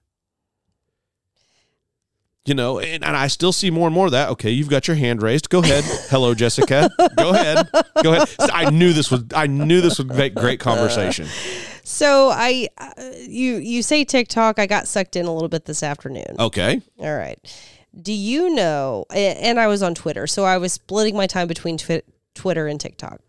[2.44, 4.28] You know, and, and I still see more and more of that.
[4.30, 5.50] Okay, you've got your hand raised.
[5.50, 5.82] Go ahead.
[6.10, 6.88] Hello, Jessica.
[7.16, 7.68] Go ahead.
[8.04, 8.28] Go ahead.
[8.38, 9.34] I knew this would.
[9.34, 11.26] I knew this would make great conversation.
[11.88, 12.90] So I, uh,
[13.28, 14.58] you you say TikTok.
[14.58, 16.34] I got sucked in a little bit this afternoon.
[16.36, 16.82] Okay.
[16.98, 17.38] All right.
[18.02, 19.04] Do you know?
[19.10, 22.02] And I was on Twitter, so I was splitting my time between twi-
[22.34, 23.20] Twitter and TikTok.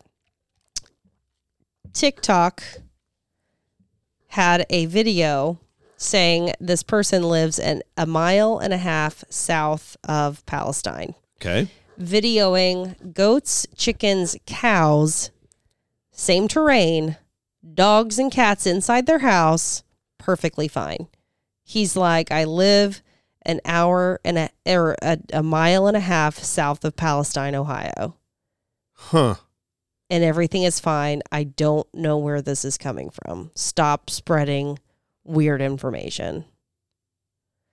[1.94, 2.64] TikTok
[4.30, 5.60] had a video
[5.96, 11.70] saying this person lives in a mile and a half south of Palestine, Okay.
[12.02, 15.30] videoing goats, chickens, cows,
[16.12, 17.18] same terrain,
[17.74, 19.84] dogs and cats inside their house,
[20.18, 21.08] perfectly fine.
[21.64, 23.02] He's like, I live
[23.44, 28.16] an hour and a, or a, a mile and a half south of Palestine, Ohio
[28.94, 29.36] Huh.
[30.10, 31.22] and everything is fine.
[31.32, 33.52] I don't know where this is coming from.
[33.56, 34.80] Stop spreading
[35.24, 36.46] weird information.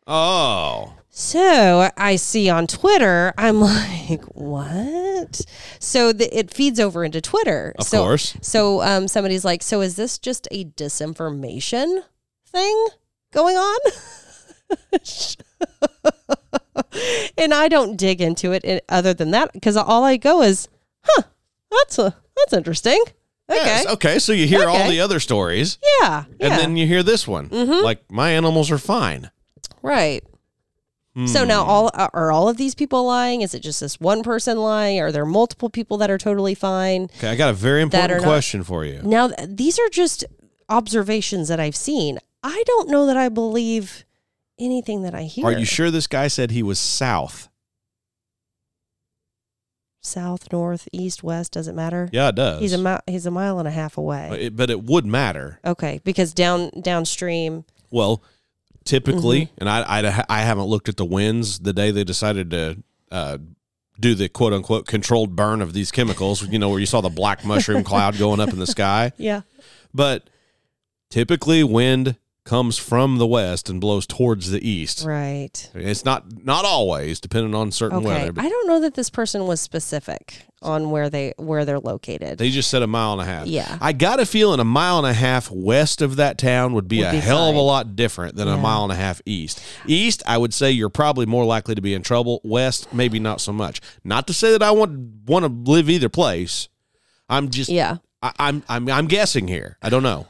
[0.07, 0.95] Oh.
[1.17, 5.43] So I see on Twitter, I'm like, what?
[5.79, 7.73] So the, it feeds over into Twitter.
[7.79, 8.37] Of so, course.
[8.41, 12.03] So um, somebody's like, so is this just a disinformation
[12.49, 12.87] thing
[13.33, 13.79] going on?
[17.39, 20.67] and I don't dig into it other than that because all I go is,
[21.05, 21.23] huh,
[21.71, 23.01] that's a that's interesting.
[23.49, 24.19] Okay, Yes, okay.
[24.19, 27.51] So you hear all the other stories, yeah, yeah, and then you hear this one.
[27.51, 27.85] Mhm.
[27.85, 29.31] Like my animals are fine.
[29.81, 30.25] right.
[31.27, 31.71] So now Hmm.
[31.71, 33.41] all are all of these people lying?
[33.43, 34.99] Is it just this one person lying?
[35.01, 37.05] Are there multiple people that are totally fine?
[37.19, 39.01] Okay, I got a very important are not- question for you.
[39.05, 40.25] Now these are just
[40.69, 42.19] observations that I've seen.
[42.43, 44.05] I don't know that I believe
[44.59, 45.45] anything that I hear.
[45.47, 47.49] Are you sure this guy said he was south?
[50.01, 52.11] South, north, east, west doesn't matter.
[52.13, 52.61] Yeah, it does.
[52.61, 54.27] He's a mi- he's a mile and a half away.
[54.31, 55.61] But it, but it would matter.
[55.65, 57.65] Okay, because down downstream.
[57.91, 58.23] Well,
[58.85, 59.55] typically, Mm-hmm.
[59.59, 63.39] and I, I I haven't looked at the winds the day they decided to uh,
[64.01, 66.43] do the quote unquote controlled burn of these chemicals.
[66.49, 69.13] You know, where you saw the black mushroom cloud going up in the sky.
[69.19, 69.43] Yeah.
[69.93, 70.29] But
[71.11, 75.05] typically, wind comes from the west and blows towards the east.
[75.05, 75.71] Right.
[75.75, 78.07] It's not not always, depending on certain Okay.
[78.07, 78.33] weather.
[78.37, 82.37] I don't know that this person was specific on where they where they're located.
[82.39, 83.47] they just said a mile and a half.
[83.47, 83.79] Yeah.
[83.81, 86.99] I got a feeling a mile and a half west of that town would be
[86.99, 89.63] Would a be hell of a lot different than a mile and a half east.
[89.87, 92.41] East, I would say you're probably more likely to be in trouble.
[92.45, 93.81] West, maybe not so much.
[94.05, 96.69] Not to say that I want want to live either place.
[97.29, 97.97] I'm just yeah.
[98.23, 99.79] I, I'm I'm I'm guessing here.
[99.83, 100.27] I don't know.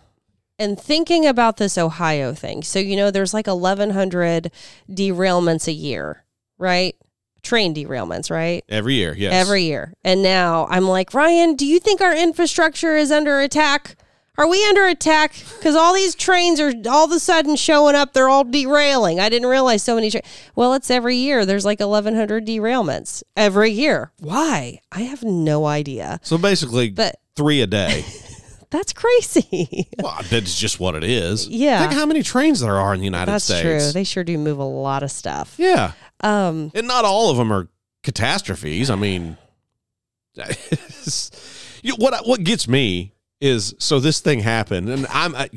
[0.59, 2.63] And thinking about this Ohio thing.
[2.63, 4.53] So, you know, there's like 1,100
[4.89, 6.25] derailments a year,
[6.59, 6.95] right?
[7.43, 8.65] Train derailments, right?
[8.69, 9.35] Every year, yes.
[9.35, 9.93] Every year.
[10.05, 13.97] And now I'm like, Ryan, do you think our infrastructure is under attack?
[14.37, 15.33] Are we under attack?
[15.59, 18.13] Because all these trains are all of a sudden showing up.
[18.13, 19.21] They're all derailing.
[19.21, 20.11] I didn't realize so many.
[20.11, 20.23] Tra-
[20.57, 21.47] well, it's every year.
[21.47, 24.11] There's like 1,100 derailments every year.
[24.19, 24.81] Why?
[24.91, 26.19] I have no idea.
[26.23, 28.05] So basically, But three a day.
[28.75, 29.89] that's crazy.
[30.03, 31.49] well, that's just what it is.
[31.49, 31.81] Yeah.
[31.81, 33.49] Think how many trains there are in the United States.
[33.49, 33.85] that's States.
[33.87, 33.93] true.
[33.93, 35.55] They sure do move a lot of stuff.
[35.59, 35.93] yeah.
[36.21, 37.69] Um, And not all of them are
[38.03, 38.91] catastrophes.
[38.91, 39.37] I mean,
[41.83, 45.49] you, what what gets me is so this thing happened, and I'm I,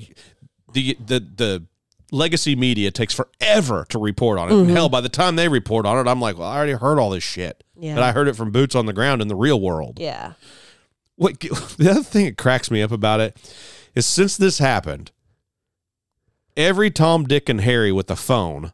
[0.73, 1.65] the the the
[2.11, 4.55] legacy media takes forever to report on it.
[4.55, 6.99] And hell, by the time they report on it, I'm like, well, I already heard
[6.99, 7.95] all this shit, Yeah.
[7.95, 9.99] but I heard it from boots on the ground in the real world.
[9.99, 10.33] yeah.
[11.17, 11.39] What
[11.77, 13.37] the other thing that cracks me up about it
[13.95, 15.11] is since this happened,
[16.55, 18.71] every Tom, Dick, and Harry with a phone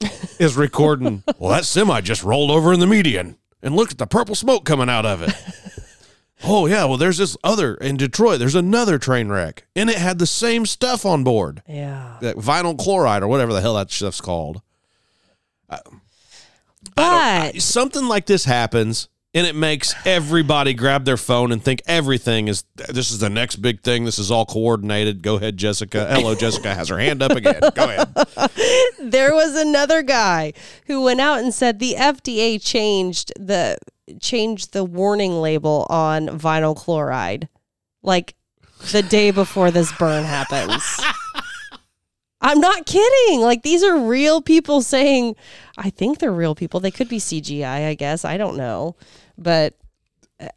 [0.38, 1.22] is recording.
[1.38, 4.64] well, that semi just rolled over in the median, and look at the purple smoke
[4.64, 5.34] coming out of it.
[6.44, 8.38] oh yeah, well there's this other in Detroit.
[8.38, 12.18] There's another train wreck, and it had the same stuff on board, Yeah.
[12.20, 14.60] that vinyl chloride or whatever the hell that stuff's called.
[15.70, 15.78] Uh,
[16.94, 22.48] but something like this happens and it makes everybody grab their phone and think everything
[22.48, 24.04] is this is the next big thing.
[24.04, 25.22] This is all coordinated.
[25.22, 26.06] Go ahead jessica.
[26.10, 27.60] Hello jessica has her hand up again.
[27.74, 28.08] Go ahead.
[28.98, 30.52] There was another guy
[30.86, 33.78] who went out and said the FDA changed the
[34.20, 37.48] changed the warning label on vinyl chloride
[38.02, 38.34] like
[38.90, 40.82] the day before this burn happens.
[42.46, 43.40] I'm not kidding.
[43.40, 45.34] Like these are real people saying
[45.76, 46.80] I think they're real people.
[46.80, 48.24] They could be CGI, I guess.
[48.24, 48.96] I don't know.
[49.36, 49.74] But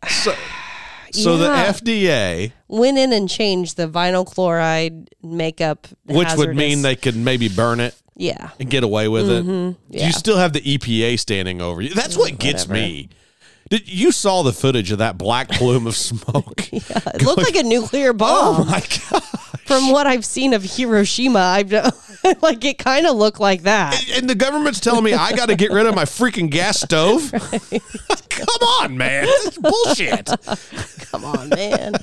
[0.08, 0.34] so,
[1.12, 1.72] so Yeah.
[1.72, 7.16] the fda went in and changed the vinyl chloride makeup which would mean they could
[7.16, 8.50] maybe burn it Yeah.
[8.60, 9.80] and get away with it mm-hmm.
[9.90, 10.06] yeah.
[10.08, 12.74] you still have the epa standing over you that's what gets Whatever.
[12.88, 13.10] me
[13.70, 17.64] did you saw the footage of that black plume of smoke It looked like a
[17.64, 18.62] nuclear oh bomb.
[18.62, 18.82] oh my
[19.12, 19.24] god
[19.70, 21.72] from what I've seen of Hiroshima, I've
[22.42, 24.04] like it kind of looked like that.
[24.16, 27.32] and the government's telling me I got to get rid of my freaking gas stove.
[27.32, 30.28] Come on, man, this is bullshit.
[31.12, 31.94] Come on, man.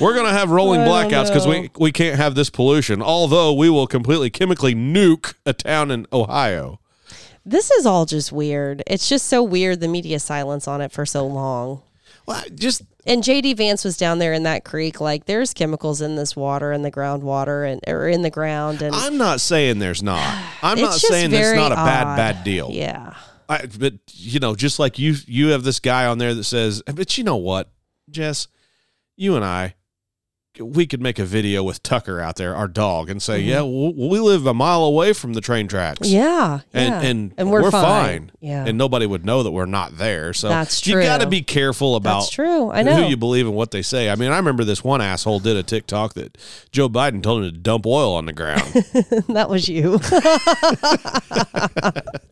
[0.00, 3.00] We're gonna have rolling blackouts because we we can't have this pollution.
[3.00, 6.80] Although we will completely chemically nuke a town in Ohio.
[7.44, 8.82] This is all just weird.
[8.86, 11.82] It's just so weird the media silence on it for so long.
[12.26, 15.00] Well, I just And JD Vance was down there in that creek.
[15.00, 18.94] Like, there's chemicals in this water, in the groundwater, and or in the ground, and
[18.94, 20.22] I'm not saying there's not.
[20.62, 22.16] I'm not saying that's not a bad odd.
[22.16, 22.70] bad deal.
[22.72, 23.14] Yeah,
[23.48, 26.82] I, but you know, just like you, you have this guy on there that says,
[26.86, 27.70] "But you know what,
[28.08, 28.48] Jess,
[29.16, 29.74] you and I,
[30.60, 33.92] we could make a video with Tucker out there, our dog, and say, yeah, w-
[33.96, 36.14] we live a mile away from the train tracks, Mm-hmm.
[36.14, 37.00] yeah, and yeah.
[37.10, 37.82] and and we're, we're fine.
[37.82, 38.30] fine.
[38.40, 40.32] Yeah, and nobody would know that we're not there.
[40.32, 42.70] So That's You got to be careful about that's true.
[42.70, 42.94] I know.
[42.96, 44.10] who you believe and what they say.
[44.10, 46.38] I mean, I remember this one asshole did a TikTok that
[46.72, 48.60] Joe Biden told him to dump oil on the ground.
[49.28, 49.98] that was you.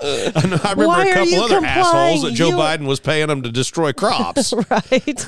[0.04, 2.32] I, know, I remember Why a couple other assholes that?
[2.34, 4.52] Joe You- Biden was paying them to destroy crops.
[4.70, 5.18] right.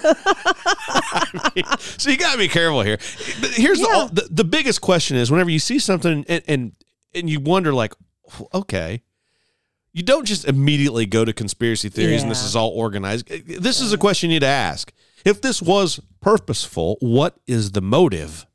[1.78, 2.98] so you got to be careful here.
[3.54, 4.08] Here's Yeah.
[4.12, 6.72] the, the the biggest question is whenever you see something and, and
[7.14, 7.94] and you wonder like,
[8.52, 9.02] okay,
[9.92, 13.28] you don't just immediately go to conspiracy theories and this is all organized.
[13.28, 14.92] This is a question you need to ask.
[15.24, 18.46] If this was purposeful, what is the motive?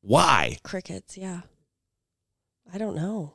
[0.00, 0.58] Why?
[0.62, 1.16] Crickets.
[1.18, 1.40] Yeah.
[2.72, 3.34] I don't know.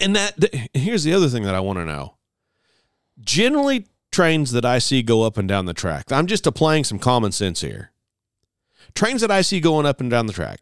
[0.00, 2.16] And that th- here's the other thing that I want to know.
[3.20, 6.10] Generally, trains that I see go up and down the track.
[6.10, 7.92] I'm just applying some common sense here.
[8.94, 10.60] Trains that I see going up and down the track.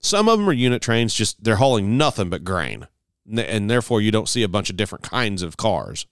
[0.00, 2.86] Some of them are unit trains, just they're hauling nothing but grain,
[3.30, 6.06] and therefore you don't see a bunch of different kinds of cars.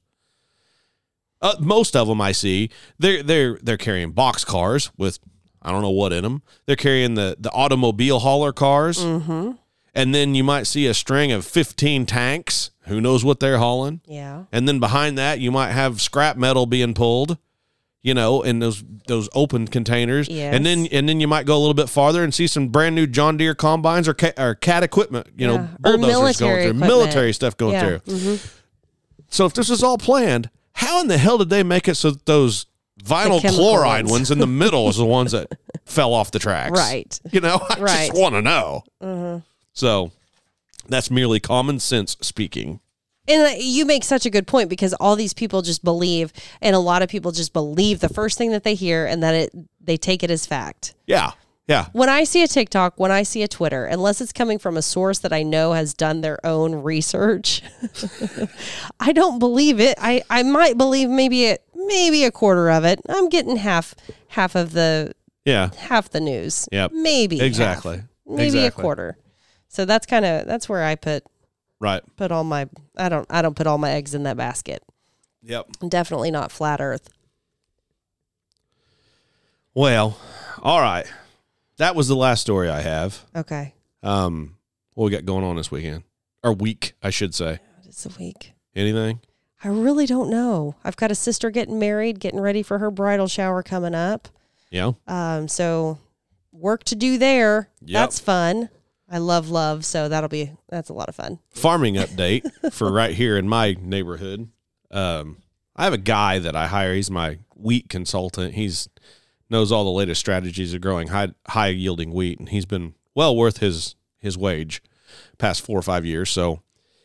[1.40, 5.18] Uh, most of them I see they're they're they're carrying box cars with
[5.62, 6.42] I don't know what in them.
[6.66, 9.52] They're carrying the the automobile hauler cars Mm-hmm.
[9.96, 14.00] And then you might see a string of 15 tanks who knows what they're hauling
[14.06, 14.44] Yeah.
[14.52, 17.38] and then behind that you might have scrap metal being pulled
[18.02, 21.58] you know in those those open containers and then and then you might go a
[21.58, 24.84] little bit farther and see some brand new john deere combines or cat, or cat
[24.84, 25.56] equipment you Yeah.
[25.56, 26.86] know bulldozers going military through equipment.
[26.92, 27.80] military stuff going Yeah.
[27.98, 28.46] through Mhm.
[29.28, 32.10] so if this was all planned how in the hell did they make it so
[32.12, 32.66] that those
[33.02, 34.10] vinyl chloride ones.
[34.12, 35.48] ones in the middle is the ones that
[35.84, 37.18] fell off the tracks Right.
[37.32, 38.06] you know i Right.
[38.10, 39.42] just want to know Mhm.
[39.76, 40.10] So
[40.88, 42.80] that's merely common sense speaking.
[43.28, 46.32] And uh, you make such a good point because all these people just believe,
[46.62, 49.34] and a lot of people just believe the first thing that they hear, and that
[49.34, 50.94] it they take it as fact.
[51.06, 51.32] Yeah.
[51.68, 51.86] Yeah.
[51.92, 54.82] When I see a TikTok, when I see a Twitter, unless it's coming from a
[54.82, 57.60] source that I know has done their own research,
[59.00, 59.98] I don't believe it.
[60.00, 63.00] I, I might believe maybe a, maybe a quarter of it.
[63.08, 63.96] I'm getting half
[64.28, 65.12] half of the
[65.44, 65.70] Yeah.
[65.76, 66.68] half the news.
[66.70, 66.92] Yep.
[66.92, 67.46] Maybe half.
[67.46, 68.02] Exactly.
[68.24, 68.66] Maybe Exactly.
[68.66, 69.18] a quarter.
[69.68, 71.24] So that's kind of that's where I put
[71.80, 72.02] Right.
[72.16, 74.82] put all my I don't I don't put all my eggs in that basket.
[75.42, 75.68] Yep.
[75.88, 77.08] Definitely not flat Earth.
[79.74, 80.18] Well,
[80.62, 81.06] all right.
[81.76, 83.20] That was the last story I have.
[83.34, 84.56] Okay, Um,
[84.94, 86.04] what we got going on this weekend
[86.42, 87.58] or week, I should say.
[87.84, 88.52] it's a week.
[88.74, 89.20] Anything?
[89.62, 90.76] I really don't know.
[90.84, 94.28] I've got a sister getting married, getting ready for her bridal shower coming up.
[94.70, 94.92] Yeah.
[95.06, 95.98] Um, so
[96.52, 97.68] work to do there.
[97.82, 97.92] Yep.
[98.00, 98.70] That's fun.
[99.08, 101.38] I love love, so that'll be that's a lot of fun.
[101.50, 104.48] Farming update for right here in my neighborhood.
[104.90, 105.38] Um,
[105.76, 106.94] I have a guy that I hire.
[106.94, 108.54] He's my wheat consultant.
[108.54, 108.88] He's
[109.48, 113.36] knows all the latest strategies of growing high high yielding wheat, and he's been well
[113.36, 114.82] worth his his wage
[115.38, 116.30] past four or five years.
[116.30, 116.62] So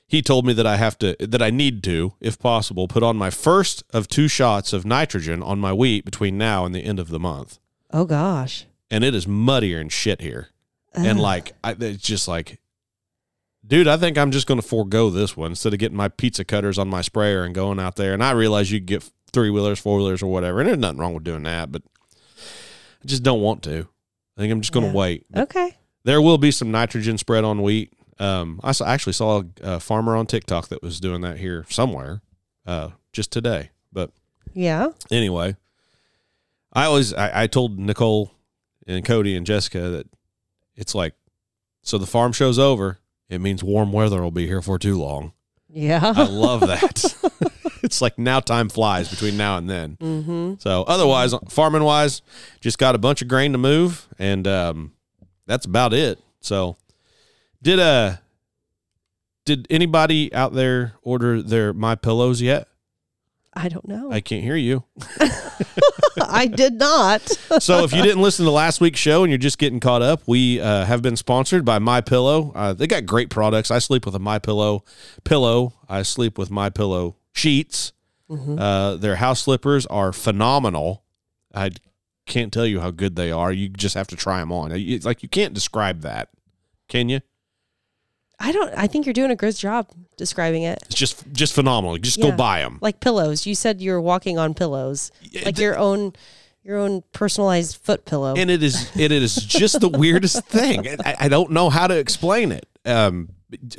[0.07, 3.15] he told me that I have to that I need to, if possible, put on
[3.15, 6.99] my first of two shots of nitrogen on my wheat between now and the end
[6.99, 7.59] of the month.
[7.91, 8.65] Oh gosh.
[8.89, 10.49] And it is muddier and shit here.
[10.93, 12.59] And like I, it's just like
[13.65, 16.43] dude, I think I'm just going to forego this one instead of getting my pizza
[16.43, 18.13] cutters on my sprayer and going out there.
[18.13, 20.97] And I realize you can get three wheelers, four wheelers, or whatever, and there's nothing
[20.99, 21.83] wrong with doing that, but
[23.03, 23.87] I just don't want to.
[24.37, 24.97] I think I'm just going to Yeah.
[24.97, 25.25] wait.
[25.29, 25.77] But Okay.
[26.03, 27.93] there will be some nitrogen spread on wheat.
[28.19, 31.65] Um, I saw, actually saw a, a farmer on TikTok that was doing that here
[31.69, 32.21] somewhere
[32.65, 33.69] uh, just today.
[33.93, 34.11] But
[34.53, 34.89] Yeah.
[35.09, 35.55] anyway,
[36.73, 38.31] I always I, I told Nicole
[38.87, 40.07] and Cody and Jessica that
[40.75, 41.13] it's like
[41.83, 42.99] so the farm show's over.
[43.29, 45.33] It means warm weather will be here for too long.
[45.69, 46.13] Yeah.
[46.15, 47.03] I love that.
[47.83, 49.97] it's like now time flies between now and then.
[49.99, 50.53] mm-hmm.
[50.59, 52.21] So otherwise, farming wise,
[52.59, 54.93] just got a bunch of grain to move, and um,
[55.47, 56.19] that's about it.
[56.41, 56.77] So
[57.61, 58.17] did uh
[59.45, 62.67] did anybody out there order their my pillows yet?
[63.53, 64.11] I don't know.
[64.11, 64.85] I can't hear you.
[66.21, 67.21] I did not.
[67.59, 70.21] so if you didn't listen to last week's show and you're just getting caught up,
[70.25, 72.53] we uh, have been sponsored by My Pillow.
[72.55, 73.69] Uh, they got great products.
[73.69, 74.85] I sleep with a My Pillow
[75.25, 75.73] pillow.
[75.89, 77.91] I sleep with My Pillow sheets.
[78.57, 81.03] Uh, their house slippers are phenomenal.
[81.53, 81.71] I
[82.25, 83.51] can't tell you how good they are.
[83.51, 84.71] You just have to try them on.
[84.71, 86.29] It's like you can't describe that,
[86.87, 87.19] can you?
[88.43, 88.73] I don't.
[88.75, 89.87] I think you're doing a good job
[90.17, 90.79] describing it.
[90.87, 91.97] It's just just phenomenal.
[91.97, 92.79] Just go buy them.
[92.81, 93.45] Like pillows.
[93.45, 95.11] You said you were walking on pillows,
[95.45, 96.13] like your own,
[96.63, 98.33] your own personalized foot pillow.
[98.35, 100.87] and it is it is just the weirdest thing.
[101.05, 102.67] I, I don't know how to explain it.
[102.85, 103.29] Um,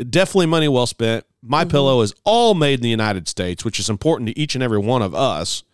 [0.09, 1.24] definitely money well spent.
[1.43, 4.62] My pillow is all made in the United States, which is important to each and
[4.62, 5.64] every one of us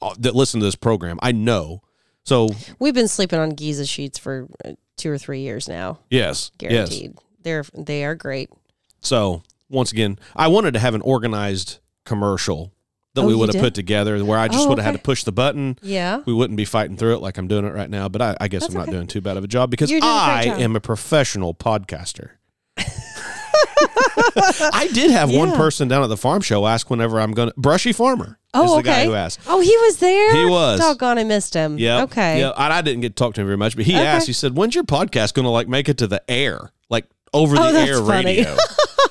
[0.00, 1.18] uh, that listen to this program.
[1.22, 1.82] I know.
[2.24, 2.48] So
[2.78, 6.98] We've been sleeping on Giza sheets for uh, two or three years now, yes, yes.
[7.42, 8.50] They're they are great.
[9.00, 12.72] So once again, I wanted to have an organized commercial
[13.14, 14.98] that Oh, we would have put together where I just Oh, would have had to
[15.02, 15.78] push the button.
[15.82, 16.22] Yeah.
[16.26, 18.48] We wouldn't be fighting through it like I'm doing it right now, but I, I
[18.48, 18.92] guess That's I'm not okay.
[18.92, 20.60] doing too bad of a job because You're doing a great I job.
[20.60, 22.30] am a professional podcaster.
[24.72, 27.54] I did have one person down at the farm show ask whenever I'm going to.
[27.56, 29.02] Brushy Farmer Oh, is the okay.
[29.02, 29.40] guy who asked.
[29.46, 30.36] Oh, he was there.
[30.36, 30.80] He was.
[30.80, 31.78] Doggone, I missed him.
[31.78, 32.02] Yeah.
[32.02, 32.40] Okay.
[32.40, 32.50] Yeah.
[32.56, 34.04] And I didn't get to talk to him very much, but he Okay.
[34.06, 36.70] asked, he said, when's your podcast going to like make it to the air?
[37.32, 38.36] Over Oh, the that's air funny.
[38.38, 38.56] radio.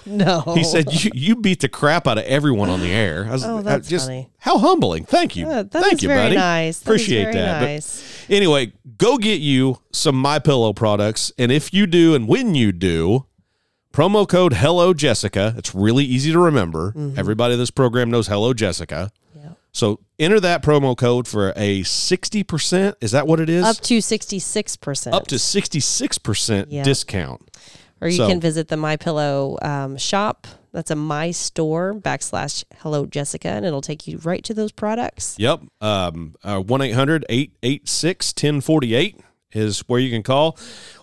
[0.05, 0.41] No.
[0.55, 3.25] He said, you, you beat the crap out of everyone on the air.
[3.27, 4.27] I was, Oh, I that's just, funny.
[4.39, 5.05] How humbling.
[5.05, 5.45] Thank you.
[5.47, 6.35] Uh, Thank you, very buddy.
[6.35, 6.79] nice.
[6.79, 7.61] That Appreciate that.
[7.61, 8.25] Nice.
[8.27, 11.31] anyway, go get you some My Pillow products.
[11.37, 13.27] And if you do, and when you do,
[13.93, 15.53] promo code Hello Jessica.
[15.57, 16.93] It's really easy to remember.
[17.15, 19.11] Everybody in this program knows Hello Jessica.
[19.37, 19.45] Mm-hmm.
[19.47, 19.53] Yeah.
[19.73, 22.95] So enter that promo code for a 60%.
[23.01, 23.63] Is that what it is?
[23.63, 25.15] Up to sixty six percent.
[25.15, 26.81] Up to 66% Yeah.
[26.83, 27.41] discount.
[28.01, 30.47] Or you so- can visit the My Pillow um, shop.
[30.71, 35.35] That's a My Store backslash Hello Jessica, and it'll take you right to those products.
[35.39, 35.61] Yep.
[35.81, 39.19] Um, uh, 1 800 886 1048
[39.51, 40.57] is where you can call.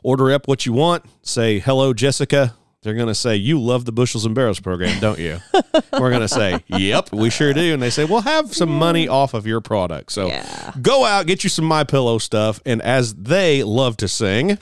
[0.05, 1.05] Order up what you want.
[1.23, 2.55] Say, hello, Jessica.
[2.83, 5.39] They're going to say, You love the Bushels and Barrels program, don't you?
[5.93, 7.75] We're going to say, Yep, we sure do.
[7.75, 10.13] And they say, Well, have some money off of your product.
[10.13, 10.73] So Yeah.
[10.81, 12.61] go out, get you some My Pillow stuff.
[12.65, 14.59] And as they love to sing,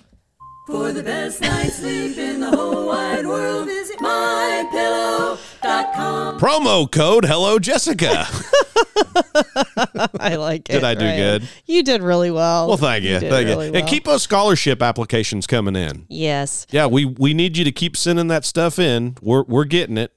[0.66, 5.38] For the best night's sleep in the whole wide world, visit mypillow.com.
[6.40, 8.26] promo code Hello, Jessica.
[10.18, 10.74] I like it.
[10.74, 11.18] Did I do Ryan.
[11.40, 11.48] good?
[11.66, 12.68] You did really well.
[12.68, 13.18] Well, thank you.
[13.20, 13.72] did Thank really you.
[13.72, 13.80] well.
[13.82, 16.06] And keep those scholarship applications coming in.
[16.08, 16.66] Yes.
[16.70, 19.16] Yeah, we we need you to keep sending that stuff in.
[19.20, 20.12] We're we're getting it,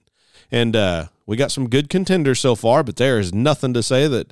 [0.49, 2.83] and uh, we got some good contenders so far.
[2.83, 4.31] But there is nothing to say that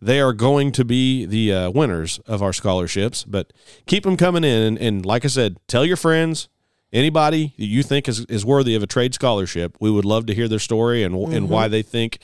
[0.00, 3.24] they are going to be the uh, winners of our scholarships.
[3.24, 3.52] But
[3.86, 6.48] keep them coming in, and, and like I said, tell your friends,
[6.92, 9.76] anybody that you think is, is worthy of a trade scholarship.
[9.80, 12.18] We would love to hear their story and and why they think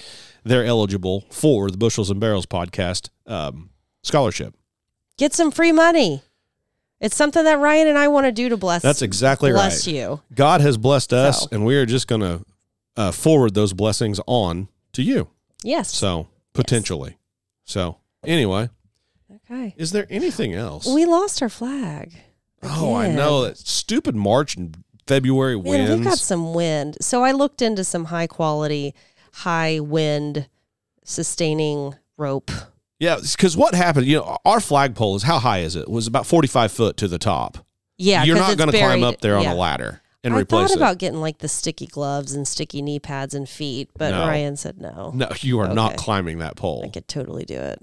[0.44, 3.70] they're eligible for the Bushels and Barrels podcast um,
[4.02, 4.55] scholarship.
[5.18, 6.22] Get some free money.
[7.01, 8.82] It's something that Ryan and I want to do to bless.
[8.82, 9.94] That's exactly bless right.
[9.94, 10.20] you.
[10.34, 11.48] God has blessed us, So.
[11.51, 12.44] and we are just going to
[12.97, 15.28] uh, forward those blessings on to you.
[15.62, 15.94] Yes.
[15.94, 17.16] So potentially.
[17.70, 18.68] So anyway,
[19.32, 19.74] okay.
[19.76, 20.92] is there anything else?
[20.92, 22.12] We lost our flag.
[22.64, 24.76] oh, I know that stupid March and
[25.06, 25.90] February Man, winds.
[25.92, 26.97] we've got some wind.
[27.01, 28.92] So I looked into some high quality,
[29.34, 30.48] high wind
[31.05, 32.51] sustaining rope.
[32.98, 34.06] yeah, because what happened?
[34.06, 35.82] You know, our flagpole is how high is it?
[35.82, 37.64] It was about forty-five foot to the top.
[37.98, 39.52] Yeah, you're not going to climb up there on yeah.
[39.52, 40.76] a ladder and I replace thought it.
[40.76, 44.26] about getting like the sticky gloves and sticky knee pads and feet, but No.
[44.26, 45.12] Ryan said no.
[45.14, 45.97] no, you are not Okay.
[46.05, 46.82] climbing that pole.
[46.84, 47.78] I could totally do it.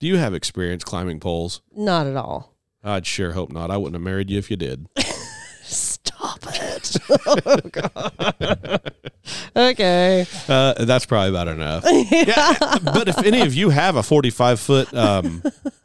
[0.00, 1.60] Do you have experience climbing poles?
[1.74, 2.54] Not at all.
[2.82, 3.70] I'd sure hope not.
[3.70, 4.86] I wouldn't have married you if you did.
[5.62, 6.96] Stop it.
[7.26, 8.92] oh, God.
[9.56, 10.26] okay.
[10.48, 11.84] Uh, that's probably about enough.
[12.10, 15.42] yeah, but if any of you have a 45 foot um,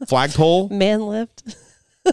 [0.07, 1.43] flagpole Man lift.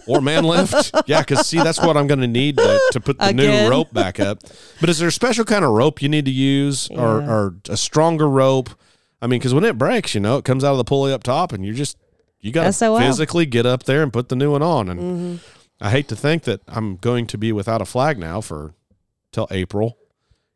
[0.07, 3.29] Or man lift, yeah, because see, that's what I'm going to need to, put the
[3.29, 3.63] Again.
[3.65, 4.39] new rope back up.
[4.79, 7.29] But is there a special kind of rope you need to use or, Yeah.
[7.31, 8.69] or a stronger rope?
[9.21, 11.23] I mean, because when it breaks, you know, it comes out of the pulley up
[11.23, 11.97] top and you just,
[12.39, 14.89] you got to physically get up there and put the new one on.
[14.89, 15.35] And Mm-hmm.
[15.79, 18.73] I hate to think that I'm going to be without a flag now for
[19.31, 19.97] till April.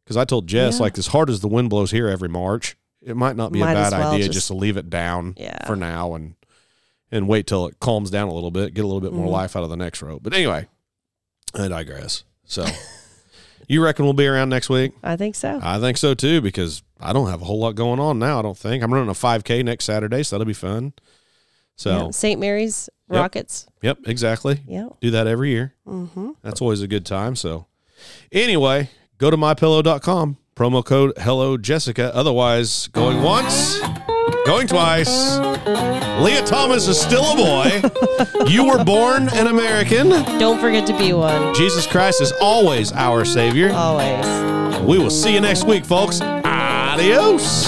[0.03, 0.81] Because I told Jess, Yeah.
[0.83, 3.73] like, as hard as the wind blows here every March, it might not be Might
[3.77, 5.65] a as bad well idea just- just, to leave it down Yeah.
[5.67, 6.33] for now and
[7.11, 9.31] and wait till it calms down a little bit, get a little bit more Mhm.
[9.31, 10.23] life out of the next rope.
[10.23, 10.67] But anyway,
[11.53, 12.23] I digress.
[12.45, 12.65] So,
[13.67, 14.93] you reckon we'll be around next week?
[15.03, 15.59] I think so.
[15.61, 18.39] I think so too, because I don't have a whole lot going on now.
[18.39, 20.93] I don't think I'm running a 5K next Saturday, so that'll be fun.
[21.75, 22.11] So, Yeah.
[22.11, 22.39] St.
[22.39, 23.19] Mary's Yep.
[23.19, 23.67] Rockets.
[23.81, 24.61] yep, exactly.
[24.67, 24.87] Yeah.
[25.01, 25.73] Do that every year.
[25.87, 26.31] Mm-hmm.
[26.43, 27.35] That's always a good time.
[27.35, 27.65] So,
[28.31, 30.37] anyway, go to mypillow.com.
[30.55, 32.13] Promo code Hello Jessica.
[32.15, 33.79] Otherwise, going once,
[34.45, 35.37] going twice.
[36.19, 38.45] Lia Thomas is still a boy.
[38.47, 40.09] you were born an American.
[40.39, 41.53] Don't forget to be one.
[41.55, 43.71] Jesus Christ is always our Savior.
[43.73, 44.25] Always.
[44.81, 46.21] We will see you next week, folks.
[46.21, 47.67] Adios.